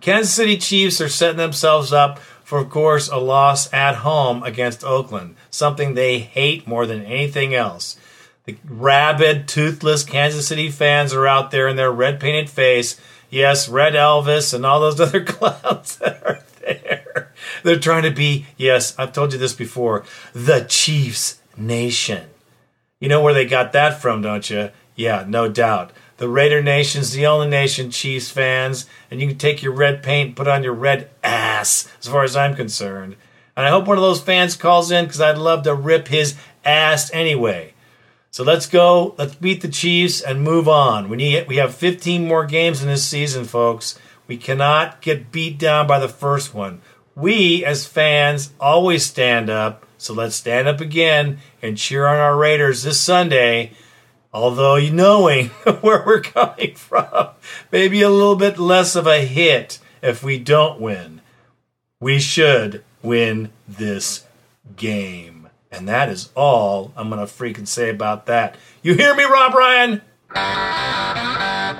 Kansas 0.00 0.32
City 0.32 0.56
Chiefs 0.56 0.98
are 1.02 1.08
setting 1.10 1.36
themselves 1.36 1.92
up 1.92 2.18
for, 2.42 2.58
of 2.58 2.70
course, 2.70 3.10
a 3.10 3.18
loss 3.18 3.70
at 3.70 3.96
home 3.96 4.42
against 4.44 4.82
Oakland, 4.82 5.36
something 5.50 5.92
they 5.92 6.20
hate 6.20 6.66
more 6.66 6.86
than 6.86 7.02
anything 7.04 7.54
else. 7.54 7.98
The 8.46 8.56
rabid, 8.64 9.46
toothless 9.46 10.02
Kansas 10.02 10.48
City 10.48 10.70
fans 10.70 11.12
are 11.12 11.26
out 11.26 11.50
there 11.50 11.68
in 11.68 11.76
their 11.76 11.92
red 11.92 12.18
painted 12.18 12.48
face. 12.48 12.98
Yes, 13.28 13.68
Red 13.68 13.92
Elvis 13.92 14.54
and 14.54 14.64
all 14.64 14.80
those 14.80 15.00
other 15.02 15.22
clowns 15.22 15.98
that 15.98 16.22
are 16.24 16.42
there. 16.62 17.34
They're 17.62 17.78
trying 17.78 18.04
to 18.04 18.10
be, 18.10 18.46
yes, 18.56 18.98
I've 18.98 19.12
told 19.12 19.34
you 19.34 19.38
this 19.38 19.52
before, 19.52 20.06
the 20.32 20.64
Chiefs 20.66 21.42
Nation. 21.58 22.30
You 23.06 23.10
know 23.10 23.20
where 23.20 23.34
they 23.34 23.44
got 23.44 23.70
that 23.70 24.02
from, 24.02 24.20
don't 24.20 24.50
you? 24.50 24.70
Yeah, 24.96 25.24
no 25.28 25.48
doubt. 25.48 25.92
The 26.16 26.28
Raider 26.28 26.60
Nation's 26.60 27.12
the 27.12 27.24
only 27.24 27.46
nation, 27.46 27.92
Chiefs 27.92 28.32
fans, 28.32 28.86
and 29.12 29.20
you 29.20 29.28
can 29.28 29.38
take 29.38 29.62
your 29.62 29.74
red 29.74 30.02
paint 30.02 30.26
and 30.26 30.36
put 30.36 30.48
on 30.48 30.64
your 30.64 30.72
red 30.72 31.08
ass, 31.22 31.86
as 32.00 32.08
far 32.08 32.24
as 32.24 32.34
I'm 32.34 32.56
concerned. 32.56 33.14
And 33.56 33.64
I 33.64 33.70
hope 33.70 33.86
one 33.86 33.96
of 33.96 34.02
those 34.02 34.20
fans 34.20 34.56
calls 34.56 34.90
in 34.90 35.04
because 35.04 35.20
I'd 35.20 35.38
love 35.38 35.62
to 35.62 35.74
rip 35.76 36.08
his 36.08 36.34
ass 36.64 37.08
anyway. 37.14 37.74
So 38.32 38.42
let's 38.42 38.66
go. 38.66 39.14
Let's 39.16 39.36
beat 39.36 39.60
the 39.60 39.68
Chiefs 39.68 40.20
and 40.20 40.42
move 40.42 40.66
on. 40.66 41.08
We 41.08 41.16
need. 41.16 41.46
We 41.46 41.58
have 41.58 41.76
15 41.76 42.26
more 42.26 42.44
games 42.44 42.82
in 42.82 42.88
this 42.88 43.06
season, 43.06 43.44
folks. 43.44 43.96
We 44.26 44.36
cannot 44.36 45.00
get 45.00 45.30
beat 45.30 45.60
down 45.60 45.86
by 45.86 46.00
the 46.00 46.08
first 46.08 46.54
one. 46.54 46.80
We, 47.14 47.64
as 47.64 47.86
fans, 47.86 48.50
always 48.58 49.06
stand 49.06 49.48
up. 49.48 49.86
So 49.96 50.12
let's 50.12 50.36
stand 50.36 50.68
up 50.68 50.80
again 50.80 51.38
and 51.66 51.76
cheer 51.76 52.06
on 52.06 52.16
our 52.16 52.36
Raiders 52.36 52.82
this 52.84 53.00
Sunday. 53.00 53.72
Although 54.32 54.78
knowing 54.78 55.48
where 55.80 56.02
we're 56.06 56.20
coming 56.20 56.74
from, 56.74 57.30
maybe 57.72 58.02
a 58.02 58.10
little 58.10 58.36
bit 58.36 58.58
less 58.58 58.94
of 58.96 59.06
a 59.06 59.24
hit 59.24 59.78
if 60.02 60.22
we 60.22 60.38
don't 60.38 60.80
win. 60.80 61.20
We 62.00 62.20
should 62.20 62.84
win 63.02 63.50
this 63.66 64.24
game. 64.76 65.48
And 65.72 65.88
that 65.88 66.08
is 66.08 66.30
all 66.34 66.92
I'm 66.96 67.10
going 67.10 67.26
to 67.26 67.32
freaking 67.32 67.66
say 67.66 67.90
about 67.90 68.26
that. 68.26 68.56
You 68.82 68.94
hear 68.94 69.14
me, 69.14 69.24
Rob 69.24 69.54
Ryan? 69.54 70.02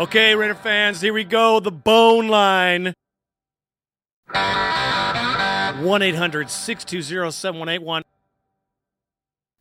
Okay, 0.01 0.35
Raider 0.35 0.55
fans, 0.55 1.01
here 1.01 1.13
we 1.13 1.25
go. 1.25 1.61
The 1.61 1.71
bone 1.71 2.29
line. 2.29 2.95
1 4.33 6.03
800 6.03 6.51
620 6.51 7.31
7181. 7.31 8.03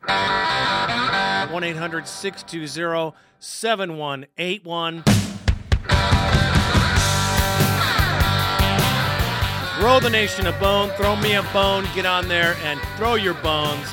1 0.08 1.64
800 1.64 2.08
620 2.08 3.16
7181. 3.40 5.04
Throw 9.80 10.00
the 10.00 10.10
nation 10.10 10.48
a 10.48 10.52
bone, 10.54 10.90
throw 10.92 11.16
me 11.18 11.36
a 11.36 11.44
bone, 11.54 11.86
get 11.94 12.06
on 12.06 12.28
there 12.28 12.56
and 12.64 12.80
throw 12.98 13.16
your 13.16 13.36
bones. 13.36 13.88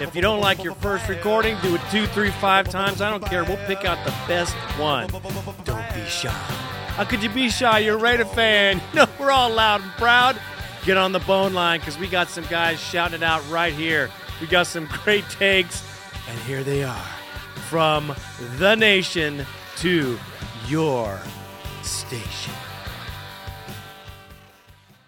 If 0.00 0.14
you 0.14 0.22
don't 0.22 0.40
like 0.40 0.62
your 0.62 0.74
first 0.74 1.08
recording, 1.08 1.56
do 1.60 1.74
it 1.74 1.80
two, 1.90 2.06
three, 2.06 2.30
five 2.30 2.68
times. 2.68 3.00
I 3.00 3.10
don't 3.10 3.24
care. 3.24 3.44
We'll 3.44 3.56
pick 3.66 3.84
out 3.84 4.04
the 4.04 4.14
best 4.26 4.54
one. 4.78 5.08
Don't 5.64 5.94
be 5.94 6.04
shy. 6.06 6.28
How 6.28 7.04
could 7.04 7.22
you 7.22 7.28
be 7.28 7.48
shy? 7.48 7.80
You're 7.80 7.96
a 7.96 8.00
Raider 8.00 8.24
fan. 8.24 8.80
No, 8.94 9.06
we're 9.20 9.30
all 9.30 9.50
loud 9.50 9.82
and 9.82 9.90
proud. 9.92 10.40
Get 10.84 10.96
on 10.96 11.12
the 11.12 11.18
bone 11.20 11.52
line 11.52 11.80
because 11.80 11.98
we 11.98 12.08
got 12.08 12.28
some 12.28 12.44
guys 12.46 12.80
shouting 12.80 13.16
it 13.16 13.22
out 13.22 13.48
right 13.50 13.72
here. 13.74 14.10
We 14.40 14.46
got 14.46 14.66
some 14.66 14.86
great 15.04 15.28
takes, 15.30 15.82
and 16.28 16.38
here 16.40 16.62
they 16.62 16.84
are 16.84 17.06
from 17.68 18.14
the 18.58 18.74
nation 18.76 19.44
to 19.78 20.18
your 20.68 21.20
station. 21.82 22.54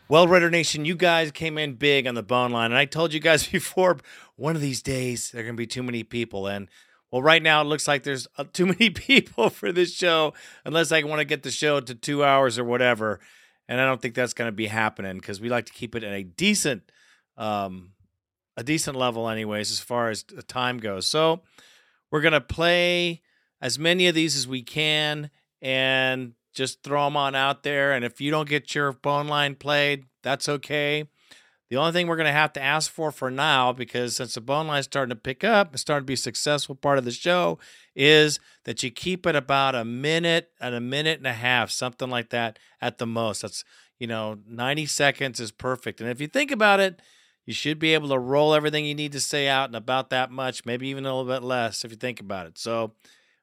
Well, 0.08 0.26
Raider 0.26 0.50
Nation, 0.50 0.84
you 0.84 0.96
guys 0.96 1.30
came 1.30 1.56
in 1.56 1.74
big 1.74 2.08
on 2.08 2.16
the 2.16 2.22
bone 2.24 2.50
line, 2.50 2.72
and 2.72 2.78
I 2.78 2.84
told 2.84 3.14
you 3.14 3.20
guys 3.20 3.46
before 3.52 3.98
one 4.34 4.56
of 4.56 4.62
these 4.62 4.82
days 4.82 5.30
there 5.30 5.42
are 5.42 5.44
going 5.44 5.54
to 5.54 5.58
be 5.58 5.68
too 5.68 5.84
many 5.84 6.02
people. 6.02 6.48
And 6.48 6.66
well, 7.12 7.22
right 7.22 7.40
now 7.42 7.60
it 7.60 7.66
looks 7.66 7.86
like 7.86 8.02
there's 8.02 8.26
uh, 8.36 8.44
too 8.52 8.66
many 8.78 8.90
people 8.90 9.50
for 9.50 9.70
this 9.70 9.94
show, 9.94 10.34
unless 10.64 10.90
I 10.90 11.04
want 11.04 11.20
to 11.20 11.24
get 11.24 11.44
the 11.44 11.52
show 11.52 11.78
to 11.78 11.94
two 11.94 12.24
hours 12.24 12.58
or 12.58 12.64
whatever. 12.64 13.20
And 13.68 13.80
I 13.80 13.86
don't 13.86 14.02
think 14.02 14.16
that's 14.16 14.34
going 14.34 14.48
to 14.48 14.52
be 14.52 14.66
happening 14.66 15.18
because 15.18 15.40
we 15.40 15.48
like 15.48 15.66
to 15.66 15.72
keep 15.72 15.94
it 15.94 16.02
in 16.02 16.12
a 16.12 16.24
decent, 16.24 16.90
um, 17.36 17.92
a 18.60 18.62
decent 18.62 18.94
level, 18.94 19.28
anyways, 19.28 19.70
as 19.70 19.80
far 19.80 20.10
as 20.10 20.22
the 20.22 20.42
time 20.42 20.78
goes. 20.78 21.06
So 21.06 21.40
we're 22.12 22.20
to 22.20 22.40
play 22.42 23.22
as 23.60 23.78
many 23.78 24.06
of 24.06 24.14
these 24.14 24.36
as 24.36 24.46
we 24.46 24.62
can 24.62 25.30
and 25.62 26.34
just 26.52 26.82
throw 26.82 27.06
them 27.06 27.16
on 27.16 27.34
out 27.34 27.62
there. 27.62 27.92
And 27.92 28.04
if 28.04 28.20
you 28.20 28.30
don't 28.30 28.48
get 28.48 28.74
your 28.74 28.92
bone 28.92 29.28
line 29.28 29.54
played, 29.54 30.04
that's 30.22 30.46
okay. 30.46 31.08
The 31.70 31.76
only 31.76 31.92
thing 31.92 32.06
we're 32.06 32.16
going 32.16 32.26
to 32.26 32.32
have 32.32 32.52
to 32.54 32.62
ask 32.62 32.90
for 32.90 33.10
for 33.10 33.30
now, 33.30 33.72
because 33.72 34.16
since 34.16 34.34
the 34.34 34.40
bone 34.42 34.66
line 34.66 34.80
is 34.80 34.84
starting 34.86 35.14
to 35.14 35.20
pick 35.20 35.42
up 35.42 35.70
and 35.70 35.80
starting 35.80 36.04
to 36.04 36.06
be 36.06 36.14
a 36.14 36.18
successful 36.18 36.74
part 36.74 36.98
of 36.98 37.04
the 37.04 37.12
show, 37.12 37.58
is 37.94 38.40
that 38.64 38.82
you 38.82 38.90
keep 38.90 39.26
it 39.26 39.36
about 39.36 39.74
a 39.74 39.84
minute 39.84 40.50
and 40.60 40.74
a 40.74 40.80
minute 40.80 41.18
and 41.18 41.26
a 41.26 41.32
half, 41.32 41.70
something 41.70 42.10
like 42.10 42.28
that 42.30 42.58
at 42.82 42.98
the 42.98 43.06
most. 43.06 43.42
That's, 43.42 43.64
you 43.98 44.06
know, 44.06 44.38
90 44.46 44.84
seconds 44.86 45.40
is 45.40 45.52
perfect. 45.52 46.00
And 46.00 46.10
if 46.10 46.20
you 46.20 46.26
think 46.26 46.50
about 46.50 46.80
it, 46.80 47.00
you 47.50 47.54
should 47.54 47.80
be 47.80 47.94
able 47.94 48.10
to 48.10 48.16
roll 48.16 48.54
everything 48.54 48.84
you 48.84 48.94
need 48.94 49.10
to 49.10 49.20
say 49.20 49.48
out 49.48 49.68
in 49.68 49.74
about 49.74 50.10
that 50.10 50.30
much, 50.30 50.64
maybe 50.64 50.86
even 50.86 51.04
a 51.04 51.08
little 51.08 51.24
bit 51.24 51.42
less 51.42 51.84
if 51.84 51.90
you 51.90 51.96
think 51.96 52.20
about 52.20 52.46
it. 52.46 52.56
So 52.56 52.92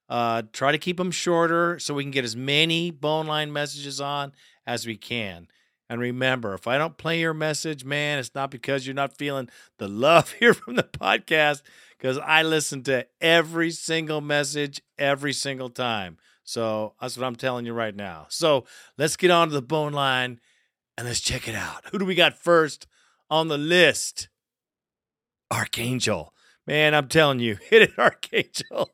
uh, 0.08 0.44
try 0.54 0.72
to 0.72 0.78
keep 0.78 0.96
them 0.96 1.12
shorter 1.12 1.78
so 1.78 1.94
we 1.94 2.06
can 2.06 2.12
get 2.12 2.24
as 2.24 2.34
many 2.34 2.90
bone 2.90 3.28
line 3.28 3.52
messages 3.52 4.00
on 4.00 4.32
as 4.66 4.88
we 4.88 4.96
can. 4.96 5.50
And 5.90 6.00
remember, 6.00 6.54
if 6.54 6.68
I 6.68 6.78
don't 6.78 6.96
play 6.96 7.20
your 7.20 7.34
message, 7.34 7.84
man, 7.84 8.18
it's 8.18 8.34
not 8.34 8.50
because 8.50 8.88
you're 8.88 8.94
not 8.94 9.18
feeling 9.18 9.50
the 9.78 9.90
love 9.90 10.32
here 10.40 10.54
from 10.54 10.76
the 10.76 10.84
podcast, 10.84 11.62
because 11.98 12.18
I 12.18 12.44
listen 12.44 12.84
to 12.84 13.06
every 13.20 13.72
single 13.72 14.22
message 14.22 14.82
every 14.98 15.34
single 15.34 15.70
time. 15.70 16.18
So 16.46 16.94
that's 17.02 17.18
what 17.18 17.28
I'm 17.28 17.36
telling 17.36 17.66
you 17.66 17.74
right 17.74 17.94
now. 17.94 18.28
So 18.30 18.64
let's 18.98 19.18
get 19.18 19.32
on 19.32 19.50
to 19.50 19.54
the 19.54 19.62
bone 19.62 19.92
line 19.92 20.40
and 20.98 21.06
let's 21.06 21.20
check 21.20 21.50
it 21.50 21.56
out. 21.56 21.84
Who 21.92 22.00
do 22.00 22.06
we 22.06 22.16
got 22.16 22.38
first 22.38 22.88
on 23.30 23.48
the 23.48 23.58
list? 23.58 24.30
Archangel. 25.52 26.34
Man, 26.66 26.94
I'm 26.94 27.08
telling 27.08 27.40
you, 27.40 27.58
hit 27.70 27.82
it, 27.84 27.92
Archangel. 27.98 28.92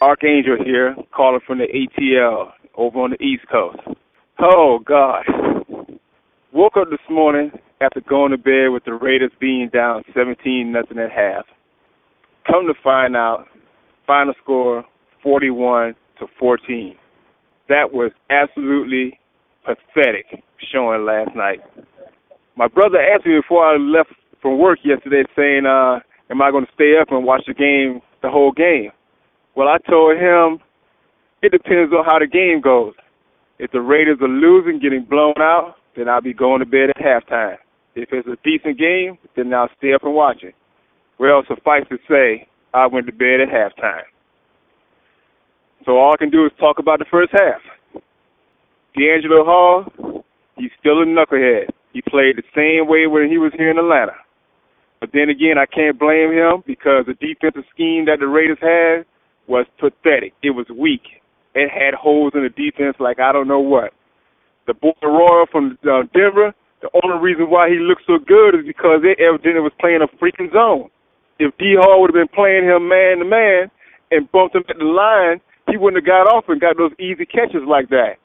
Archangel 0.00 0.56
here, 0.64 0.96
calling 1.14 1.40
from 1.46 1.58
the 1.58 1.66
ATL 1.66 2.52
over 2.76 2.98
on 2.98 3.10
the 3.10 3.22
East 3.22 3.44
Coast. 3.50 3.78
Oh 4.40 4.80
God. 4.84 5.24
Woke 6.52 6.76
up 6.76 6.90
this 6.90 7.00
morning 7.08 7.50
after 7.80 8.00
going 8.00 8.30
to 8.32 8.38
bed 8.38 8.68
with 8.72 8.84
the 8.84 8.94
Raiders 8.94 9.30
being 9.40 9.70
down 9.72 10.02
17 10.14 10.70
nothing 10.70 10.98
at 10.98 11.10
half. 11.10 11.46
Come 12.46 12.66
to 12.66 12.74
find 12.82 13.16
out, 13.16 13.46
final 14.06 14.34
score 14.42 14.84
41 15.22 15.94
to 16.18 16.26
14. 16.38 16.96
That 17.68 17.92
was 17.92 18.10
absolutely 18.30 19.18
pathetic 19.64 20.42
showing 20.72 21.04
last 21.04 21.34
night. 21.34 21.60
My 22.56 22.68
brother 22.68 22.98
asked 22.98 23.26
me 23.26 23.40
before 23.40 23.64
I 23.66 23.76
left 23.76 24.10
from 24.40 24.58
work 24.58 24.78
yesterday 24.84 25.22
saying, 25.34 25.64
uh, 25.66 26.00
am 26.30 26.42
I 26.42 26.50
going 26.50 26.66
to 26.66 26.72
stay 26.74 26.94
up 27.00 27.08
and 27.10 27.24
watch 27.24 27.42
the 27.46 27.54
game, 27.54 28.00
the 28.22 28.30
whole 28.30 28.52
game? 28.52 28.90
Well, 29.56 29.68
I 29.68 29.78
told 29.88 30.16
him 30.16 30.58
it 31.42 31.52
depends 31.52 31.92
on 31.92 32.04
how 32.04 32.18
the 32.18 32.26
game 32.26 32.60
goes. 32.62 32.94
If 33.58 33.70
the 33.70 33.80
Raiders 33.80 34.18
are 34.20 34.28
losing, 34.28 34.80
getting 34.80 35.04
blown 35.04 35.34
out, 35.38 35.76
then 35.96 36.08
I'll 36.08 36.20
be 36.20 36.34
going 36.34 36.60
to 36.60 36.66
bed 36.66 36.90
at 36.90 36.96
halftime. 36.96 37.56
If 37.94 38.08
it's 38.12 38.26
a 38.26 38.36
decent 38.42 38.78
game, 38.78 39.18
then 39.36 39.52
I'll 39.52 39.68
stay 39.78 39.92
up 39.92 40.02
and 40.04 40.14
watch 40.14 40.42
it. 40.42 40.54
Well, 41.18 41.42
suffice 41.46 41.84
to 41.90 41.98
say, 42.08 42.48
I 42.74 42.86
went 42.86 43.06
to 43.06 43.12
bed 43.12 43.40
at 43.40 43.48
halftime. 43.48 44.02
So 45.84 45.98
all 45.98 46.12
I 46.12 46.16
can 46.16 46.30
do 46.30 46.46
is 46.46 46.52
talk 46.58 46.78
about 46.78 46.98
the 46.98 47.04
first 47.10 47.32
half. 47.32 47.60
DeAngelo 48.96 49.44
Hall, 49.44 50.24
he's 50.56 50.70
still 50.78 51.02
a 51.02 51.06
knucklehead. 51.06 51.70
He 51.92 52.02
played 52.02 52.36
the 52.36 52.44
same 52.54 52.88
way 52.88 53.06
when 53.06 53.28
he 53.28 53.38
was 53.38 53.52
here 53.56 53.70
in 53.70 53.78
Atlanta. 53.78 54.16
But 55.00 55.10
then 55.12 55.28
again, 55.28 55.58
I 55.58 55.66
can't 55.66 55.98
blame 55.98 56.32
him 56.32 56.62
because 56.66 57.06
the 57.06 57.14
defensive 57.18 57.64
scheme 57.74 58.06
that 58.06 58.20
the 58.20 58.28
Raiders 58.28 58.60
had 58.60 59.04
was 59.48 59.66
pathetic. 59.80 60.32
It 60.42 60.50
was 60.50 60.66
weak. 60.70 61.02
It 61.54 61.68
had 61.68 61.94
holes 61.94 62.32
in 62.34 62.44
the 62.44 62.54
defense 62.54 62.96
like 63.00 63.18
I 63.18 63.32
don't 63.32 63.48
know 63.48 63.60
what. 63.60 63.92
The 64.66 64.74
boy 64.74 64.94
Royal 65.02 65.46
from 65.50 65.76
uh, 65.82 66.06
Denver, 66.14 66.54
the 66.80 66.90
only 67.02 67.18
reason 67.18 67.50
why 67.50 67.68
he 67.68 67.82
looked 67.82 68.06
so 68.06 68.18
good 68.22 68.54
is 68.54 68.64
because 68.66 69.02
they 69.02 69.18
evidently 69.18 69.60
was 69.60 69.74
playing 69.80 70.00
a 70.00 70.10
freaking 70.22 70.52
zone. 70.52 70.88
If 71.38 71.56
D 71.58 71.74
Hall 71.76 72.00
would 72.00 72.14
have 72.14 72.20
been 72.22 72.32
playing 72.32 72.64
him 72.64 72.88
man 72.88 73.18
to 73.18 73.24
man 73.24 73.70
and 74.12 74.30
bumped 74.30 74.54
him 74.54 74.62
at 74.68 74.78
the 74.78 74.84
line, 74.86 75.40
he 75.66 75.76
wouldn't 75.76 75.98
have 75.98 76.06
got 76.06 76.30
off 76.30 76.44
and 76.46 76.60
got 76.60 76.76
those 76.78 76.92
easy 77.00 77.26
catches 77.26 77.66
like 77.66 77.88
that. 77.90 78.21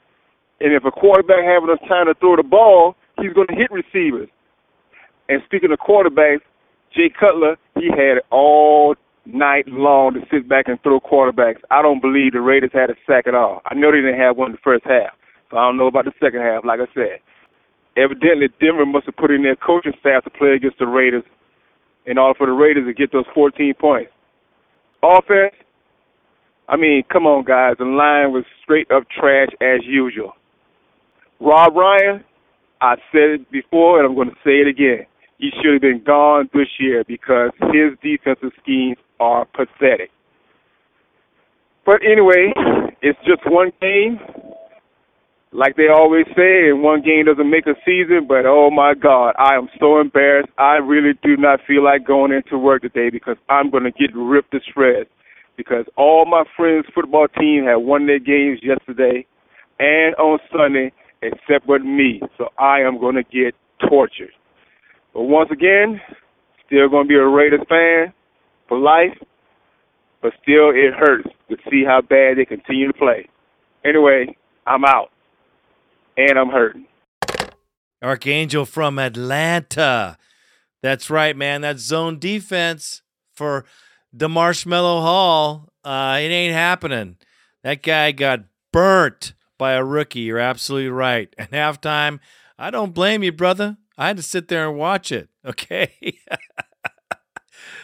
And 0.60 0.72
if 0.72 0.84
a 0.84 0.90
quarterback 0.90 1.44
have 1.44 1.62
enough 1.64 1.80
time 1.88 2.06
to 2.06 2.14
throw 2.14 2.36
the 2.36 2.42
ball, 2.42 2.96
he's 3.20 3.32
going 3.32 3.46
to 3.48 3.54
hit 3.54 3.70
receivers. 3.70 4.28
And 5.28 5.42
speaking 5.46 5.70
of 5.72 5.78
quarterbacks, 5.78 6.40
Jay 6.94 7.10
Cutler, 7.10 7.56
he 7.76 7.88
had 7.90 8.22
all 8.30 8.96
night 9.26 9.68
long 9.68 10.14
to 10.14 10.20
sit 10.32 10.48
back 10.48 10.68
and 10.68 10.82
throw 10.82 11.00
quarterbacks. 11.00 11.60
I 11.70 11.82
don't 11.82 12.00
believe 12.00 12.32
the 12.32 12.40
Raiders 12.40 12.70
had 12.72 12.90
a 12.90 12.94
sack 13.06 13.26
at 13.26 13.34
all. 13.34 13.60
I 13.66 13.74
know 13.74 13.92
they 13.92 13.98
didn't 13.98 14.18
have 14.18 14.36
one 14.36 14.50
in 14.50 14.52
the 14.52 14.64
first 14.64 14.84
half, 14.84 15.12
so 15.50 15.58
I 15.58 15.66
don't 15.66 15.76
know 15.76 15.86
about 15.86 16.06
the 16.06 16.12
second 16.22 16.40
half. 16.40 16.64
Like 16.64 16.80
I 16.80 16.88
said, 16.94 17.20
evidently 17.96 18.48
Denver 18.58 18.86
must 18.86 19.06
have 19.06 19.16
put 19.16 19.30
in 19.30 19.42
their 19.42 19.56
coaching 19.56 19.92
staff 20.00 20.24
to 20.24 20.30
play 20.30 20.54
against 20.56 20.78
the 20.78 20.86
Raiders 20.86 21.24
in 22.06 22.16
order 22.16 22.36
for 22.38 22.46
the 22.46 22.52
Raiders 22.52 22.86
to 22.86 22.94
get 22.94 23.12
those 23.12 23.26
14 23.34 23.74
points. 23.78 24.10
Offense, 25.02 25.54
I 26.68 26.76
mean, 26.76 27.04
come 27.12 27.26
on, 27.26 27.44
guys. 27.44 27.76
The 27.78 27.84
line 27.84 28.32
was 28.32 28.44
straight 28.62 28.90
up 28.90 29.04
trash 29.10 29.48
as 29.60 29.84
usual. 29.84 30.32
Rob 31.40 31.74
Ryan, 31.76 32.24
I 32.80 32.96
said 33.12 33.40
it 33.40 33.50
before 33.50 33.98
and 33.98 34.08
I'm 34.08 34.14
going 34.14 34.30
to 34.30 34.36
say 34.44 34.60
it 34.60 34.68
again. 34.68 35.06
He 35.38 35.50
should 35.62 35.74
have 35.74 35.82
been 35.82 36.02
gone 36.04 36.48
this 36.52 36.68
year 36.80 37.04
because 37.06 37.50
his 37.72 37.96
defensive 38.02 38.50
schemes 38.60 38.96
are 39.20 39.46
pathetic. 39.46 40.10
But 41.86 42.00
anyway, 42.02 42.52
it's 43.00 43.18
just 43.20 43.42
one 43.46 43.72
game. 43.80 44.18
Like 45.52 45.76
they 45.76 45.88
always 45.88 46.26
say, 46.36 46.68
and 46.68 46.82
one 46.82 47.00
game 47.02 47.24
doesn't 47.24 47.50
make 47.50 47.66
a 47.66 47.74
season, 47.86 48.26
but 48.28 48.44
oh 48.44 48.70
my 48.70 48.92
God, 48.94 49.34
I 49.38 49.54
am 49.54 49.68
so 49.80 50.00
embarrassed. 50.00 50.50
I 50.58 50.74
really 50.74 51.14
do 51.22 51.36
not 51.36 51.60
feel 51.66 51.82
like 51.82 52.06
going 52.06 52.32
into 52.32 52.58
work 52.58 52.82
today 52.82 53.08
because 53.10 53.36
I'm 53.48 53.70
going 53.70 53.84
to 53.84 53.92
get 53.92 54.14
ripped 54.14 54.50
to 54.50 54.58
shreds. 54.72 55.08
Because 55.56 55.86
all 55.96 56.26
my 56.26 56.44
friends' 56.56 56.86
football 56.94 57.26
team 57.28 57.64
had 57.64 57.76
won 57.76 58.06
their 58.06 58.18
games 58.18 58.60
yesterday 58.62 59.26
and 59.78 60.14
on 60.16 60.38
Sunday, 60.52 60.92
except 61.22 61.66
with 61.66 61.82
me. 61.82 62.20
So 62.36 62.48
I 62.58 62.80
am 62.80 63.00
going 63.00 63.16
to 63.16 63.22
get 63.22 63.54
tortured. 63.88 64.32
But 65.14 65.22
once 65.22 65.50
again, 65.50 66.00
still 66.66 66.88
going 66.88 67.04
to 67.04 67.08
be 67.08 67.14
a 67.14 67.26
Raiders 67.26 67.60
fan 67.68 68.12
for 68.68 68.78
life. 68.78 69.16
But 70.20 70.32
still, 70.42 70.70
it 70.70 70.94
hurts 70.94 71.28
to 71.48 71.56
see 71.70 71.84
how 71.86 72.00
bad 72.00 72.38
they 72.38 72.44
continue 72.44 72.88
to 72.88 72.92
play. 72.92 73.28
Anyway, 73.84 74.36
I'm 74.66 74.84
out. 74.84 75.10
And 76.16 76.36
I'm 76.36 76.48
hurting. 76.48 76.86
Archangel 78.02 78.64
from 78.64 78.98
Atlanta. 78.98 80.18
That's 80.82 81.10
right, 81.10 81.36
man. 81.36 81.60
That 81.60 81.78
zone 81.78 82.18
defense 82.18 83.02
for 83.34 83.64
the 84.12 84.28
Marshmallow 84.28 85.00
Hall. 85.00 85.68
Uh, 85.84 86.18
it 86.20 86.28
ain't 86.28 86.54
happening. 86.54 87.16
That 87.62 87.82
guy 87.82 88.12
got 88.12 88.40
burnt 88.72 89.34
by 89.58 89.72
a 89.72 89.84
rookie. 89.84 90.20
You're 90.20 90.38
absolutely 90.38 90.90
right. 90.90 91.34
And 91.36 91.50
halftime, 91.50 92.20
I 92.58 92.70
don't 92.70 92.94
blame 92.94 93.22
you, 93.22 93.32
brother. 93.32 93.76
I 93.96 94.06
had 94.06 94.16
to 94.16 94.22
sit 94.22 94.48
there 94.48 94.68
and 94.68 94.78
watch 94.78 95.12
it. 95.12 95.28
Okay. 95.44 96.18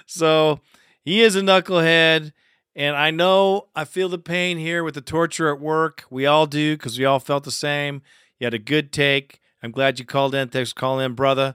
so 0.07 0.61
he 1.03 1.23
is 1.23 1.35
a 1.35 1.41
knucklehead. 1.41 2.33
And 2.77 2.97
I 2.97 3.11
know 3.11 3.69
I 3.75 3.85
feel 3.85 4.09
the 4.09 4.19
pain 4.19 4.59
here 4.59 4.83
with 4.85 4.95
the 4.95 5.01
torture 5.01 5.49
at 5.53 5.61
work. 5.61 6.05
We 6.11 6.27
all 6.27 6.47
do 6.47 6.77
because 6.77 6.99
we 6.99 7.05
all 7.05 7.21
felt 7.21 7.45
the 7.45 7.51
same. 7.51 8.03
You 8.39 8.47
had 8.47 8.55
a 8.55 8.59
good 8.59 8.93
take. 8.93 9.41
I'm 9.63 9.71
glad 9.71 9.99
you 9.99 10.05
called 10.05 10.35
in. 10.35 10.49
Thanks 10.49 10.73
for 10.73 10.81
calling 10.81 11.07
in, 11.07 11.15
brother. 11.15 11.55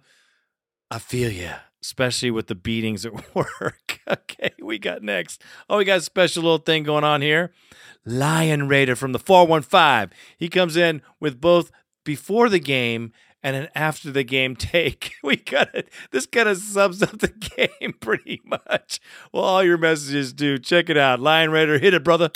I 0.89 0.97
feel 0.97 1.29
you, 1.29 1.51
especially 1.81 2.31
with 2.31 2.47
the 2.47 2.55
beatings 2.55 3.05
at 3.05 3.13
work. 3.35 3.99
okay, 4.07 4.51
we 4.61 4.77
got 4.79 5.01
next. 5.03 5.41
Oh, 5.69 5.77
we 5.77 5.85
got 5.85 5.99
a 5.99 6.01
special 6.01 6.43
little 6.43 6.57
thing 6.57 6.83
going 6.83 7.03
on 7.03 7.21
here. 7.21 7.51
Lion 8.05 8.67
Raider 8.67 8.95
from 8.95 9.11
the 9.11 9.19
415. 9.19 10.15
He 10.37 10.49
comes 10.49 10.75
in 10.75 11.01
with 11.19 11.39
both 11.41 11.71
before 12.03 12.49
the 12.49 12.59
game 12.59 13.11
and 13.43 13.55
an 13.55 13.69
after 13.75 14.11
the 14.11 14.23
game 14.23 14.55
take. 14.55 15.13
We 15.23 15.35
got 15.35 15.75
it. 15.75 15.89
This 16.11 16.25
kind 16.25 16.49
of 16.49 16.57
sums 16.57 17.03
up 17.03 17.19
the 17.19 17.27
game 17.79 17.93
pretty 17.99 18.41
much. 18.43 18.99
Well, 19.31 19.43
all 19.43 19.63
your 19.63 19.77
messages 19.77 20.33
do. 20.33 20.57
Check 20.57 20.89
it 20.89 20.97
out. 20.97 21.19
Lion 21.19 21.51
Raider, 21.51 21.77
hit 21.77 21.93
it, 21.93 22.03
brother. 22.03 22.31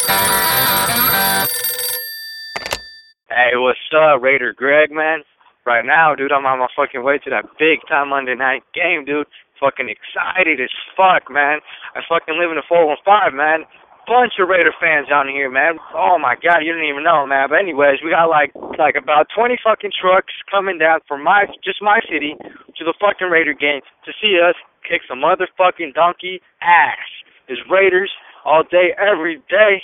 Hey, 3.30 3.56
what's 3.56 3.80
up, 3.98 4.22
Raider 4.22 4.54
Greg, 4.54 4.91
man? 4.91 5.24
Right 5.66 5.86
now, 5.86 6.11
dude, 6.11 6.36
I'm 6.36 6.43
on 6.43 6.59
my 6.59 6.68
fucking 6.76 7.07
way 7.07 7.24
to 7.24 7.30
that 7.32 7.47
big 7.55 7.80
time 7.88 8.11
Monday 8.11 8.36
night 8.36 8.68
game, 8.76 9.07
dude. 9.07 9.32
Fucking 9.64 9.88
excited 9.88 10.59
as 10.59 10.68
fuck, 10.91 11.32
man. 11.32 11.64
I 11.95 12.03
fucking 12.03 12.36
live 12.36 12.51
in 12.51 12.59
the 12.59 12.68
415, 12.68 13.32
man. 13.32 13.64
Bunch 14.03 14.36
of 14.43 14.51
Raider 14.51 14.76
fans 14.76 15.07
down 15.07 15.32
here, 15.32 15.47
man. 15.47 15.80
Oh 15.95 16.20
my 16.20 16.36
god, 16.36 16.68
you 16.68 16.76
didn't 16.76 16.91
even 16.91 17.07
know, 17.07 17.24
man. 17.24 17.47
But 17.47 17.64
anyways, 17.64 18.03
we 18.03 18.11
got 18.11 18.28
like 18.28 18.51
like 18.76 18.99
about 18.99 19.32
20 19.32 19.55
fucking 19.64 19.95
trucks 19.95 20.36
coming 20.51 20.76
down 20.76 20.99
from 21.07 21.24
my 21.24 21.47
just 21.64 21.80
my 21.80 22.03
city 22.11 22.36
to 22.36 22.84
the 22.84 22.91
fucking 22.99 23.32
Raider 23.32 23.55
game 23.55 23.80
to 24.03 24.11
see 24.20 24.36
us 24.43 24.59
kick 24.84 25.07
some 25.07 25.24
motherfucking 25.24 25.95
donkey 25.95 26.43
ass. 26.59 27.07
It's 27.47 27.64
Raiders 27.72 28.11
all 28.43 28.68
day, 28.68 28.91
every 28.99 29.39
day. 29.47 29.80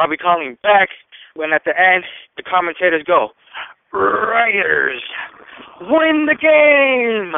I'll 0.00 0.08
be 0.08 0.16
calling 0.16 0.56
back 0.62 0.88
when 1.36 1.52
at 1.52 1.68
the 1.68 1.76
end 1.76 2.08
the 2.40 2.42
commentators 2.42 3.04
go, 3.04 3.36
Raiders 3.92 5.02
win 5.80 6.26
the 6.26 6.36
game. 6.40 7.32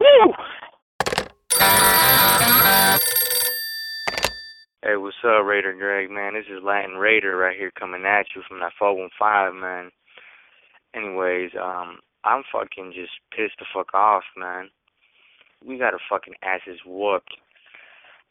Woo! 0.00 0.32
Hey, 4.82 4.96
what's 4.96 5.16
up, 5.24 5.44
Raider 5.44 5.74
Greg, 5.76 6.10
man? 6.10 6.34
This 6.34 6.46
is 6.46 6.62
Latin 6.62 6.96
Raider 6.96 7.36
right 7.36 7.56
here 7.56 7.72
coming 7.78 8.04
at 8.06 8.26
you 8.34 8.42
from 8.48 8.60
that 8.60 8.72
415, 8.78 9.60
man. 9.60 9.90
Anyways, 10.94 11.50
um, 11.60 11.98
I'm 12.24 12.42
fucking 12.50 12.92
just 12.94 13.12
pissed 13.36 13.58
the 13.58 13.66
fuck 13.74 13.92
off, 13.92 14.24
man. 14.36 14.70
We 15.66 15.78
got 15.78 15.92
our 15.92 16.00
fucking 16.08 16.34
asses 16.42 16.80
whooped. 16.86 17.36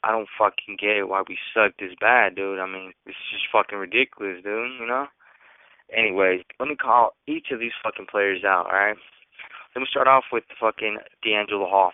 I 0.04 0.12
don't 0.12 0.30
fucking 0.38 0.78
get 0.80 1.08
why 1.08 1.24
we 1.28 1.38
suck 1.54 1.74
this 1.78 1.94
bad, 2.00 2.36
dude. 2.36 2.60
I 2.60 2.66
mean, 2.66 2.94
it's 3.06 3.18
just 3.32 3.46
fucking 3.52 3.78
ridiculous, 3.78 4.42
dude, 4.44 4.80
you 4.80 4.88
know? 4.88 5.08
Anyways, 5.94 6.42
let 6.60 6.70
me 6.70 6.76
call 6.76 7.14
each 7.28 7.48
of 7.52 7.60
these 7.60 7.76
fucking 7.84 8.08
players 8.10 8.44
out, 8.44 8.66
alright? 8.66 8.98
Let 9.76 9.82
me 9.82 9.88
start 9.90 10.08
off 10.08 10.26
with 10.32 10.44
fucking 10.60 10.98
DeAngelo 11.26 11.70
Hall. 11.70 11.92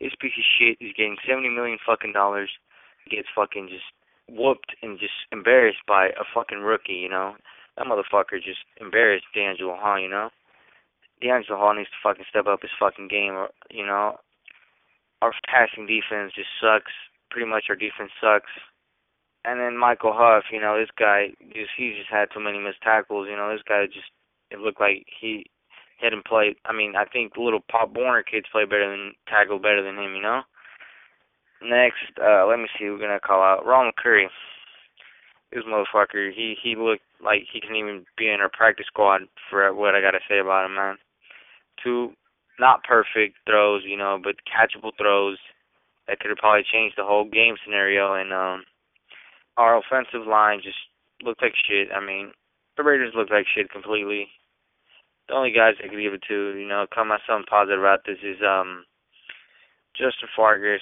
This 0.00 0.12
piece 0.18 0.32
of 0.38 0.44
shit 0.58 0.78
is 0.80 0.94
getting 0.96 1.16
seventy 1.28 1.50
million 1.50 1.78
fucking 1.84 2.12
dollars, 2.12 2.50
gets 3.10 3.28
fucking 3.34 3.68
just 3.68 3.84
whooped 4.28 4.74
and 4.82 4.98
just 4.98 5.12
embarrassed 5.30 5.84
by 5.86 6.06
a 6.06 6.24
fucking 6.34 6.60
rookie, 6.60 6.94
you 6.94 7.08
know? 7.08 7.34
That 7.76 7.86
motherfucker 7.86 8.42
just 8.42 8.64
embarrassed 8.80 9.26
DeAngelo 9.36 9.78
Hall, 9.78 10.00
you 10.00 10.08
know? 10.08 10.30
DeAngelo 11.22 11.58
Hall 11.58 11.74
needs 11.74 11.90
to 11.90 11.96
fucking 12.02 12.24
step 12.30 12.46
up 12.46 12.62
his 12.62 12.70
fucking 12.78 13.08
game, 13.08 13.34
or, 13.34 13.48
you 13.70 13.84
know? 13.84 14.16
Our 15.22 15.32
passing 15.46 15.86
defense 15.86 16.32
just 16.34 16.48
sucks. 16.60 16.92
Pretty 17.30 17.48
much 17.48 17.64
our 17.68 17.76
defense 17.76 18.10
sucks. 18.20 18.50
And 19.44 19.58
then 19.58 19.76
Michael 19.76 20.12
Huff, 20.14 20.44
you 20.52 20.60
know, 20.60 20.78
this 20.78 20.92
guy 20.98 21.32
just 21.52 21.72
he 21.76 21.96
just 21.96 22.10
had 22.10 22.28
too 22.32 22.40
many 22.40 22.58
missed 22.58 22.82
tackles. 22.82 23.28
You 23.28 23.36
know, 23.36 23.50
this 23.52 23.64
guy 23.66 23.86
just 23.86 24.12
it 24.50 24.58
looked 24.58 24.80
like 24.80 25.06
he 25.20 25.46
hadn't 26.00 26.26
played. 26.26 26.56
I 26.64 26.72
mean, 26.72 26.94
I 26.96 27.04
think 27.04 27.36
little 27.36 27.64
Pop 27.70 27.92
Warner 27.94 28.22
kids 28.22 28.46
play 28.52 28.64
better 28.64 28.90
than 28.90 29.12
tackle 29.28 29.58
better 29.58 29.82
than 29.82 29.96
him. 29.96 30.14
You 30.14 30.22
know. 30.22 30.42
Next, 31.62 32.16
uh, 32.16 32.46
let 32.46 32.58
me 32.58 32.68
see. 32.78 32.88
We're 32.88 32.98
gonna 32.98 33.20
call 33.20 33.42
out 33.42 33.66
Ronald 33.66 33.96
Curry. 33.96 34.28
This 35.52 35.64
motherfucker, 35.64 36.32
he 36.32 36.56
he 36.62 36.76
looked 36.76 37.02
like 37.22 37.42
he 37.52 37.60
can 37.60 37.76
even 37.76 38.04
be 38.16 38.28
in 38.28 38.40
our 38.40 38.48
practice 38.48 38.86
squad 38.86 39.22
for 39.50 39.74
what 39.74 39.94
I 39.94 40.00
gotta 40.00 40.20
say 40.28 40.38
about 40.38 40.66
him, 40.66 40.74
man. 40.76 40.96
Two 41.82 42.12
not 42.60 42.84
perfect 42.84 43.36
throws, 43.46 43.82
you 43.84 43.96
know, 43.96 44.20
but 44.22 44.36
catchable 44.44 44.92
throws 44.96 45.38
that 46.06 46.20
could 46.20 46.30
have 46.30 46.38
probably 46.38 46.64
changed 46.70 46.96
the 46.96 47.04
whole 47.04 47.24
game 47.24 47.56
scenario. 47.64 48.14
And 48.14 48.32
um, 48.32 48.64
our 49.60 49.76
offensive 49.76 50.24
line 50.26 50.64
just 50.64 50.80
looked 51.22 51.42
like 51.42 51.52
shit. 51.68 51.92
I 51.92 52.00
mean, 52.00 52.32
the 52.76 52.82
Raiders 52.82 53.12
looked 53.14 53.30
like 53.30 53.44
shit 53.44 53.68
completely. 53.70 54.28
The 55.28 55.34
only 55.36 55.52
guys 55.52 55.76
I 55.78 55.88
could 55.88 56.00
give 56.00 56.16
it 56.16 56.24
to, 56.28 56.56
you 56.56 56.66
know, 56.66 56.86
come 56.88 57.12
out 57.12 57.20
something 57.28 57.44
positive 57.44 57.78
about 57.78 58.08
this 58.08 58.18
is 58.24 58.40
um, 58.40 58.88
Justin 59.92 60.32
Fargas. 60.34 60.80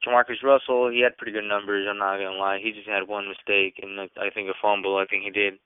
Jamarcus 0.00 0.42
Russell, 0.42 0.90
he 0.90 1.04
had 1.04 1.16
pretty 1.16 1.30
good 1.36 1.46
numbers. 1.46 1.86
I'm 1.88 1.98
not 1.98 2.16
gonna 2.16 2.34
lie. 2.34 2.58
He 2.60 2.72
just 2.72 2.88
had 2.88 3.06
one 3.06 3.28
mistake 3.28 3.78
and 3.80 4.00
I 4.00 4.30
think 4.34 4.48
a 4.48 4.56
fumble. 4.60 4.96
I 4.96 5.06
think 5.06 5.22
he 5.22 5.30
did. 5.30 5.60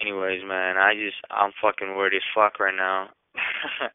Anyways, 0.00 0.40
man, 0.46 0.78
I 0.78 0.94
just 0.94 1.18
I'm 1.28 1.52
fucking 1.60 1.96
worried 1.96 2.16
as 2.16 2.32
fuck 2.34 2.60
right 2.60 2.74
now. 2.74 3.10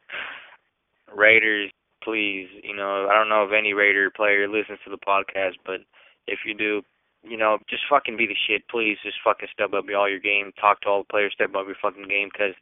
Raiders, 1.16 1.72
please, 2.04 2.48
you 2.62 2.76
know, 2.76 3.08
I 3.10 3.14
don't 3.14 3.28
know 3.28 3.42
if 3.42 3.50
any 3.56 3.72
Raider 3.72 4.10
player 4.14 4.46
listens 4.46 4.78
to 4.84 4.90
the 4.90 4.98
podcast, 4.98 5.58
but 5.66 5.80
if 6.28 6.40
you 6.46 6.54
do, 6.54 6.82
you 7.22 7.36
know, 7.36 7.58
just 7.68 7.82
fucking 7.88 8.16
be 8.16 8.26
the 8.26 8.36
shit. 8.46 8.68
Please, 8.68 8.98
just 9.02 9.18
fucking 9.24 9.48
step 9.52 9.72
up 9.72 9.84
all 9.96 10.08
your 10.08 10.20
game. 10.20 10.52
Talk 10.60 10.80
to 10.82 10.88
all 10.88 11.02
the 11.02 11.12
players. 11.12 11.32
Step 11.34 11.54
up 11.54 11.66
your 11.66 11.76
fucking 11.80 12.08
game, 12.08 12.28
because 12.32 12.54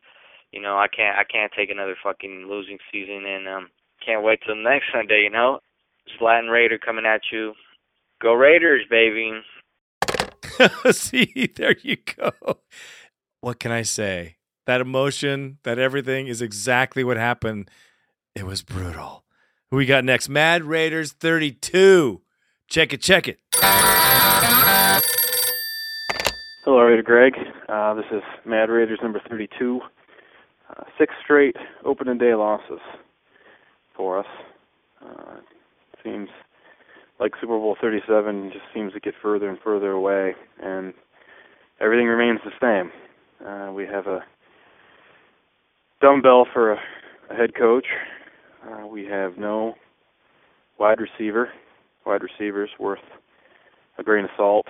you 0.53 0.61
know 0.61 0.77
I 0.77 0.87
can't 0.89 1.17
I 1.19 1.25
can't 1.25 1.53
take 1.57 1.71
another 1.71 1.97
fucking 2.03 2.47
losing 2.49 2.79
season, 2.93 3.25
and 3.27 3.49
um 3.49 3.69
can't 4.05 4.25
wait 4.25 4.41
till 4.45 4.57
next 4.57 4.87
Sunday. 4.95 5.23
You 5.25 5.31
know, 5.31 5.61
it's 6.07 6.21
Latin 6.21 6.51
Raider 6.51 6.79
coming 6.79 7.07
at 7.07 7.23
you. 7.33 7.55
Go 8.21 8.35
Raiders, 8.35 8.83
baby. 8.91 9.41
See, 10.93 11.51
there 11.57 11.77
you 11.83 11.97
go. 11.97 12.59
What 13.41 13.59
can 13.59 13.73
I 13.73 13.83
say? 13.83 14.37
That 14.67 14.83
emotion, 14.83 15.59
that 15.63 15.79
everything 15.79 16.27
is 16.27 16.43
exactly 16.43 17.03
what 17.03 17.17
happened. 17.17 17.71
It 18.35 18.45
was 18.45 18.63
brutal. 18.63 19.25
Who 19.71 19.79
we 19.79 19.87
got 19.87 20.05
next? 20.05 20.29
Mad 20.29 20.63
Raiders 20.65 21.13
32. 21.13 22.21
Check 22.71 22.93
it, 22.93 23.03
check 23.03 23.27
it. 23.27 23.41
Hello, 26.65 26.79
Raider 26.79 27.03
Greg. 27.03 27.33
Uh, 27.69 27.95
this 27.95 28.05
is 28.13 28.23
Mad 28.47 28.71
Raiders 28.71 29.01
number 29.03 29.21
32. 29.29 29.81
Uh, 30.69 30.85
six 30.97 31.13
straight 31.25 31.57
opening 31.85 32.17
day 32.17 32.33
losses 32.37 32.79
for 33.97 34.21
us. 34.21 34.27
Uh, 35.05 35.39
seems 36.05 36.29
like 37.19 37.33
Super 37.41 37.59
Bowl 37.59 37.77
37 37.81 38.51
just 38.53 38.67
seems 38.73 38.93
to 38.93 39.01
get 39.01 39.15
further 39.21 39.49
and 39.49 39.59
further 39.65 39.91
away, 39.91 40.37
and 40.63 40.95
everything 41.81 42.07
remains 42.07 42.39
the 42.45 42.53
same. 42.61 42.93
Uh, 43.45 43.73
we 43.73 43.85
have 43.85 44.07
a 44.07 44.21
dumbbell 46.01 46.47
for 46.53 46.75
a, 46.75 46.79
a 47.31 47.35
head 47.35 47.53
coach. 47.57 47.87
Uh, 48.65 48.87
we 48.87 49.07
have 49.07 49.37
no 49.39 49.75
wide 50.79 50.99
receiver. 51.01 51.49
Wide 52.07 52.23
receivers 52.23 52.71
worth 52.79 52.99
a 53.99 54.03
grain 54.03 54.25
of 54.25 54.31
salt. 54.37 54.67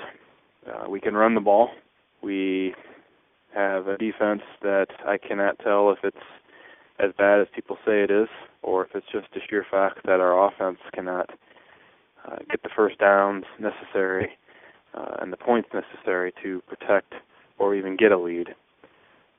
Uh, 0.66 0.88
we 0.88 1.00
can 1.00 1.14
run 1.14 1.34
the 1.34 1.40
ball. 1.40 1.70
We 2.22 2.74
have 3.54 3.86
a 3.86 3.96
defense 3.96 4.42
that 4.62 4.88
I 5.06 5.16
cannot 5.16 5.58
tell 5.58 5.90
if 5.90 5.98
it's 6.04 6.16
as 6.98 7.12
bad 7.16 7.40
as 7.40 7.46
people 7.54 7.76
say 7.86 8.02
it 8.02 8.10
is, 8.10 8.28
or 8.62 8.84
if 8.84 8.90
it's 8.94 9.06
just 9.10 9.28
a 9.34 9.40
sheer 9.48 9.64
fact 9.70 10.00
that 10.04 10.20
our 10.20 10.48
offense 10.48 10.78
cannot 10.92 11.30
uh, 12.26 12.36
get 12.50 12.62
the 12.62 12.68
first 12.74 12.98
downs 12.98 13.44
necessary 13.58 14.30
uh, 14.94 15.16
and 15.20 15.32
the 15.32 15.36
points 15.36 15.68
necessary 15.72 16.32
to 16.42 16.60
protect 16.68 17.14
or 17.58 17.74
even 17.74 17.96
get 17.96 18.12
a 18.12 18.18
lead. 18.18 18.48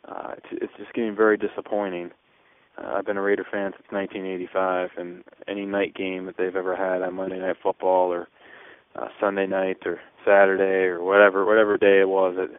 Uh, 0.08 0.32
it's, 0.38 0.48
it's 0.64 0.74
just 0.78 0.94
getting 0.94 1.16
very 1.16 1.38
disappointing. 1.38 2.10
Uh, 2.78 2.94
I've 2.96 3.06
been 3.06 3.18
a 3.18 3.22
Raider 3.22 3.46
fan 3.52 3.72
since 3.74 3.92
1985, 3.92 4.90
and 4.98 5.24
any 5.48 5.66
night 5.66 5.94
game 5.96 6.26
that 6.26 6.36
they've 6.38 6.56
ever 6.56 6.76
had 6.76 7.02
on 7.02 7.16
Monday 7.16 7.40
Night 7.40 7.58
Football 7.62 8.12
or 8.12 8.28
uh, 8.96 9.08
Sunday 9.20 9.48
night 9.48 9.78
or 9.86 10.00
Saturday 10.26 10.88
or 10.88 11.04
whatever 11.04 11.46
whatever 11.46 11.78
day 11.78 12.02
it 12.02 12.10
was, 12.10 12.36
it, 12.38 12.52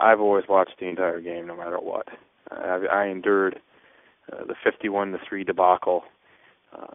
I've 0.00 0.20
always 0.20 0.44
watched 0.48 0.74
the 0.80 0.88
entire 0.88 1.20
game 1.20 1.46
no 1.46 1.56
matter 1.56 1.78
what. 1.78 2.08
I, 2.50 2.80
I 2.92 3.06
endured 3.06 3.60
uh, 4.32 4.44
the 4.44 4.54
51 4.62 5.12
to 5.12 5.18
three 5.28 5.44
debacle 5.44 6.02
uh, 6.76 6.86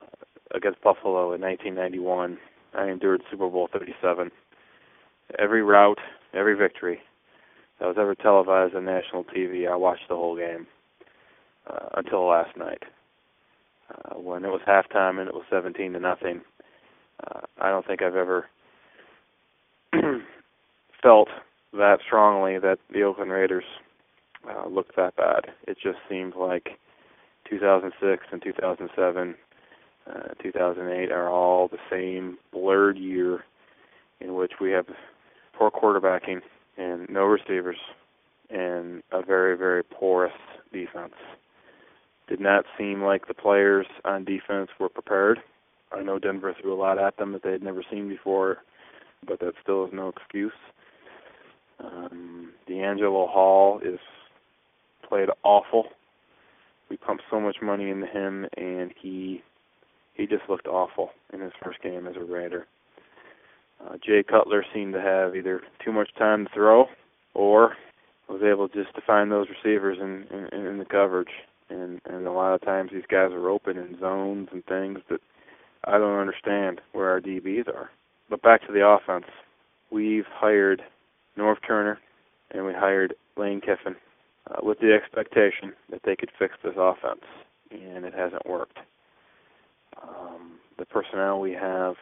against 0.54 0.82
Buffalo 0.82 1.34
in 1.34 1.42
1991. 1.42 2.38
I 2.76 2.90
endured 2.90 3.22
Super 3.32 3.50
Bowl 3.50 3.70
37. 3.72 4.30
Every 5.40 5.62
route, 5.62 6.00
every 6.34 6.56
victory 6.56 7.00
that 7.80 7.88
was 7.88 7.98
ever 8.00 8.16
televised 8.16 8.76
on 8.76 8.86
national 8.86 9.24
TV, 9.24 9.70
I 9.70 9.76
watched 9.76 10.08
the 10.10 10.16
whole 10.16 10.36
game 10.36 10.68
uh, 11.70 11.90
until 11.96 12.28
last 12.28 12.56
night. 12.58 12.84
Uh, 13.90 14.20
when 14.20 14.44
it 14.44 14.50
was 14.50 14.62
halftime 14.68 15.20
and 15.20 15.30
it 15.30 15.34
was 15.34 15.46
17 15.50 15.94
to 15.94 16.00
nothing, 16.00 16.42
uh, 17.26 17.42
I 17.60 17.70
don't 17.70 17.86
think 17.88 18.02
I've 18.02 18.16
ever 18.16 18.48
felt 21.02 21.30
that 21.74 22.00
strongly 22.06 22.60
that 22.60 22.80
the 22.92 23.04
Oakland 23.04 23.32
Raiders 23.32 23.64
uh, 24.50 24.68
looked 24.68 24.96
that 24.98 25.16
bad. 25.16 25.48
It 25.68 25.78
just 25.82 26.00
seemed 26.10 26.36
like 26.36 26.72
2006 27.50 28.24
and 28.32 28.42
2007 28.42 29.36
uh, 30.10 30.34
2008 30.42 31.12
are 31.12 31.30
all 31.30 31.68
the 31.68 31.78
same 31.90 32.38
blurred 32.52 32.98
year 32.98 33.44
in 34.20 34.36
which 34.36 34.54
we 34.62 34.72
have 34.72 34.86
poor 35.54 35.72
quarterbacking 35.72 36.42
and 36.78 37.10
no 37.10 37.24
receivers 37.24 37.78
and 38.50 39.04
a 39.12 39.22
very, 39.22 39.58
very 39.58 39.84
porous 39.84 40.34
defense. 40.72 41.14
Did 42.28 42.40
not 42.42 42.66
seem 42.78 43.02
like 43.02 43.28
the 43.28 43.34
players 43.34 43.86
on 44.04 44.26
defense 44.26 44.70
were 44.80 44.90
prepared. 44.90 45.40
I 45.92 46.04
know 46.04 46.20
Denver 46.20 46.54
threw 46.60 46.74
a 46.74 46.76
lot 46.76 47.00
at 47.00 47.18
them 47.18 47.32
that 47.32 47.44
they 47.44 47.52
had 47.52 47.64
never 47.64 47.84
seen 47.90 48.10
before, 48.10 48.58
but 49.26 49.40
that 49.40 49.54
still 49.64 49.86
is 49.86 49.94
no 49.94 50.10
excuse. 50.10 50.52
Um, 51.80 52.52
DeAngelo 52.70 53.30
Hall 53.30 53.80
is 53.84 54.00
played 55.08 55.30
awful. 55.44 55.86
We 56.90 56.98
pumped 56.98 57.24
so 57.30 57.40
much 57.40 57.58
money 57.62 57.90
into 57.90 58.08
him, 58.08 58.48
and 58.58 58.94
he 59.02 59.42
he 60.16 60.26
just 60.26 60.50
looked 60.50 60.68
awful 60.68 61.12
in 61.32 61.42
his 61.42 61.52
first 61.64 61.82
game 61.82 62.08
as 62.08 62.16
a 62.16 62.24
Raider. 62.24 62.66
Uh, 63.86 63.98
Jay 64.04 64.24
Cutler 64.28 64.66
seemed 64.74 64.94
to 64.94 65.02
have 65.02 65.36
either 65.36 65.62
too 65.86 65.92
much 65.92 66.10
time 66.18 66.46
to 66.46 66.52
throw 66.54 66.86
or 67.36 67.76
was 68.28 68.42
able 68.42 68.68
just 68.68 68.94
to 68.96 69.02
find 69.06 69.32
those 69.32 69.48
receivers 69.50 70.00
in, 70.02 70.26
in, 70.52 70.66
in 70.66 70.78
the 70.80 70.86
coverage. 70.86 71.30
And, 71.70 72.00
and 72.06 72.28
a 72.28 72.32
lot 72.32 72.54
of 72.54 72.62
times 72.62 72.92
these 72.94 73.04
guys 73.10 73.32
are 73.32 73.50
open 73.50 73.78
in 73.78 74.00
zones 74.00 74.50
and 74.52 74.66
things 74.66 75.00
that 75.10 75.20
I 75.84 75.98
don't 75.98 76.20
understand 76.20 76.82
where 76.94 77.10
our 77.10 77.22
DBs 77.22 77.68
are. 77.68 77.90
But 78.30 78.42
back 78.42 78.66
to 78.68 78.74
the 78.74 78.86
offense. 78.86 79.26
We've 79.92 80.26
hired 80.30 80.82
Norv 81.38 81.58
Turner 81.66 82.00
and 82.52 82.66
we 82.66 82.74
hired 82.74 83.14
Lane 83.36 83.62
Kiffin 83.62 83.96
uh, 84.50 84.60
with 84.64 84.80
the 84.80 84.94
expectation 84.94 85.74
that 85.90 86.02
they 86.06 86.16
could 86.16 86.32
fix 86.38 86.56
this 86.64 86.76
offense, 86.78 87.24
and 87.72 88.06
it 88.06 88.14
hasn't 88.14 88.46
worked. 88.46 88.78
Um, 90.02 90.60
the 90.78 90.86
personnel 90.86 91.40
we 91.40 91.54
have 91.54 91.96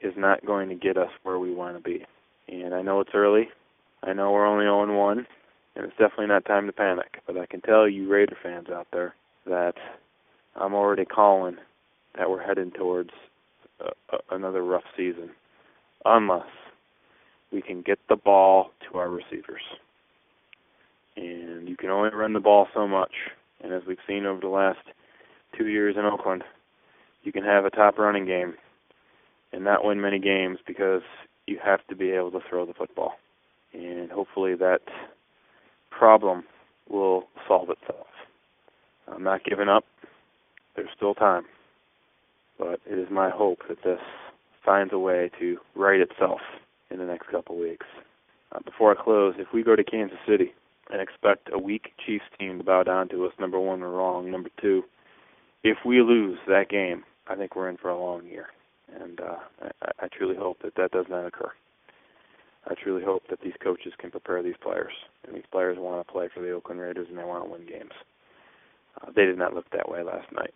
is 0.00 0.14
not 0.16 0.44
going 0.44 0.68
to 0.68 0.74
get 0.74 0.96
us 0.96 1.10
where 1.22 1.38
we 1.38 1.54
want 1.54 1.76
to 1.76 1.82
be. 1.82 2.04
And 2.48 2.74
I 2.74 2.82
know 2.82 3.00
it's 3.00 3.14
early. 3.14 3.48
I 4.02 4.12
know 4.12 4.32
we're 4.32 4.46
only 4.46 4.64
0 4.64 4.96
1, 4.96 5.26
and 5.76 5.84
it's 5.84 5.96
definitely 5.96 6.26
not 6.26 6.44
time 6.44 6.66
to 6.66 6.72
panic. 6.72 7.20
But 7.26 7.38
I 7.38 7.46
can 7.46 7.60
tell 7.60 7.88
you, 7.88 8.08
Raider 8.08 8.36
fans 8.42 8.68
out 8.72 8.88
there, 8.92 9.14
that 9.46 9.74
I'm 10.56 10.74
already 10.74 11.04
calling 11.04 11.56
that 12.16 12.30
we're 12.30 12.42
heading 12.42 12.70
towards 12.70 13.10
a, 13.80 13.90
a, 14.14 14.36
another 14.36 14.62
rough 14.62 14.84
season, 14.96 15.30
unless 16.04 16.46
we 17.52 17.60
can 17.60 17.82
get 17.82 17.98
the 18.08 18.16
ball 18.16 18.70
to 18.90 18.98
our 18.98 19.08
receivers. 19.10 19.62
And 21.16 21.68
you 21.68 21.76
can 21.76 21.90
only 21.90 22.10
run 22.10 22.32
the 22.32 22.40
ball 22.40 22.68
so 22.74 22.88
much. 22.88 23.12
And 23.62 23.72
as 23.72 23.82
we've 23.86 23.98
seen 24.06 24.26
over 24.26 24.40
the 24.40 24.48
last 24.48 24.80
two 25.56 25.68
years 25.68 25.96
in 25.96 26.04
Oakland, 26.04 26.42
you 27.22 27.32
can 27.32 27.44
have 27.44 27.64
a 27.64 27.70
top 27.70 27.98
running 27.98 28.26
game 28.26 28.54
and 29.52 29.64
not 29.64 29.84
win 29.84 30.00
many 30.00 30.18
games 30.18 30.58
because 30.66 31.02
you 31.46 31.58
have 31.64 31.86
to 31.88 31.96
be 31.96 32.10
able 32.10 32.30
to 32.32 32.40
throw 32.48 32.66
the 32.66 32.74
football. 32.74 33.12
And 33.72 34.10
hopefully 34.10 34.54
that 34.56 34.82
problem 35.98 36.44
will 36.88 37.24
solve 37.46 37.70
itself. 37.70 38.06
I'm 39.08 39.22
not 39.22 39.44
giving 39.44 39.68
up. 39.68 39.84
There's 40.76 40.88
still 40.96 41.14
time. 41.14 41.44
But 42.58 42.80
it 42.86 42.98
is 42.98 43.08
my 43.10 43.30
hope 43.30 43.60
that 43.68 43.82
this 43.84 44.00
finds 44.64 44.92
a 44.92 44.98
way 44.98 45.30
to 45.40 45.58
right 45.74 46.00
itself 46.00 46.40
in 46.90 46.98
the 46.98 47.04
next 47.04 47.28
couple 47.28 47.58
weeks. 47.58 47.86
Uh, 48.52 48.60
before 48.64 48.92
I 48.96 49.02
close, 49.02 49.34
if 49.38 49.48
we 49.52 49.62
go 49.62 49.76
to 49.76 49.84
Kansas 49.84 50.18
City 50.26 50.52
and 50.90 51.00
expect 51.00 51.48
a 51.52 51.58
weak 51.58 51.92
Chiefs 52.04 52.24
team 52.38 52.58
to 52.58 52.64
bow 52.64 52.82
down 52.82 53.08
to 53.08 53.24
us, 53.26 53.32
number 53.38 53.58
one, 53.58 53.80
we're 53.80 53.90
wrong. 53.90 54.30
Number 54.30 54.50
two, 54.60 54.84
if 55.62 55.78
we 55.84 56.00
lose 56.00 56.38
that 56.46 56.68
game, 56.68 57.04
I 57.26 57.34
think 57.34 57.56
we're 57.56 57.68
in 57.68 57.78
for 57.78 57.88
a 57.88 57.98
long 57.98 58.26
year, 58.26 58.48
and 59.00 59.20
uh, 59.20 59.36
I, 59.82 60.04
I 60.04 60.08
truly 60.08 60.36
hope 60.36 60.58
that 60.62 60.74
that 60.76 60.92
does 60.92 61.06
not 61.08 61.26
occur. 61.26 61.50
I 62.66 62.74
truly 62.74 63.04
hope 63.04 63.24
that 63.28 63.40
these 63.42 63.54
coaches 63.62 63.92
can 63.98 64.10
prepare 64.10 64.42
these 64.42 64.56
players, 64.62 64.92
and 65.26 65.36
these 65.36 65.44
players 65.50 65.78
want 65.78 66.06
to 66.06 66.12
play 66.12 66.28
for 66.32 66.40
the 66.40 66.52
Oakland 66.52 66.80
Raiders 66.80 67.08
and 67.10 67.18
they 67.18 67.24
want 67.24 67.44
to 67.44 67.50
win 67.50 67.66
games. 67.66 67.92
Uh, 69.00 69.10
they 69.14 69.24
did 69.24 69.38
not 69.38 69.54
look 69.54 69.68
that 69.70 69.88
way 69.88 70.02
last 70.02 70.32
night. 70.32 70.54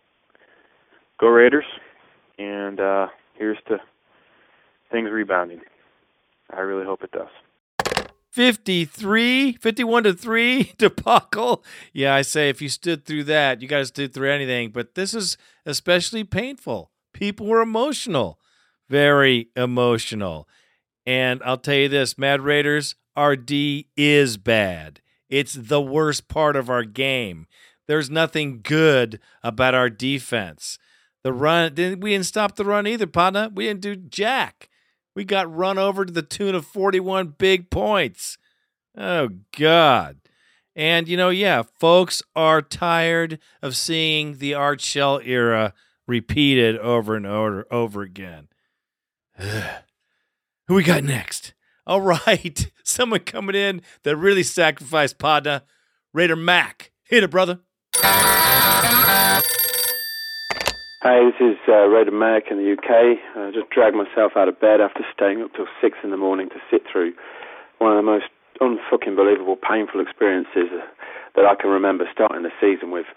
Go 1.19 1.27
Raiders, 1.27 1.65
and 2.37 2.79
uh, 2.79 3.07
here's 3.37 3.57
to 3.67 3.77
things 4.91 5.09
rebounding. 5.11 5.61
I 6.51 6.61
really 6.61 6.85
hope 6.85 7.03
it 7.03 7.11
does. 7.11 7.27
53, 8.31 9.53
51 9.53 10.03
to 10.03 10.13
3 10.13 10.73
debacle. 10.77 11.63
Yeah, 11.93 12.15
I 12.15 12.21
say 12.21 12.49
if 12.49 12.61
you 12.61 12.69
stood 12.69 13.05
through 13.05 13.25
that, 13.25 13.61
you 13.61 13.67
guys 13.67 13.89
stood 13.89 14.13
through 14.13 14.31
anything, 14.31 14.69
but 14.69 14.95
this 14.95 15.13
is 15.13 15.37
especially 15.65 16.23
painful. 16.23 16.91
People 17.13 17.47
were 17.47 17.61
emotional, 17.61 18.39
very 18.87 19.49
emotional. 19.55 20.47
And 21.09 21.41
I'll 21.43 21.57
tell 21.57 21.73
you 21.73 21.89
this, 21.89 22.19
Mad 22.19 22.41
Raiders, 22.41 22.93
our 23.15 23.35
D 23.35 23.87
is 23.97 24.37
bad. 24.37 25.01
It's 25.27 25.55
the 25.55 25.81
worst 25.81 26.27
part 26.27 26.55
of 26.55 26.69
our 26.69 26.83
game. 26.83 27.47
There's 27.87 28.11
nothing 28.11 28.59
good 28.61 29.19
about 29.41 29.73
our 29.73 29.89
defense. 29.89 30.77
The 31.23 31.33
run, 31.33 31.73
we 31.75 32.11
didn't 32.11 32.27
stop 32.27 32.55
the 32.55 32.63
run 32.63 32.85
either, 32.85 33.07
partner. 33.07 33.49
We 33.51 33.65
didn't 33.65 33.81
do 33.81 33.95
jack. 33.95 34.69
We 35.15 35.25
got 35.25 35.51
run 35.51 35.79
over 35.79 36.05
to 36.05 36.13
the 36.13 36.21
tune 36.21 36.53
of 36.53 36.67
41 36.67 37.33
big 37.39 37.71
points. 37.71 38.37
Oh, 38.95 39.29
God. 39.57 40.17
And, 40.75 41.07
you 41.07 41.17
know, 41.17 41.29
yeah, 41.29 41.63
folks 41.79 42.21
are 42.35 42.61
tired 42.61 43.39
of 43.63 43.75
seeing 43.75 44.37
the 44.37 44.53
Art 44.53 44.79
Shell 44.79 45.21
era 45.25 45.73
repeated 46.05 46.77
over 46.77 47.15
and 47.15 47.25
over, 47.25 47.65
over 47.71 48.03
again. 48.03 48.49
Who 50.69 50.75
we 50.75 50.83
got 50.83 51.03
next? 51.03 51.55
All 51.87 52.01
right, 52.27 52.71
someone 52.83 53.21
coming 53.21 53.55
in 53.55 53.81
that 54.03 54.15
really 54.15 54.43
sacrificed 54.43 55.17
Padna. 55.17 55.63
Raider 56.13 56.35
Mac. 56.35 56.91
Hit 57.05 57.23
it, 57.23 57.31
brother. 57.31 57.61
Hey, 61.01 61.25
this 61.25 61.41
is 61.41 61.57
uh, 61.67 61.87
Raider 61.89 62.11
Mac 62.11 62.51
in 62.51 62.57
the 62.57 62.73
UK. 62.77 63.17
I 63.35 63.49
just 63.51 63.71
dragged 63.71 63.95
myself 63.95 64.33
out 64.35 64.47
of 64.47 64.61
bed 64.61 64.79
after 64.79 65.01
staying 65.11 65.41
up 65.41 65.55
till 65.55 65.65
six 65.81 65.97
in 66.03 66.11
the 66.11 66.17
morning 66.17 66.49
to 66.49 66.61
sit 66.69 66.83
through 66.85 67.13
one 67.79 67.97
of 67.97 67.97
the 67.97 68.03
most 68.05 68.25
unfucking 68.61 69.15
believable 69.15 69.55
painful 69.57 69.99
experiences 70.01 70.69
uh, 70.71 70.85
that 71.35 71.45
I 71.45 71.55
can 71.59 71.71
remember 71.71 72.05
starting 72.13 72.43
the 72.43 72.51
season 72.61 72.91
with 72.91 73.07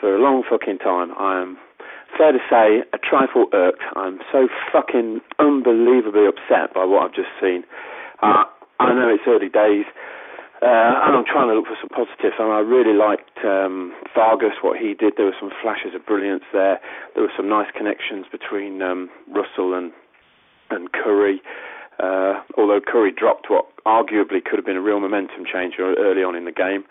for 0.00 0.16
a 0.16 0.18
long 0.18 0.44
fucking 0.48 0.78
time. 0.78 1.12
I 1.18 1.42
am 1.42 1.58
fair 2.16 2.32
to 2.32 2.42
say 2.50 2.82
a 2.92 2.98
trifle 2.98 3.46
irked. 3.52 3.82
I'm 3.94 4.18
so 4.32 4.48
fucking 4.72 5.20
unbelievably 5.38 6.26
upset 6.26 6.74
by 6.74 6.84
what 6.84 7.04
I've 7.04 7.14
just 7.14 7.32
seen. 7.40 7.64
Uh, 8.22 8.44
I 8.80 8.94
know 8.94 9.08
it's 9.08 9.24
early 9.26 9.48
days. 9.48 9.86
Uh, 10.62 11.04
and 11.04 11.12
I'm 11.12 11.28
trying 11.28 11.48
to 11.48 11.54
look 11.54 11.68
for 11.68 11.76
some 11.76 11.92
positives. 11.92 12.40
And 12.40 12.48
I 12.50 12.60
really 12.60 12.96
liked 12.96 13.36
um, 13.44 13.92
Fargas, 14.14 14.56
what 14.62 14.78
he 14.78 14.94
did. 14.94 15.14
There 15.16 15.26
were 15.26 15.36
some 15.38 15.52
flashes 15.60 15.94
of 15.94 16.06
brilliance 16.06 16.44
there. 16.52 16.80
There 17.14 17.22
were 17.22 17.36
some 17.36 17.48
nice 17.48 17.68
connections 17.76 18.24
between 18.32 18.80
um, 18.80 19.10
Russell 19.28 19.74
and 19.74 19.92
and 20.70 20.90
Curry. 20.92 21.40
Uh, 22.00 22.42
although 22.58 22.80
Curry 22.80 23.12
dropped 23.12 23.46
what 23.48 23.66
arguably 23.86 24.42
could 24.44 24.58
have 24.58 24.66
been 24.66 24.76
a 24.76 24.82
real 24.82 25.00
momentum 25.00 25.44
changer 25.50 25.94
early 25.94 26.22
on 26.22 26.34
in 26.34 26.44
the 26.44 26.52
game. 26.52 26.84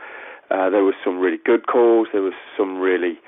Uh, 0.50 0.70
there 0.70 0.84
was 0.84 0.94
some 1.04 1.20
really 1.20 1.38
good 1.44 1.68
calls. 1.68 2.08
There 2.14 2.22
was 2.22 2.34
some 2.58 2.80
really 2.80 3.20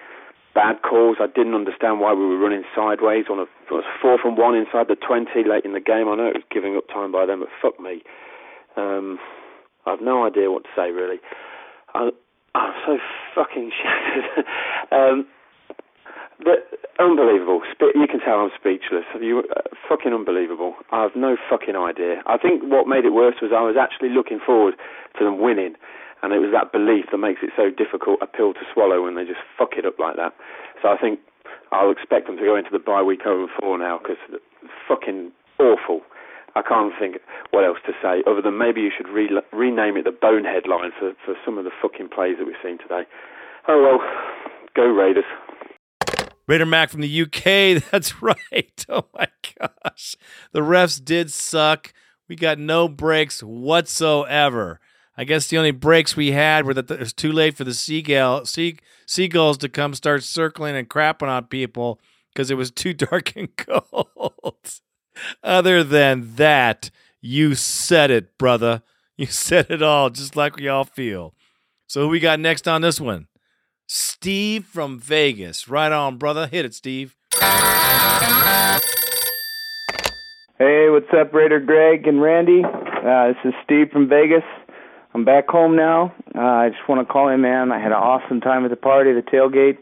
bad 0.58 0.82
calls. 0.82 1.18
I 1.22 1.28
didn't 1.30 1.54
understand 1.54 2.02
why 2.02 2.18
we 2.18 2.26
were 2.26 2.42
running 2.42 2.64
sideways 2.74 3.26
on 3.30 3.38
a, 3.38 3.46
on 3.70 3.86
a 3.86 3.88
fourth 4.02 4.22
and 4.26 4.36
one 4.36 4.58
inside 4.58 4.90
the 4.90 4.98
20 4.98 5.30
late 5.46 5.66
in 5.66 5.78
the 5.78 5.80
game. 5.80 6.10
I 6.10 6.18
know 6.18 6.34
it 6.34 6.42
was 6.42 6.50
giving 6.50 6.76
up 6.76 6.90
time 6.90 7.12
by 7.14 7.28
them, 7.30 7.46
but 7.46 7.54
fuck 7.62 7.80
me. 7.80 8.02
Um, 8.76 9.20
I've 9.86 10.02
no 10.02 10.26
idea 10.26 10.50
what 10.50 10.64
to 10.64 10.74
say 10.76 10.90
really. 10.90 11.22
I, 11.94 12.10
I'm 12.58 12.74
so 12.90 12.98
fucking 13.38 13.70
shattered. 13.78 14.46
um, 14.90 15.28
but 16.42 16.66
unbelievable. 16.98 17.62
You 17.94 18.10
can 18.10 18.20
tell 18.20 18.42
I'm 18.42 18.50
speechless. 18.58 19.06
You 19.22 19.46
uh, 19.54 19.62
fucking 19.88 20.14
unbelievable. 20.14 20.74
I 20.92 21.04
have 21.04 21.14
no 21.16 21.38
fucking 21.50 21.76
idea. 21.76 22.26
I 22.26 22.38
think 22.38 22.64
what 22.66 22.88
made 22.88 23.06
it 23.06 23.14
worse 23.14 23.36
was 23.42 23.52
I 23.54 23.62
was 23.62 23.78
actually 23.78 24.10
looking 24.10 24.40
forward 24.44 24.74
to 25.20 25.24
them 25.24 25.40
winning, 25.40 25.78
and 26.24 26.34
it 26.34 26.40
was 26.40 26.52
that 26.54 26.72
belief 26.72 27.06
that 27.12 27.18
makes 27.18 27.42
it 27.44 27.52
so 27.56 27.70
difficult 27.70 28.20
a 28.22 28.28
pill 28.28 28.54
to 28.54 28.66
swallow 28.74 29.04
when 29.04 29.16
they 29.16 29.24
just 29.24 29.44
fuck 29.58 29.78
it 29.78 29.86
up 29.86 30.00
like 30.00 30.16
that. 30.16 30.34
So 30.82 30.90
I 30.90 30.98
think 30.98 31.20
I'll 31.72 31.92
expect 31.92 32.28
them 32.28 32.38
to 32.38 32.44
go 32.44 32.56
into 32.56 32.72
the 32.72 32.80
bye 32.80 33.04
week 33.04 33.26
over 33.26 33.48
4 33.60 33.78
now 33.78 34.00
because 34.00 34.18
fucking 34.88 35.32
awful. 35.60 36.02
I 36.56 36.62
can't 36.62 36.94
think 37.00 37.18
what 37.52 37.64
else 37.66 37.78
to 37.86 37.94
say 38.02 38.24
other 38.26 38.42
than 38.42 38.58
maybe 38.58 38.82
you 38.82 38.92
should 38.96 39.08
re- 39.10 39.30
rename 39.54 39.98
it 39.98 40.06
the 40.06 40.12
bonehead 40.12 40.66
line 40.68 40.92
for, 40.98 41.14
for 41.24 41.36
some 41.46 41.58
of 41.58 41.66
the 41.66 41.72
fucking 41.82 42.10
plays 42.10 42.38
that 42.40 42.46
we've 42.46 42.56
seen 42.64 42.80
today. 42.80 43.04
Oh 43.68 43.78
well, 43.78 44.50
go 44.76 44.88
Raiders. 44.88 45.26
Raider 46.48 46.66
Mac 46.66 46.90
from 46.90 47.02
the 47.02 47.22
UK. 47.22 47.84
That's 47.92 48.22
right. 48.22 48.86
Oh 48.90 49.06
my 49.14 49.28
gosh. 49.60 50.16
The 50.52 50.62
refs 50.62 51.04
did 51.04 51.32
suck. 51.32 51.94
We 52.28 52.36
got 52.36 52.58
no 52.58 52.88
breaks 52.88 53.44
whatsoever. 53.44 54.80
I 55.18 55.24
guess 55.24 55.48
the 55.48 55.58
only 55.58 55.72
breaks 55.72 56.16
we 56.16 56.32
had 56.32 56.66
were 56.66 56.76
that 56.76 56.92
it 56.92 57.00
was 57.00 57.12
too 57.12 57.32
late 57.32 57.58
for 57.58 57.64
the 57.64 57.74
seagull, 57.74 58.46
sea, 58.46 58.78
seagulls 59.08 59.58
to 59.60 59.70
come 59.70 59.96
start 59.96 60.24
circling 60.24 60.76
and 60.76 60.88
crapping 60.88 61.28
on 61.28 61.46
people 61.46 62.00
because 62.32 62.52
it 62.52 62.56
was 62.56 62.70
too 62.70 62.94
dark 62.94 63.36
and 63.36 63.56
cold. 63.58 64.80
Other 65.44 65.84
than 65.84 66.36
that, 66.36 66.92
you 67.20 67.56
said 67.56 68.12
it, 68.12 68.38
brother. 68.38 68.84
You 69.18 69.26
said 69.28 69.72
it 69.72 69.82
all, 69.82 70.12
just 70.12 70.36
like 70.36 70.56
we 70.58 70.68
all 70.68 70.84
feel. 70.84 71.34
So 71.88 72.02
who 72.02 72.10
we 72.10 72.20
got 72.20 72.40
next 72.40 72.68
on 72.68 72.82
this 72.82 73.02
one? 73.02 73.28
Steve 73.88 74.66
from 74.66 75.00
Vegas. 75.00 75.68
Right 75.68 75.92
on, 75.92 76.18
brother. 76.18 76.46
Hit 76.46 76.66
it, 76.66 76.76
Steve. 76.76 77.16
Hey, 80.60 80.90
what's 80.90 81.12
up, 81.14 81.34
Raider 81.34 81.60
Greg 81.60 82.06
and 82.08 82.22
Randy? 82.22 82.64
Uh, 82.64 83.28
this 83.28 83.38
is 83.46 83.54
Steve 83.64 83.90
from 83.92 84.10
Vegas. 84.10 84.44
I'm 85.18 85.26
back 85.26 85.50
home 85.50 85.76
now. 85.76 86.14
Uh, 86.36 86.42
I 86.42 86.70
just 86.70 86.88
want 86.88 87.02
to 87.02 87.12
call 87.12 87.28
in, 87.30 87.42
man. 87.42 87.72
I 87.72 87.80
had 87.80 87.88
an 87.88 87.94
awesome 87.94 88.40
time 88.40 88.64
at 88.66 88.70
the 88.70 88.78
party, 88.78 89.14
the 89.14 89.24
tailgate. 89.24 89.80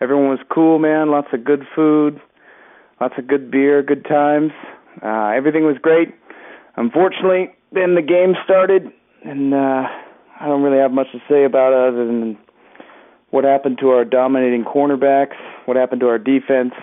Everyone 0.00 0.28
was 0.28 0.38
cool, 0.48 0.78
man. 0.78 1.10
Lots 1.10 1.26
of 1.32 1.42
good 1.42 1.66
food, 1.74 2.20
lots 3.00 3.14
of 3.18 3.26
good 3.26 3.50
beer, 3.50 3.82
good 3.82 4.04
times. 4.04 4.52
Uh, 5.02 5.32
everything 5.36 5.66
was 5.66 5.74
great. 5.82 6.14
Unfortunately, 6.76 7.48
then 7.72 7.96
the 7.96 8.00
game 8.00 8.36
started, 8.44 8.92
and 9.24 9.52
uh, 9.52 9.88
I 10.38 10.46
don't 10.46 10.62
really 10.62 10.78
have 10.78 10.92
much 10.92 11.08
to 11.10 11.18
say 11.28 11.42
about 11.42 11.72
it 11.72 11.88
other 11.88 12.06
than 12.06 12.38
what 13.30 13.42
happened 13.42 13.78
to 13.80 13.88
our 13.88 14.04
dominating 14.04 14.62
cornerbacks, 14.62 15.34
what 15.64 15.76
happened 15.76 16.00
to 16.02 16.06
our 16.06 16.18
defense. 16.18 16.74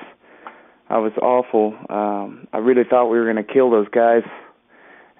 I 0.90 0.98
was 0.98 1.14
awful. 1.22 1.74
Um, 1.90 2.50
I 2.52 2.58
really 2.58 2.84
thought 2.84 3.08
we 3.08 3.18
were 3.18 3.32
going 3.32 3.46
to 3.46 3.54
kill 3.54 3.72
those 3.72 3.88
guys, 3.88 4.24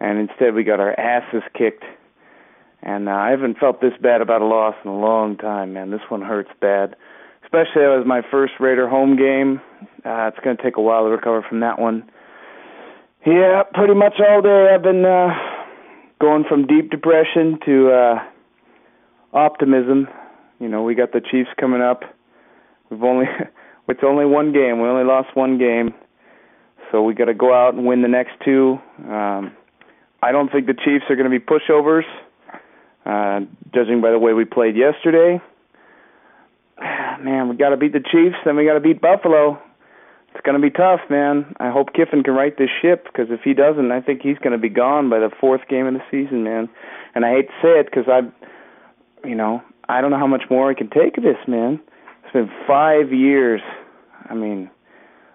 and 0.02 0.20
instead 0.20 0.54
we 0.54 0.66
got 0.66 0.82
our 0.82 1.00
asses 1.00 1.44
kicked. 1.58 1.86
And 2.86 3.08
uh, 3.08 3.14
I 3.14 3.30
haven't 3.30 3.58
felt 3.60 3.80
this 3.80 3.94
bad 4.02 4.22
about 4.22 4.42
a 4.42 4.46
loss 4.46 4.76
in 4.84 4.92
a 4.92 5.00
long 5.00 5.38
time, 5.38 5.74
man. 5.74 5.90
This 5.90 6.02
one 6.10 6.22
hurts 6.22 6.52
bad. 6.60 6.96
Especially 7.44 7.84
it 7.84 7.88
was 7.88 8.06
my 8.06 8.22
first 8.30 8.54
Raider 8.60 8.90
home 8.90 9.16
game. 9.16 9.62
Uh, 10.06 10.28
it's 10.28 10.40
going 10.44 10.58
to 10.58 10.64
take 10.64 10.76
a 10.76 10.82
while 10.82 11.04
to 11.04 11.10
recover 11.10 11.46
from 11.48 11.62
that 11.62 11.80
one. 11.80 12.04
Yeah, 13.26 13.64
pretty 13.74 13.94
much 13.94 14.16
all 14.20 14.42
day 14.42 14.68
I've 14.74 14.84
been 14.84 15.06
uh, 15.06 15.30
going 16.20 16.44
from 16.48 16.68
deep 16.68 16.92
depression 16.92 17.58
to 17.66 17.92
uh, 17.92 18.20
optimism. 19.32 20.10
You 20.60 20.68
know, 20.68 20.84
we 20.84 20.94
got 20.94 21.14
the 21.14 21.22
Chiefs 21.22 21.50
coming 21.58 21.82
up. 21.82 22.02
We've 22.90 23.02
only 23.02 23.28
it's 23.88 24.04
only 24.04 24.26
one 24.26 24.52
game. 24.52 24.82
We 24.82 24.90
only 24.90 25.06
lost 25.06 25.30
one 25.36 25.58
game, 25.58 25.94
so 26.92 27.02
we 27.02 27.14
got 27.14 27.26
to 27.26 27.34
go 27.34 27.54
out 27.54 27.76
and 27.76 27.86
win 27.86 28.02
the 28.02 28.10
next 28.10 28.34
two. 28.44 28.78
Um, 29.08 29.56
I 30.22 30.34
don't 30.34 30.52
think 30.52 30.68
the 30.68 30.74
Chiefs 30.74 31.06
are 31.10 31.16
going 31.16 31.30
to 31.32 31.40
be 31.40 31.44
pushovers, 31.44 32.04
uh, 32.04 32.33
judging 33.06 34.02
by 34.02 34.12
the 34.12 34.20
way 34.20 34.34
we 34.34 34.46
played 34.46 34.76
yesterday. 34.76 35.42
Man, 36.80 37.50
we 37.50 37.56
got 37.56 37.70
to 37.70 37.78
beat 37.78 37.94
the 37.94 38.00
Chiefs, 38.00 38.36
then 38.46 38.56
we 38.56 38.66
got 38.66 38.74
to 38.74 38.80
beat 38.80 39.02
Buffalo. 39.02 39.62
It's 40.34 40.42
going 40.44 40.60
to 40.60 40.62
be 40.62 40.72
tough, 40.72 41.02
man. 41.10 41.54
I 41.60 41.70
hope 41.70 41.94
Kiffin 41.94 42.24
can 42.24 42.34
right 42.34 42.58
this 42.58 42.70
ship 42.82 43.06
because 43.06 43.28
if 43.30 43.42
he 43.44 43.54
doesn't, 43.54 43.92
I 43.92 44.02
think 44.02 44.22
he's 44.24 44.40
going 44.40 44.54
to 44.54 44.58
be 44.58 44.70
gone 44.70 45.10
by 45.10 45.20
the 45.20 45.30
fourth 45.40 45.62
game 45.70 45.86
of 45.86 45.94
the 45.94 46.02
season, 46.10 46.44
man. 46.44 46.70
And 47.14 47.24
I 47.24 47.32
hate 47.34 47.48
to 47.48 47.54
say 47.62 47.80
it 47.80 47.86
because 47.86 48.06
I, 48.10 49.28
you 49.28 49.36
know, 49.36 49.62
I 49.88 50.02
don't 50.02 50.10
know 50.10 50.18
how 50.18 50.28
much 50.28 50.44
more 50.50 50.72
I 50.72 50.74
can 50.74 50.90
take 50.90 51.18
of 51.18 51.24
this, 51.24 51.38
man. 51.48 51.80
It's 52.24 52.34
been 52.34 52.50
five 52.68 53.14
years. 53.14 53.62
I 54.28 54.34
mean, 54.34 54.72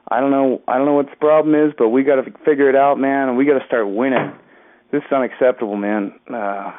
I 0.08 0.18
don't 0.18 0.32
know. 0.32 0.62
I 0.66 0.78
don't 0.78 0.86
know 0.86 0.94
what 0.94 1.10
the 1.10 1.16
problem 1.16 1.54
is, 1.54 1.72
but 1.78 1.90
we 1.90 2.02
got 2.02 2.16
to 2.16 2.32
figure 2.44 2.68
it 2.68 2.74
out, 2.74 2.98
man, 2.98 3.28
and 3.28 3.36
we 3.36 3.44
got 3.44 3.58
to 3.58 3.66
start 3.66 3.88
winning. 3.88 4.32
This 4.90 5.02
is 5.06 5.12
unacceptable, 5.12 5.76
man. 5.76 6.18
Uh, 6.32 6.72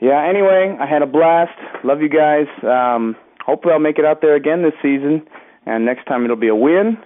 yeah. 0.00 0.26
Anyway, 0.28 0.76
I 0.80 0.86
had 0.86 1.02
a 1.02 1.06
blast. 1.06 1.58
Love 1.84 2.00
you 2.02 2.08
guys. 2.08 2.46
Um, 2.62 3.16
hopefully, 3.44 3.72
I'll 3.74 3.80
make 3.80 3.98
it 3.98 4.04
out 4.04 4.20
there 4.20 4.34
again 4.34 4.62
this 4.62 4.74
season, 4.82 5.26
and 5.64 5.84
next 5.84 6.04
time 6.06 6.24
it'll 6.24 6.36
be 6.36 6.48
a 6.48 6.54
win. 6.56 6.98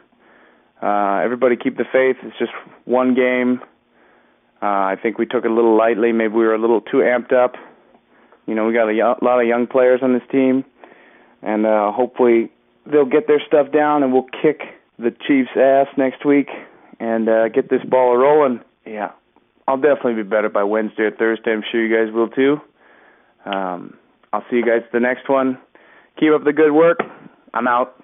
Uh, 0.82 1.20
everybody 1.24 1.56
keep 1.56 1.76
the 1.76 1.84
faith. 1.92 2.16
It's 2.22 2.38
just 2.38 2.52
one 2.86 3.14
game. 3.14 3.60
Uh, 4.62 4.92
I 4.92 4.96
think 5.02 5.18
we 5.18 5.26
took 5.26 5.44
it 5.44 5.50
a 5.50 5.54
little 5.54 5.76
lightly. 5.76 6.12
Maybe 6.12 6.34
we 6.34 6.44
were 6.44 6.54
a 6.54 6.58
little 6.60 6.80
too 6.80 6.98
amped 6.98 7.32
up. 7.32 7.54
You 8.46 8.54
know, 8.54 8.66
we 8.66 8.72
got 8.72 8.88
a 8.88 8.94
y- 8.94 9.16
lot 9.22 9.40
of 9.40 9.46
young 9.46 9.66
players 9.66 10.00
on 10.02 10.12
this 10.12 10.22
team, 10.30 10.64
and 11.42 11.66
uh, 11.66 11.92
hopefully 11.92 12.50
they'll 12.90 13.04
get 13.04 13.26
their 13.26 13.40
stuff 13.46 13.72
down, 13.72 14.02
and 14.02 14.12
we'll 14.12 14.26
kick 14.42 14.60
the 14.98 15.14
Chiefs' 15.26 15.50
ass 15.56 15.86
next 15.96 16.24
week 16.26 16.48
and 16.98 17.28
uh, 17.28 17.48
get 17.48 17.70
this 17.70 17.82
ball 17.88 18.16
rolling. 18.16 18.60
Yeah, 18.84 19.12
I'll 19.68 19.76
definitely 19.80 20.14
be 20.14 20.28
better 20.28 20.48
by 20.48 20.64
Wednesday 20.64 21.04
or 21.04 21.10
Thursday. 21.12 21.52
I'm 21.52 21.62
sure 21.70 21.84
you 21.84 21.94
guys 21.94 22.12
will 22.12 22.28
too. 22.28 22.60
Um, 23.44 23.94
I'll 24.32 24.44
see 24.50 24.56
you 24.56 24.64
guys 24.64 24.82
the 24.92 25.00
next 25.00 25.28
one. 25.28 25.58
Keep 26.18 26.32
up 26.32 26.44
the 26.44 26.52
good 26.52 26.72
work. 26.72 26.98
I'm 27.54 27.66
out. 27.66 28.02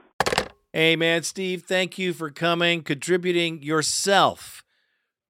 Hey, 0.73 0.97
man, 0.97 1.23
Steve, 1.23 1.63
thank 1.63 1.99
you 1.99 2.13
for 2.13 2.31
coming, 2.31 2.83
contributing 2.83 3.63
yourself 3.63 4.63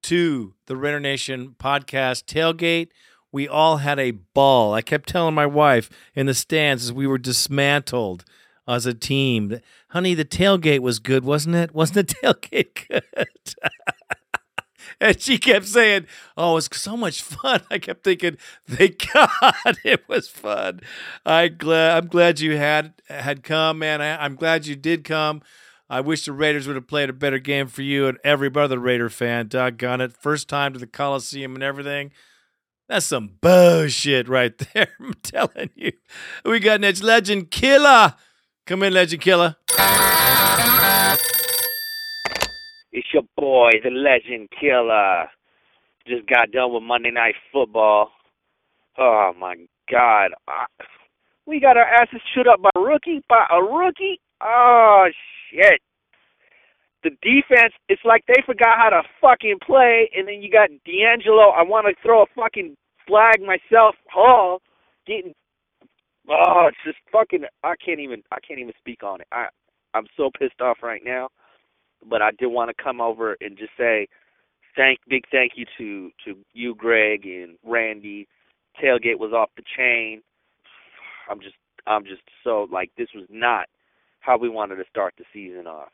to 0.03 0.55
the 0.67 0.77
Raider 0.77 1.01
Nation 1.01 1.55
podcast 1.59 2.25
tailgate. 2.25 2.89
We 3.31 3.47
all 3.47 3.79
had 3.79 3.99
a 3.99 4.13
ball. 4.13 4.73
I 4.73 4.83
kept 4.83 5.09
telling 5.09 5.35
my 5.35 5.47
wife 5.47 5.91
in 6.15 6.27
the 6.27 6.35
stands 6.35 6.85
as 6.85 6.93
we 6.93 7.07
were 7.07 7.19
dismantled 7.19 8.25
as 8.69 8.87
a 8.87 8.95
team, 8.95 9.61
honey, 9.91 10.15
the 10.15 10.25
tailgate 10.25 10.81
was 10.81 10.99
good, 10.99 11.25
wasn't 11.25 11.57
it? 11.57 11.75
Wasn't 11.75 11.95
the 11.95 12.15
tailgate 12.23 12.89
good? 12.89 13.55
and 15.01 15.21
she 15.21 15.39
kept 15.39 15.67
saying, 15.67 16.07
"Oh, 16.37 16.57
it's 16.57 16.69
so 16.77 16.97
much 16.97 17.23
fun." 17.23 17.61
I 17.71 17.79
kept 17.79 18.05
thinking, 18.05 18.39
"Thank 18.67 19.07
God 19.13 19.79
it 19.85 20.09
was 20.09 20.29
fun." 20.29 20.81
I 21.25 21.49
glad 21.49 21.97
I'm 21.97 22.09
glad 22.09 22.41
you 22.41 22.57
had 22.57 22.95
had 23.09 23.43
come, 23.43 23.79
man. 23.81 24.01
I, 24.01 24.25
I'm 24.25 24.37
glad 24.37 24.67
you 24.67 24.77
did 24.77 25.05
come. 25.05 25.43
I 25.89 26.01
wish 26.01 26.25
the 26.25 26.33
Raiders 26.33 26.67
would 26.67 26.75
have 26.77 26.89
played 26.89 27.11
a 27.11 27.13
better 27.13 27.39
game 27.39 27.69
for 27.69 27.83
you 27.83 28.09
and 28.09 28.19
every 28.25 28.51
other 28.55 28.79
Raider 28.79 29.09
fan. 29.09 29.47
Doggone 29.49 30.01
it. 30.01 30.13
First 30.17 30.49
time 30.49 30.73
to 30.73 30.81
the 30.81 30.87
Coliseum 30.87 31.55
and 31.55 31.63
everything. 31.63 32.11
That's 32.89 33.07
some 33.07 33.37
bullshit 33.41 34.29
right 34.29 34.57
there. 34.75 34.89
I'm 35.01 35.15
telling 35.23 35.71
you. 35.75 35.93
We 36.45 36.59
got 36.61 36.81
next 36.81 37.03
Legend 37.03 37.51
Killer. 37.51 38.15
Come 38.67 38.83
in, 38.83 38.93
Legend 38.95 39.23
Killer. 39.23 39.57
It's 42.93 43.07
your 43.13 43.25
boy, 43.47 43.71
the 43.85 43.91
Legend 43.91 44.49
Killer. 44.59 45.27
Just 46.05 46.27
got 46.29 46.51
done 46.51 46.75
with 46.75 46.83
Monday 46.83 47.13
Night 47.13 47.37
Football. 47.53 48.11
Oh 48.99 49.31
my 49.39 49.55
God, 49.89 50.31
we 51.47 51.61
got 51.61 51.77
our 51.77 51.85
asses 51.85 52.21
chewed 52.35 52.49
up 52.49 52.61
by 52.61 52.71
a 52.75 52.81
rookie, 52.81 53.23
by 53.29 53.47
a 53.49 53.63
rookie. 53.63 54.19
Oh 54.43 55.07
shit. 55.49 55.81
The 57.05 57.11
defense, 57.23 57.73
it's 57.89 58.03
like 58.05 58.25
they 58.27 58.43
forgot 58.45 58.79
how 58.79 58.91
to 58.91 59.03
fucking 59.21 59.59
play, 59.65 60.11
and 60.17 60.27
then 60.27 60.43
you 60.43 60.51
got 60.51 60.71
DeAngelo. 60.83 61.55
I 61.55 61.63
want 61.63 61.87
to 61.87 61.95
throw 62.03 62.23
a 62.23 62.27
fucking 62.35 62.75
flag 63.07 63.41
myself. 63.41 63.95
Hall 64.11 64.61
getting. 65.07 65.35
Oh, 66.29 66.67
it's 66.67 66.79
just 66.85 66.99
fucking. 67.13 67.45
I 67.63 67.75
can't 67.85 68.01
even. 68.01 68.23
I 68.33 68.39
can't 68.47 68.59
even 68.59 68.73
speak 68.81 69.05
on 69.05 69.21
it. 69.21 69.29
I, 69.31 69.47
I'm 69.95 70.07
so 70.17 70.31
pissed 70.37 70.61
off 70.61 70.79
right 70.83 71.03
now. 71.05 71.29
But 72.09 72.23
I 72.23 72.31
did 72.39 72.47
want 72.47 72.75
to 72.75 72.83
come 72.83 73.01
over 73.01 73.37
and 73.41 73.59
just 73.59 73.73
say, 73.79 74.09
thank, 74.77 75.01
big 75.09 75.25
thank 75.31 75.53
you 75.57 75.67
to 75.79 76.11
to 76.25 76.39
you, 76.53 76.75
Greg 76.75 77.27
and 77.27 77.57
Randy. 77.65 78.29
Tailgate 78.83 79.19
was 79.19 79.33
off 79.33 79.51
the 79.57 79.63
chain. 79.77 80.23
I'm 81.31 81.41
just, 81.41 81.55
I'm 81.87 82.05
just 82.05 82.23
so 82.45 82.69
like 82.71 82.91
this 82.97 83.09
was 83.15 83.27
not 83.31 83.67
how 84.21 84.37
we 84.37 84.49
wanted 84.49 84.77
to 84.77 84.85
start 84.91 85.15
the 85.19 85.25
season 85.33 85.67
off. 85.67 85.89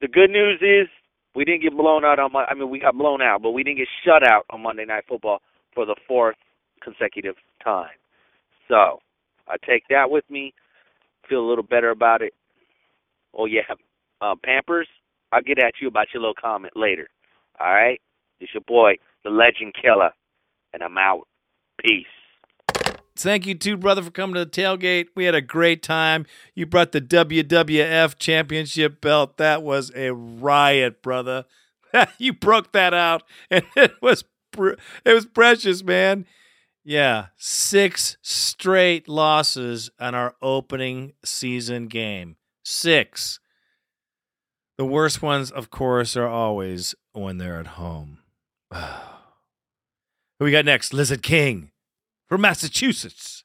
The 0.00 0.08
good 0.08 0.30
news 0.30 0.60
is 0.60 0.88
we 1.34 1.44
didn't 1.44 1.62
get 1.62 1.76
blown 1.76 2.04
out 2.04 2.18
on. 2.18 2.30
I 2.36 2.54
mean, 2.54 2.70
we 2.70 2.78
got 2.78 2.96
blown 2.96 3.22
out, 3.22 3.42
but 3.42 3.50
we 3.50 3.62
didn't 3.62 3.78
get 3.78 3.88
shut 4.04 4.26
out 4.26 4.44
on 4.50 4.62
Monday 4.62 4.84
Night 4.84 5.04
Football 5.08 5.40
for 5.74 5.86
the 5.86 5.96
fourth 6.06 6.36
consecutive 6.82 7.36
time. 7.62 7.96
So 8.68 9.00
I 9.48 9.56
take 9.66 9.84
that 9.90 10.10
with 10.10 10.24
me. 10.30 10.52
Feel 11.28 11.40
a 11.40 11.48
little 11.48 11.64
better 11.64 11.90
about 11.90 12.22
it. 12.22 12.32
Oh 13.36 13.46
yeah, 13.46 13.62
uh, 14.20 14.34
Pampers. 14.44 14.88
I'll 15.32 15.42
get 15.42 15.58
at 15.58 15.74
you 15.80 15.88
about 15.88 16.08
your 16.12 16.22
little 16.22 16.34
comment 16.40 16.74
later. 16.76 17.08
All 17.60 17.72
right. 17.72 18.00
It's 18.40 18.52
your 18.54 18.62
boy, 18.66 18.98
the 19.24 19.30
Legend 19.30 19.74
Killer, 19.80 20.10
and 20.72 20.82
I'm 20.82 20.96
out. 20.96 21.26
Peace. 21.84 22.06
Thank 23.16 23.46
you, 23.46 23.56
too, 23.56 23.76
brother, 23.76 24.02
for 24.02 24.12
coming 24.12 24.34
to 24.34 24.44
the 24.44 24.50
tailgate. 24.50 25.08
We 25.16 25.24
had 25.24 25.34
a 25.34 25.40
great 25.40 25.82
time. 25.82 26.24
You 26.54 26.66
brought 26.66 26.92
the 26.92 27.00
WWF 27.00 28.16
Championship 28.18 29.00
belt. 29.00 29.38
That 29.38 29.64
was 29.64 29.90
a 29.96 30.12
riot, 30.12 31.02
brother. 31.02 31.44
you 32.18 32.32
broke 32.32 32.72
that 32.72 32.94
out, 32.94 33.24
and 33.50 33.64
it 33.76 33.94
was 34.00 34.24
it 34.56 35.12
was 35.12 35.26
precious, 35.26 35.82
man. 35.82 36.26
Yeah, 36.84 37.26
six 37.36 38.16
straight 38.22 39.08
losses 39.08 39.90
on 39.98 40.14
our 40.14 40.34
opening 40.40 41.12
season 41.24 41.86
game. 41.86 42.36
Six. 42.64 43.40
The 44.78 44.84
worst 44.84 45.20
ones, 45.22 45.50
of 45.50 45.70
course, 45.70 46.16
are 46.16 46.28
always 46.28 46.94
when 47.12 47.38
they're 47.38 47.58
at 47.58 47.66
home. 47.82 48.18
Who 48.72 50.44
we 50.44 50.52
got 50.52 50.64
next? 50.64 50.94
Lizard 50.94 51.20
King 51.20 51.72
from 52.28 52.42
Massachusetts. 52.42 53.42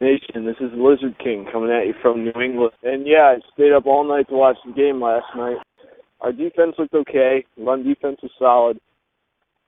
Nation, 0.00 0.46
this 0.46 0.56
is 0.60 0.72
Lizard 0.74 1.18
King 1.22 1.46
coming 1.52 1.70
at 1.70 1.86
you 1.86 1.92
from 2.00 2.24
New 2.24 2.32
England. 2.42 2.72
And 2.82 3.06
yeah, 3.06 3.36
I 3.36 3.40
stayed 3.52 3.72
up 3.72 3.84
all 3.84 4.08
night 4.08 4.30
to 4.30 4.34
watch 4.34 4.56
the 4.64 4.72
game 4.72 5.02
last 5.02 5.26
night. 5.36 5.58
Our 6.22 6.32
defense 6.32 6.76
looked 6.78 6.94
okay. 6.94 7.44
Run 7.58 7.84
defense 7.84 8.16
was 8.22 8.32
solid. 8.38 8.80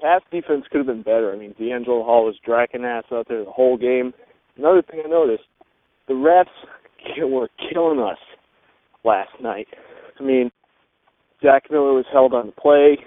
Pass 0.01 0.23
defense 0.31 0.65
could 0.71 0.79
have 0.79 0.87
been 0.87 1.03
better. 1.03 1.35
I 1.35 1.37
mean, 1.37 1.55
DeAngelo 1.61 2.03
Hall 2.03 2.25
was 2.25 2.37
dragging 2.43 2.87
ass 2.87 3.05
out 3.13 3.29
there 3.29 3.45
the 3.45 3.51
whole 3.51 3.77
game. 3.77 4.15
Another 4.57 4.81
thing 4.81 5.03
I 5.05 5.09
noticed, 5.09 5.45
the 6.09 6.15
refs 6.15 6.47
were 7.19 7.49
killing 7.73 8.01
us 8.01 8.19
last 9.05 9.31
night. 9.43 9.69
I 10.19 10.23
mean, 10.23 10.51
Zach 11.43 11.65
Miller 11.71 11.93
was 11.93 12.07
held 12.13 12.33
on 12.33 12.53
play. 12.59 12.99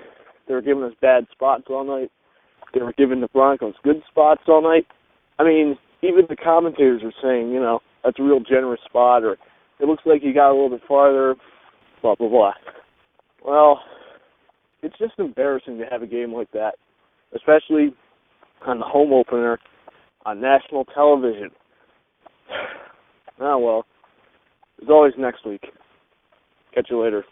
They 0.47 0.53
were 0.53 0.61
giving 0.61 0.83
us 0.83 0.93
bad 1.01 1.25
spots 1.31 1.63
all 1.69 1.83
night. 1.83 2.11
They 2.73 2.81
were 2.81 2.93
giving 2.93 3.21
the 3.21 3.27
Broncos 3.27 3.73
good 3.83 4.01
spots 4.09 4.41
all 4.47 4.61
night. 4.61 4.85
I 5.39 5.43
mean, 5.43 5.77
even 6.01 6.25
the 6.29 6.35
commentators 6.35 7.01
were 7.03 7.13
saying, 7.21 7.51
you 7.51 7.59
know, 7.59 7.79
that's 8.03 8.19
a 8.19 8.23
real 8.23 8.39
generous 8.39 8.79
spot, 8.85 9.23
or 9.23 9.33
it 9.79 9.85
looks 9.85 10.03
like 10.05 10.23
you 10.23 10.33
got 10.33 10.51
a 10.51 10.53
little 10.53 10.69
bit 10.69 10.81
farther, 10.87 11.35
blah, 12.01 12.15
blah, 12.15 12.29
blah. 12.29 12.53
Well, 13.43 13.79
it's 14.81 14.97
just 14.97 15.13
embarrassing 15.17 15.77
to 15.79 15.85
have 15.89 16.01
a 16.01 16.07
game 16.07 16.33
like 16.33 16.51
that, 16.51 16.75
especially 17.35 17.93
on 18.65 18.79
the 18.79 18.85
home 18.85 19.13
opener 19.13 19.59
on 20.25 20.41
national 20.41 20.85
television. 20.85 21.49
Ah, 23.39 23.57
well, 23.57 23.85
as 24.81 24.89
always, 24.89 25.13
next 25.17 25.45
week. 25.45 25.63
Catch 26.73 26.87
you 26.89 27.01
later. 27.01 27.25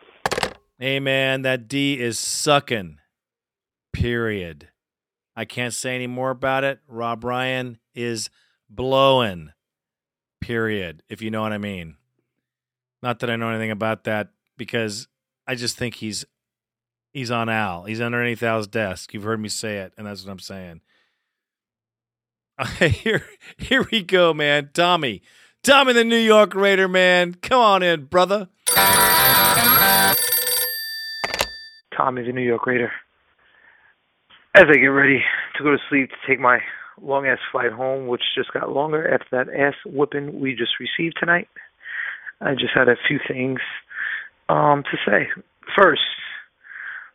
Hey, 0.79 0.99
man, 0.99 1.41
that 1.41 1.67
D 1.67 1.99
is 1.99 2.19
sucking. 2.19 2.99
Period. 3.93 4.69
I 5.35 5.45
can't 5.45 5.73
say 5.73 5.95
any 5.95 6.07
more 6.07 6.29
about 6.31 6.63
it. 6.63 6.79
Rob 6.87 7.23
Ryan 7.23 7.79
is 7.93 8.29
blowing. 8.69 9.51
Period. 10.41 11.03
If 11.09 11.21
you 11.21 11.31
know 11.31 11.41
what 11.41 11.53
I 11.53 11.57
mean. 11.57 11.95
Not 13.01 13.19
that 13.19 13.29
I 13.29 13.35
know 13.35 13.49
anything 13.49 13.71
about 13.71 14.03
that 14.05 14.29
because 14.57 15.07
I 15.45 15.55
just 15.55 15.77
think 15.77 15.95
he's 15.95 16.25
he's 17.13 17.31
on 17.31 17.49
Al. 17.49 17.83
He's 17.83 18.01
underneath 18.01 18.43
Al's 18.43 18.67
desk. 18.67 19.13
You've 19.13 19.23
heard 19.23 19.39
me 19.39 19.49
say 19.49 19.77
it, 19.77 19.93
and 19.97 20.07
that's 20.07 20.25
what 20.25 20.31
I'm 20.31 20.39
saying. 20.39 20.81
here, 22.79 23.23
here 23.57 23.87
we 23.91 24.01
go, 24.01 24.33
man. 24.33 24.71
Tommy, 24.73 25.21
Tommy, 25.63 25.93
the 25.93 26.03
New 26.03 26.15
York 26.15 26.55
Raider, 26.55 26.87
man. 26.87 27.33
Come 27.33 27.59
on 27.59 27.83
in, 27.83 28.05
brother. 28.05 28.47
Tommy, 31.95 32.23
the 32.23 32.31
New 32.31 32.41
York 32.41 32.65
Raider. 32.65 32.91
As 34.55 34.65
I 34.69 34.73
get 34.73 34.87
ready 34.87 35.23
to 35.57 35.63
go 35.63 35.71
to 35.71 35.77
sleep 35.89 36.09
to 36.09 36.15
take 36.27 36.39
my 36.39 36.59
long 37.01 37.27
ass 37.27 37.39
flight 37.51 37.71
home, 37.71 38.07
which 38.07 38.21
just 38.35 38.53
got 38.53 38.71
longer 38.71 39.13
after 39.13 39.27
that 39.31 39.53
ass 39.53 39.75
whipping 39.85 40.39
we 40.39 40.55
just 40.55 40.73
received 40.79 41.17
tonight, 41.19 41.47
I 42.41 42.53
just 42.53 42.73
had 42.73 42.87
a 42.87 42.95
few 43.07 43.19
things 43.27 43.59
um, 44.49 44.83
to 44.83 44.97
say. 45.05 45.27
First, 45.77 46.01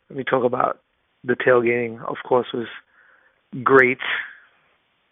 let 0.09 0.17
me 0.17 0.23
talk 0.23 0.43
about 0.43 0.79
the 1.23 1.35
tailgating. 1.35 2.01
Of 2.05 2.17
course, 2.27 2.47
was 2.53 2.67
great. 3.63 3.99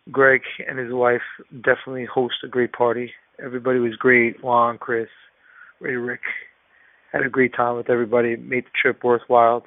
Greg 0.10 0.42
and 0.68 0.80
his 0.80 0.92
wife 0.92 1.22
definitely 1.52 2.06
host 2.06 2.36
a 2.44 2.48
great 2.48 2.74
party. 2.74 3.12
Everybody 3.44 3.80
was 3.80 3.96
great. 3.96 4.44
Juan, 4.44 4.78
Chris, 4.78 5.10
Ray, 5.80 5.96
Rick 5.96 6.22
had 7.12 7.26
a 7.26 7.30
great 7.30 7.54
time 7.54 7.76
with 7.76 7.90
everybody. 7.90 8.36
Made 8.36 8.66
the 8.66 8.70
trip 8.82 9.04
worthwhile. 9.04 9.64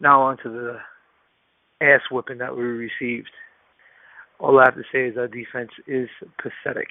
Now 0.00 0.22
on 0.22 0.38
to 0.38 0.48
the 0.48 0.78
ass 1.80 2.00
whipping 2.10 2.38
that 2.38 2.56
we 2.56 2.62
received. 2.62 3.30
All 4.38 4.58
I 4.58 4.64
have 4.64 4.74
to 4.74 4.82
say 4.92 5.06
is 5.06 5.16
our 5.16 5.28
defense 5.28 5.70
is 5.86 6.08
pathetic. 6.38 6.88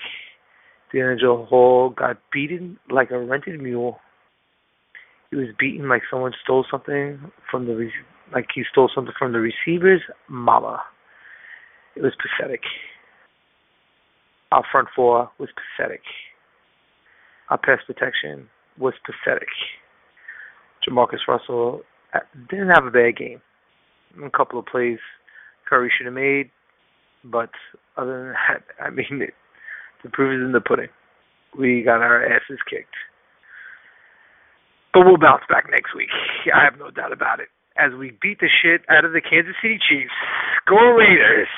DeAngelo 0.94 1.48
Hall 1.48 1.90
got 1.90 2.18
beaten 2.32 2.78
like 2.90 3.12
a 3.12 3.20
rented 3.20 3.62
mule. 3.62 4.00
He 5.32 5.36
was 5.36 5.48
beaten 5.60 5.88
like 5.90 6.04
someone 6.10 6.34
stole 6.44 6.66
something 6.70 7.32
from 7.50 7.68
the 7.68 7.76
re- 7.76 7.92
like 8.34 8.48
he 8.54 8.64
stole 8.72 8.90
something 8.94 9.14
from 9.18 9.34
the 9.34 9.40
receiver's 9.40 10.02
mama. 10.28 10.82
It 12.00 12.04
was 12.04 12.14
pathetic. 12.16 12.62
Our 14.54 14.64
front 14.72 14.88
four 14.96 15.30
was 15.38 15.50
pathetic. 15.52 16.00
Our 17.50 17.58
pass 17.58 17.80
protection 17.86 18.48
was 18.78 18.94
pathetic. 19.06 19.50
JaMarcus 20.88 21.28
Russell 21.28 21.82
uh, 22.14 22.20
didn't 22.50 22.70
have 22.70 22.86
a 22.86 22.90
bad 22.90 23.18
game. 23.18 23.42
A 24.24 24.30
couple 24.30 24.58
of 24.60 24.66
plays 24.66 25.00
Curry 25.68 25.92
should 25.96 26.06
have 26.06 26.16
made, 26.16 26.52
but 27.26 27.50
other 27.98 28.24
than 28.24 28.34
that, 28.34 28.64
I 28.82 28.90
mean, 28.92 29.22
it, 29.22 29.34
the 30.02 30.10
proof 30.10 30.40
is 30.40 30.46
in 30.46 30.54
the 30.54 30.62
pudding. 30.62 30.88
We 31.60 31.84
got 31.84 32.00
our 32.02 32.26
asses 32.26 32.60
kicked. 32.70 32.96
But 34.94 35.02
we'll 35.06 35.18
bounce 35.18 35.44
back 35.50 35.66
next 35.70 35.94
week. 35.94 36.10
I 36.56 36.64
have 36.64 36.80
no 36.80 36.92
doubt 36.92 37.12
about 37.12 37.42
it. 37.42 37.50
As 37.78 37.92
we 38.00 38.18
beat 38.22 38.40
the 38.40 38.48
shit 38.48 38.84
out 38.90 39.04
of 39.04 39.12
the 39.12 39.22
Kansas 39.22 39.56
City 39.62 39.80
Chiefs. 39.90 40.16
Go 40.66 40.78
Raiders! 40.96 41.50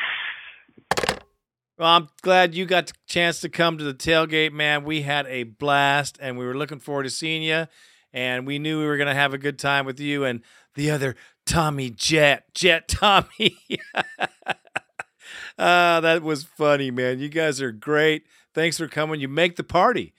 Well, 1.82 1.90
I'm 1.90 2.10
glad 2.22 2.54
you 2.54 2.68
got 2.68 2.86
the 2.86 2.94
chance 3.08 3.42
to 3.42 3.50
come 3.50 3.80
to 3.80 3.84
the 3.84 3.96
tailgate, 3.96 4.54
man. 4.54 4.84
We 4.84 5.02
had 5.02 5.26
a 5.26 5.42
blast, 5.42 6.16
and 6.22 6.38
we 6.38 6.46
were 6.46 6.54
looking 6.54 6.78
forward 6.78 7.06
to 7.06 7.10
seeing 7.10 7.42
you. 7.42 7.66
and 8.14 8.46
we 8.46 8.60
knew 8.60 8.78
we 8.78 8.86
were 8.86 8.98
going 8.98 9.08
to 9.08 9.16
have 9.16 9.34
a 9.34 9.40
good 9.40 9.58
time 9.58 9.88
with 9.88 10.00
you 10.00 10.24
and 10.24 10.42
the 10.76 10.92
other 10.92 11.16
Tommy 11.48 11.90
Jet, 11.90 12.54
Jet 12.54 12.88
Tommy. 12.88 13.58
ah, 15.58 16.00
that 16.02 16.22
was 16.22 16.44
funny, 16.44 16.92
man. 16.92 17.18
You 17.18 17.30
guys 17.30 17.60
are 17.64 17.72
great. 17.72 18.28
Thanks 18.54 18.78
for 18.78 18.88
coming. 18.88 19.20
You 19.20 19.28
make 19.28 19.56
the 19.56 19.64
party. 19.64 20.14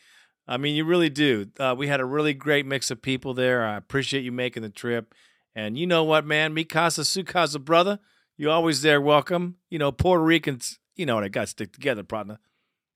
I 0.48 0.56
mean, 0.56 0.74
you 0.74 0.84
really 0.84 1.10
do. 1.10 1.46
Uh, 1.60 1.76
we 1.78 1.86
had 1.86 2.00
a 2.00 2.04
really 2.04 2.34
great 2.34 2.66
mix 2.66 2.90
of 2.90 3.02
people 3.02 3.34
there. 3.34 3.64
I 3.64 3.76
appreciate 3.76 4.24
you 4.24 4.32
making 4.32 4.64
the 4.64 4.68
trip. 4.68 5.14
And 5.54 5.78
you 5.78 5.86
know 5.86 6.02
what, 6.02 6.26
man? 6.26 6.54
Mi 6.54 6.64
casa, 6.64 7.04
su 7.04 7.22
casa, 7.22 7.60
brother. 7.60 8.00
You 8.36 8.50
always 8.50 8.82
there. 8.82 9.00
Welcome. 9.00 9.58
You 9.70 9.78
know, 9.78 9.92
Puerto 9.92 10.24
Ricans, 10.24 10.80
you 11.02 11.06
know 11.06 11.16
what? 11.16 11.24
I 11.24 11.28
got 11.28 11.40
to 11.40 11.46
stick 11.48 11.72
together, 11.72 12.04
partner. 12.04 12.38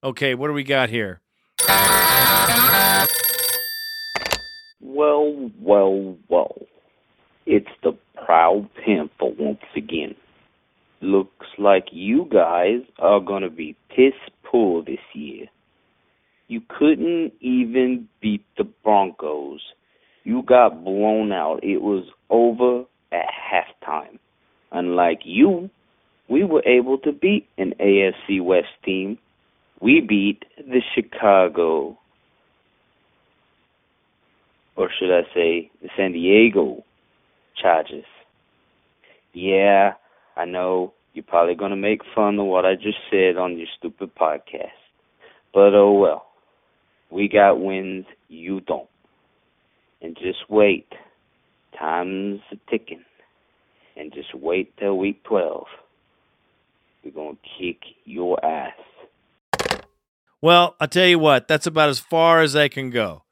Okay, 0.04 0.36
what 0.36 0.46
do 0.46 0.52
we 0.52 0.62
got 0.62 0.90
here? 0.90 1.20
Well, 4.80 5.50
well, 5.60 6.16
well. 6.28 6.54
It's 7.46 7.66
the 7.82 7.98
Proud 8.24 8.68
Panther 8.76 9.34
once 9.36 9.58
again. 9.76 10.14
Looks 11.00 11.46
like 11.58 11.86
you 11.90 12.28
guys 12.32 12.82
are 13.00 13.18
gonna 13.18 13.50
be 13.50 13.74
piss 13.88 14.14
poor 14.44 14.84
this 14.84 15.00
year. 15.12 15.46
You 16.46 16.62
couldn't 16.78 17.32
even 17.40 18.08
beat 18.20 18.44
the 18.56 18.64
Broncos. 18.84 19.62
You 20.22 20.42
got 20.42 20.84
blown 20.84 21.32
out. 21.32 21.64
It 21.64 21.82
was 21.82 22.04
over 22.30 22.84
at 23.10 23.26
halftime. 23.52 24.20
Unlike 24.70 25.22
you, 25.24 25.70
we 26.28 26.44
were 26.44 26.62
able 26.66 26.98
to 26.98 27.12
beat 27.12 27.48
an 27.58 27.74
AFC 27.80 28.42
West 28.42 28.68
team. 28.84 29.18
We 29.80 30.00
beat 30.00 30.44
the 30.58 30.80
Chicago, 30.94 31.98
or 34.74 34.90
should 34.98 35.14
I 35.16 35.22
say, 35.34 35.70
the 35.82 35.88
San 35.96 36.12
Diego 36.12 36.84
Chargers. 37.60 38.04
Yeah, 39.32 39.94
I 40.36 40.46
know 40.46 40.94
you're 41.12 41.24
probably 41.24 41.54
going 41.54 41.70
to 41.70 41.76
make 41.76 42.00
fun 42.14 42.38
of 42.38 42.46
what 42.46 42.64
I 42.64 42.74
just 42.74 42.98
said 43.10 43.36
on 43.36 43.58
your 43.58 43.68
stupid 43.78 44.14
podcast. 44.14 44.70
But 45.52 45.74
oh 45.74 45.92
well. 45.92 46.26
We 47.10 47.28
got 47.28 47.60
wins, 47.60 48.06
you 48.28 48.60
don't. 48.60 48.88
And 50.02 50.16
just 50.16 50.50
wait. 50.50 50.86
Time's 51.78 52.40
a 52.50 52.56
ticking. 52.70 53.04
And 53.96 54.12
just 54.12 54.34
wait 54.34 54.76
till 54.76 54.98
week 54.98 55.22
12. 55.24 55.66
We're 57.06 57.12
going 57.12 57.36
to 57.36 57.48
kick 57.56 57.82
your 58.04 58.44
ass. 58.44 58.72
Well, 60.42 60.74
I'll 60.80 60.88
tell 60.88 61.06
you 61.06 61.20
what, 61.20 61.46
that's 61.46 61.68
about 61.68 61.88
as 61.88 62.00
far 62.00 62.40
as 62.40 62.56
I 62.56 62.66
can 62.66 62.90
go. 62.90 63.22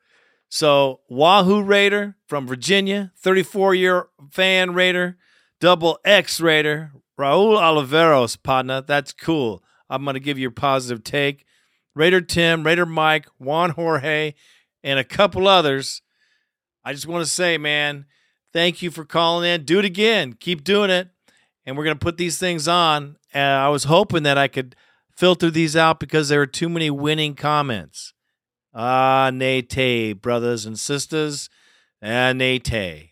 So, 0.49 1.01
Wahoo 1.09 1.61
Raider 1.61 2.14
from 2.29 2.47
Virginia, 2.47 3.11
34 3.18 3.75
year 3.75 4.07
fan 4.31 4.75
Raider, 4.75 5.16
double 5.61 5.99
X 6.05 6.41
Raider, 6.41 6.93
Raul 7.18 7.59
Oliveros, 7.59 8.41
partner. 8.41 8.81
That's 8.81 9.12
cool. 9.12 9.64
I'm 9.91 10.05
going 10.05 10.14
to 10.14 10.20
give 10.20 10.39
you 10.39 10.49
a 10.49 10.53
positive 10.53 11.03
take. 11.03 11.45
Raider 11.97 12.20
Tim, 12.20 12.62
Raider 12.62 12.87
Mike, 12.87 13.27
Juan 13.39 13.70
Jorge, 13.70 14.35
and 14.85 15.01
a 15.01 15.05
couple 15.05 15.49
others. 15.49 16.01
I 16.85 16.93
just 16.93 17.09
want 17.09 17.25
to 17.25 17.31
say, 17.31 17.59
man, 17.59 18.07
thank 18.53 18.83
you 18.83 18.93
for 18.93 19.05
calling 19.05 19.51
in. 19.51 19.64
Do 19.64 19.81
it 19.81 19.85
again. 19.85 20.35
Keep 20.35 20.62
doing 20.62 20.91
it. 20.91 21.09
And 21.66 21.76
we're 21.76 21.84
going 21.84 21.98
to 21.98 22.04
put 22.04 22.16
these 22.16 22.38
things 22.38 22.68
on. 22.68 23.16
And 23.32 23.58
I 23.58 23.68
was 23.68 23.84
hoping 23.84 24.22
that 24.24 24.38
I 24.38 24.48
could 24.48 24.76
filter 25.16 25.50
these 25.50 25.76
out 25.76 26.00
because 26.00 26.28
there 26.28 26.40
are 26.40 26.46
too 26.46 26.68
many 26.68 26.90
winning 26.90 27.34
comments. 27.34 28.12
Ah, 28.74 29.30
Nate, 29.32 30.20
brothers 30.20 30.66
and 30.66 30.78
sisters. 30.78 31.48
Ah, 32.02 32.32
Nate. 32.32 33.10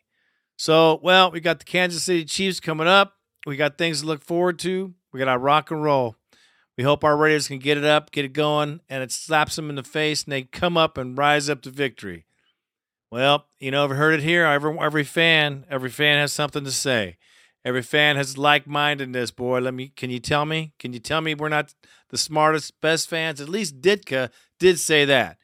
So, 0.57 1.01
well, 1.03 1.31
we 1.31 1.41
got 1.41 1.61
the 1.61 1.65
Kansas 1.65 2.05
City 2.05 2.25
Chiefs 2.25 2.61
coming 2.61 2.87
up. 2.87 3.15
We 3.47 3.57
got 3.57 3.79
things 3.79 4.01
to 4.01 4.07
look 4.07 4.23
forward 4.23 4.59
to. 4.61 4.95
We 5.13 5.19
got 5.19 5.29
our 5.29 5.39
rock 5.39 5.71
and 5.71 5.83
roll. 5.83 6.17
We 6.77 6.85
hope 6.85 7.05
our 7.05 7.17
Raiders 7.17 7.49
can 7.49 7.59
get 7.59 7.77
it 7.77 7.85
up, 7.85 8.13
get 8.13 8.25
it 8.25 8.33
going, 8.33 8.81
and 8.89 9.03
it 9.03 9.13
slaps 9.13 9.57
them 9.57 9.69
in 9.69 9.77
the 9.77 9.83
face, 9.83 10.25
and 10.25 10.33
they 10.33 10.43
come 10.43 10.77
up 10.77 10.97
and 10.97 11.19
rise 11.19 11.51
up 11.51 11.63
to 11.63 11.71
victory. 11.71 12.25
Well, 13.11 13.47
you 13.59 13.71
know, 13.71 13.85
I've 13.85 13.91
heard 13.91 14.15
it 14.15 14.23
here. 14.23 14.47
Every 14.47 14.79
every 14.79 15.05
fan, 15.05 15.67
every 15.69 15.91
fan 15.91 16.19
has 16.19 16.33
something 16.33 16.65
to 16.65 16.73
say. 16.73 17.19
Every 17.65 17.83
fan 17.83 18.17
has 18.17 18.37
like-mindedness. 18.37 19.31
Boy, 19.31 19.61
let 19.61 19.75
me. 19.75 19.93
Can 19.97 20.11
you 20.11 20.19
tell 20.19 20.45
me? 20.45 20.73
Can 20.79 20.93
you 20.93 20.99
tell 20.99 21.21
me 21.21 21.35
we're 21.35 21.49
not 21.49 21.75
the 22.11 22.19
smartest, 22.19 22.81
best 22.81 23.09
fans? 23.09 23.41
At 23.41 23.49
least 23.49 23.81
Ditka 23.81 24.31
did 24.59 24.79
say 24.79 25.05
that. 25.05 25.39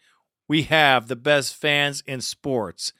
We 0.48 0.62
have 0.64 1.08
the 1.08 1.16
best 1.16 1.54
fans 1.54 2.02
in 2.06 2.20
sports. 2.20 2.92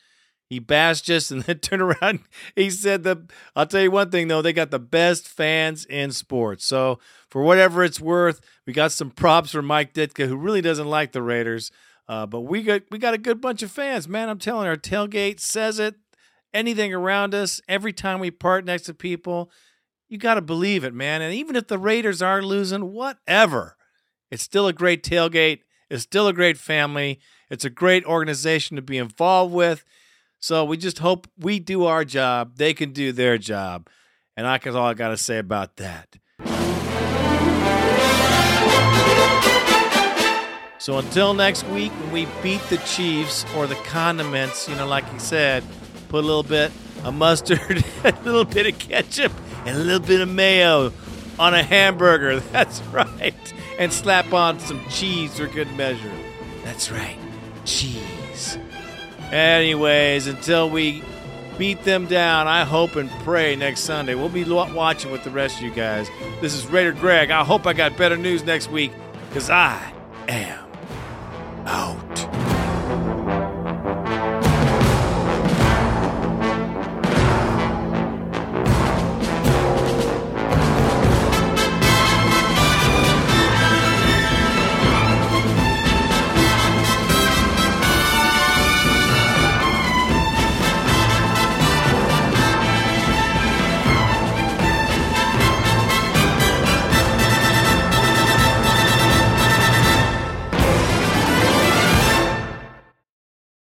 He 0.48 0.58
bashed 0.58 1.10
us 1.10 1.30
and 1.30 1.42
then 1.44 1.58
turned 1.58 1.82
around. 1.82 2.20
He 2.54 2.70
said 2.70 3.02
that 3.04 3.18
I'll 3.54 3.66
tell 3.66 3.82
you 3.82 3.90
one 3.90 4.10
thing 4.10 4.28
though, 4.28 4.42
they 4.42 4.52
got 4.52 4.70
the 4.70 4.78
best 4.78 5.28
fans 5.28 5.84
in 5.84 6.12
sports. 6.12 6.64
So 6.64 6.98
for 7.30 7.42
whatever 7.42 7.84
it's 7.84 8.00
worth, 8.00 8.40
we 8.66 8.72
got 8.72 8.92
some 8.92 9.10
props 9.10 9.50
for 9.52 9.62
Mike 9.62 9.94
Ditka, 9.94 10.26
who 10.26 10.36
really 10.36 10.62
doesn't 10.62 10.88
like 10.88 11.12
the 11.12 11.22
Raiders. 11.22 11.70
Uh, 12.08 12.24
but 12.24 12.40
we 12.40 12.62
got 12.62 12.82
we 12.90 12.98
got 12.98 13.14
a 13.14 13.18
good 13.18 13.40
bunch 13.40 13.62
of 13.62 13.70
fans, 13.70 14.08
man. 14.08 14.28
I'm 14.28 14.38
telling 14.38 14.64
you, 14.64 14.70
our 14.70 14.76
tailgate 14.76 15.40
says 15.40 15.78
it. 15.78 15.96
Anything 16.54 16.94
around 16.94 17.34
us, 17.34 17.60
every 17.68 17.92
time 17.92 18.20
we 18.20 18.30
part 18.30 18.64
next 18.64 18.84
to 18.84 18.94
people, 18.94 19.50
you 20.08 20.16
got 20.16 20.34
to 20.34 20.40
believe 20.40 20.84
it, 20.84 20.94
man. 20.94 21.20
And 21.20 21.34
even 21.34 21.56
if 21.56 21.68
the 21.68 21.78
Raiders 21.78 22.22
are 22.22 22.42
losing, 22.42 22.92
whatever, 22.92 23.76
it's 24.30 24.42
still 24.42 24.66
a 24.66 24.72
great 24.72 25.02
tailgate. 25.02 25.60
It's 25.90 26.02
still 26.02 26.26
a 26.26 26.32
great 26.32 26.56
family. 26.56 27.20
It's 27.50 27.64
a 27.64 27.70
great 27.70 28.04
organization 28.04 28.76
to 28.76 28.82
be 28.82 28.98
involved 28.98 29.52
with. 29.52 29.84
So 30.40 30.64
we 30.64 30.76
just 30.76 31.00
hope 31.00 31.26
we 31.38 31.58
do 31.58 31.84
our 31.84 32.04
job, 32.04 32.56
they 32.56 32.72
can 32.72 32.92
do 32.92 33.12
their 33.12 33.38
job. 33.38 33.88
And 34.36 34.46
that's 34.46 34.66
all 34.68 34.86
I 34.86 34.94
got 34.94 35.08
to 35.08 35.16
say 35.16 35.38
about 35.38 35.76
that. 35.76 36.16
So 40.78 40.98
until 40.98 41.34
next 41.34 41.66
week, 41.66 41.90
when 41.90 42.12
we 42.12 42.28
beat 42.42 42.62
the 42.70 42.78
Chiefs 42.78 43.44
or 43.56 43.66
the 43.66 43.74
condiments, 43.74 44.68
you 44.68 44.76
know, 44.76 44.86
like 44.86 45.10
he 45.12 45.18
said, 45.18 45.64
put 46.08 46.24
a 46.24 46.26
little 46.26 46.42
bit 46.42 46.72
of 47.04 47.14
mustard, 47.14 47.84
a 48.04 48.12
little 48.24 48.44
bit 48.44 48.66
of 48.66 48.78
ketchup, 48.78 49.32
and 49.64 49.76
a 49.76 49.80
little 49.80 50.06
bit 50.06 50.20
of 50.20 50.28
mayo 50.28 50.92
on 51.38 51.54
a 51.54 51.62
hamburger. 51.62 52.40
That's 52.52 52.80
right. 52.92 53.54
And 53.78 53.92
slap 53.92 54.32
on 54.32 54.58
some 54.58 54.86
cheese 54.88 55.38
for 55.38 55.46
good 55.46 55.72
measure. 55.76 56.12
That's 56.64 56.90
right. 56.90 57.18
Cheese. 57.64 58.58
Anyways, 59.30 60.26
until 60.26 60.70
we 60.70 61.02
beat 61.58 61.84
them 61.84 62.06
down, 62.06 62.46
I 62.46 62.64
hope 62.64 62.96
and 62.96 63.10
pray 63.24 63.56
next 63.56 63.80
Sunday. 63.80 64.14
We'll 64.14 64.28
be 64.28 64.44
watching 64.44 65.10
with 65.10 65.24
the 65.24 65.30
rest 65.30 65.58
of 65.58 65.62
you 65.62 65.70
guys. 65.70 66.08
This 66.40 66.54
is 66.54 66.66
Raider 66.66 66.92
Greg. 66.92 67.30
I 67.30 67.44
hope 67.44 67.66
I 67.66 67.72
got 67.72 67.96
better 67.96 68.16
news 68.16 68.44
next 68.44 68.70
week 68.70 68.92
because 69.28 69.50
I 69.50 69.92
am 70.28 70.68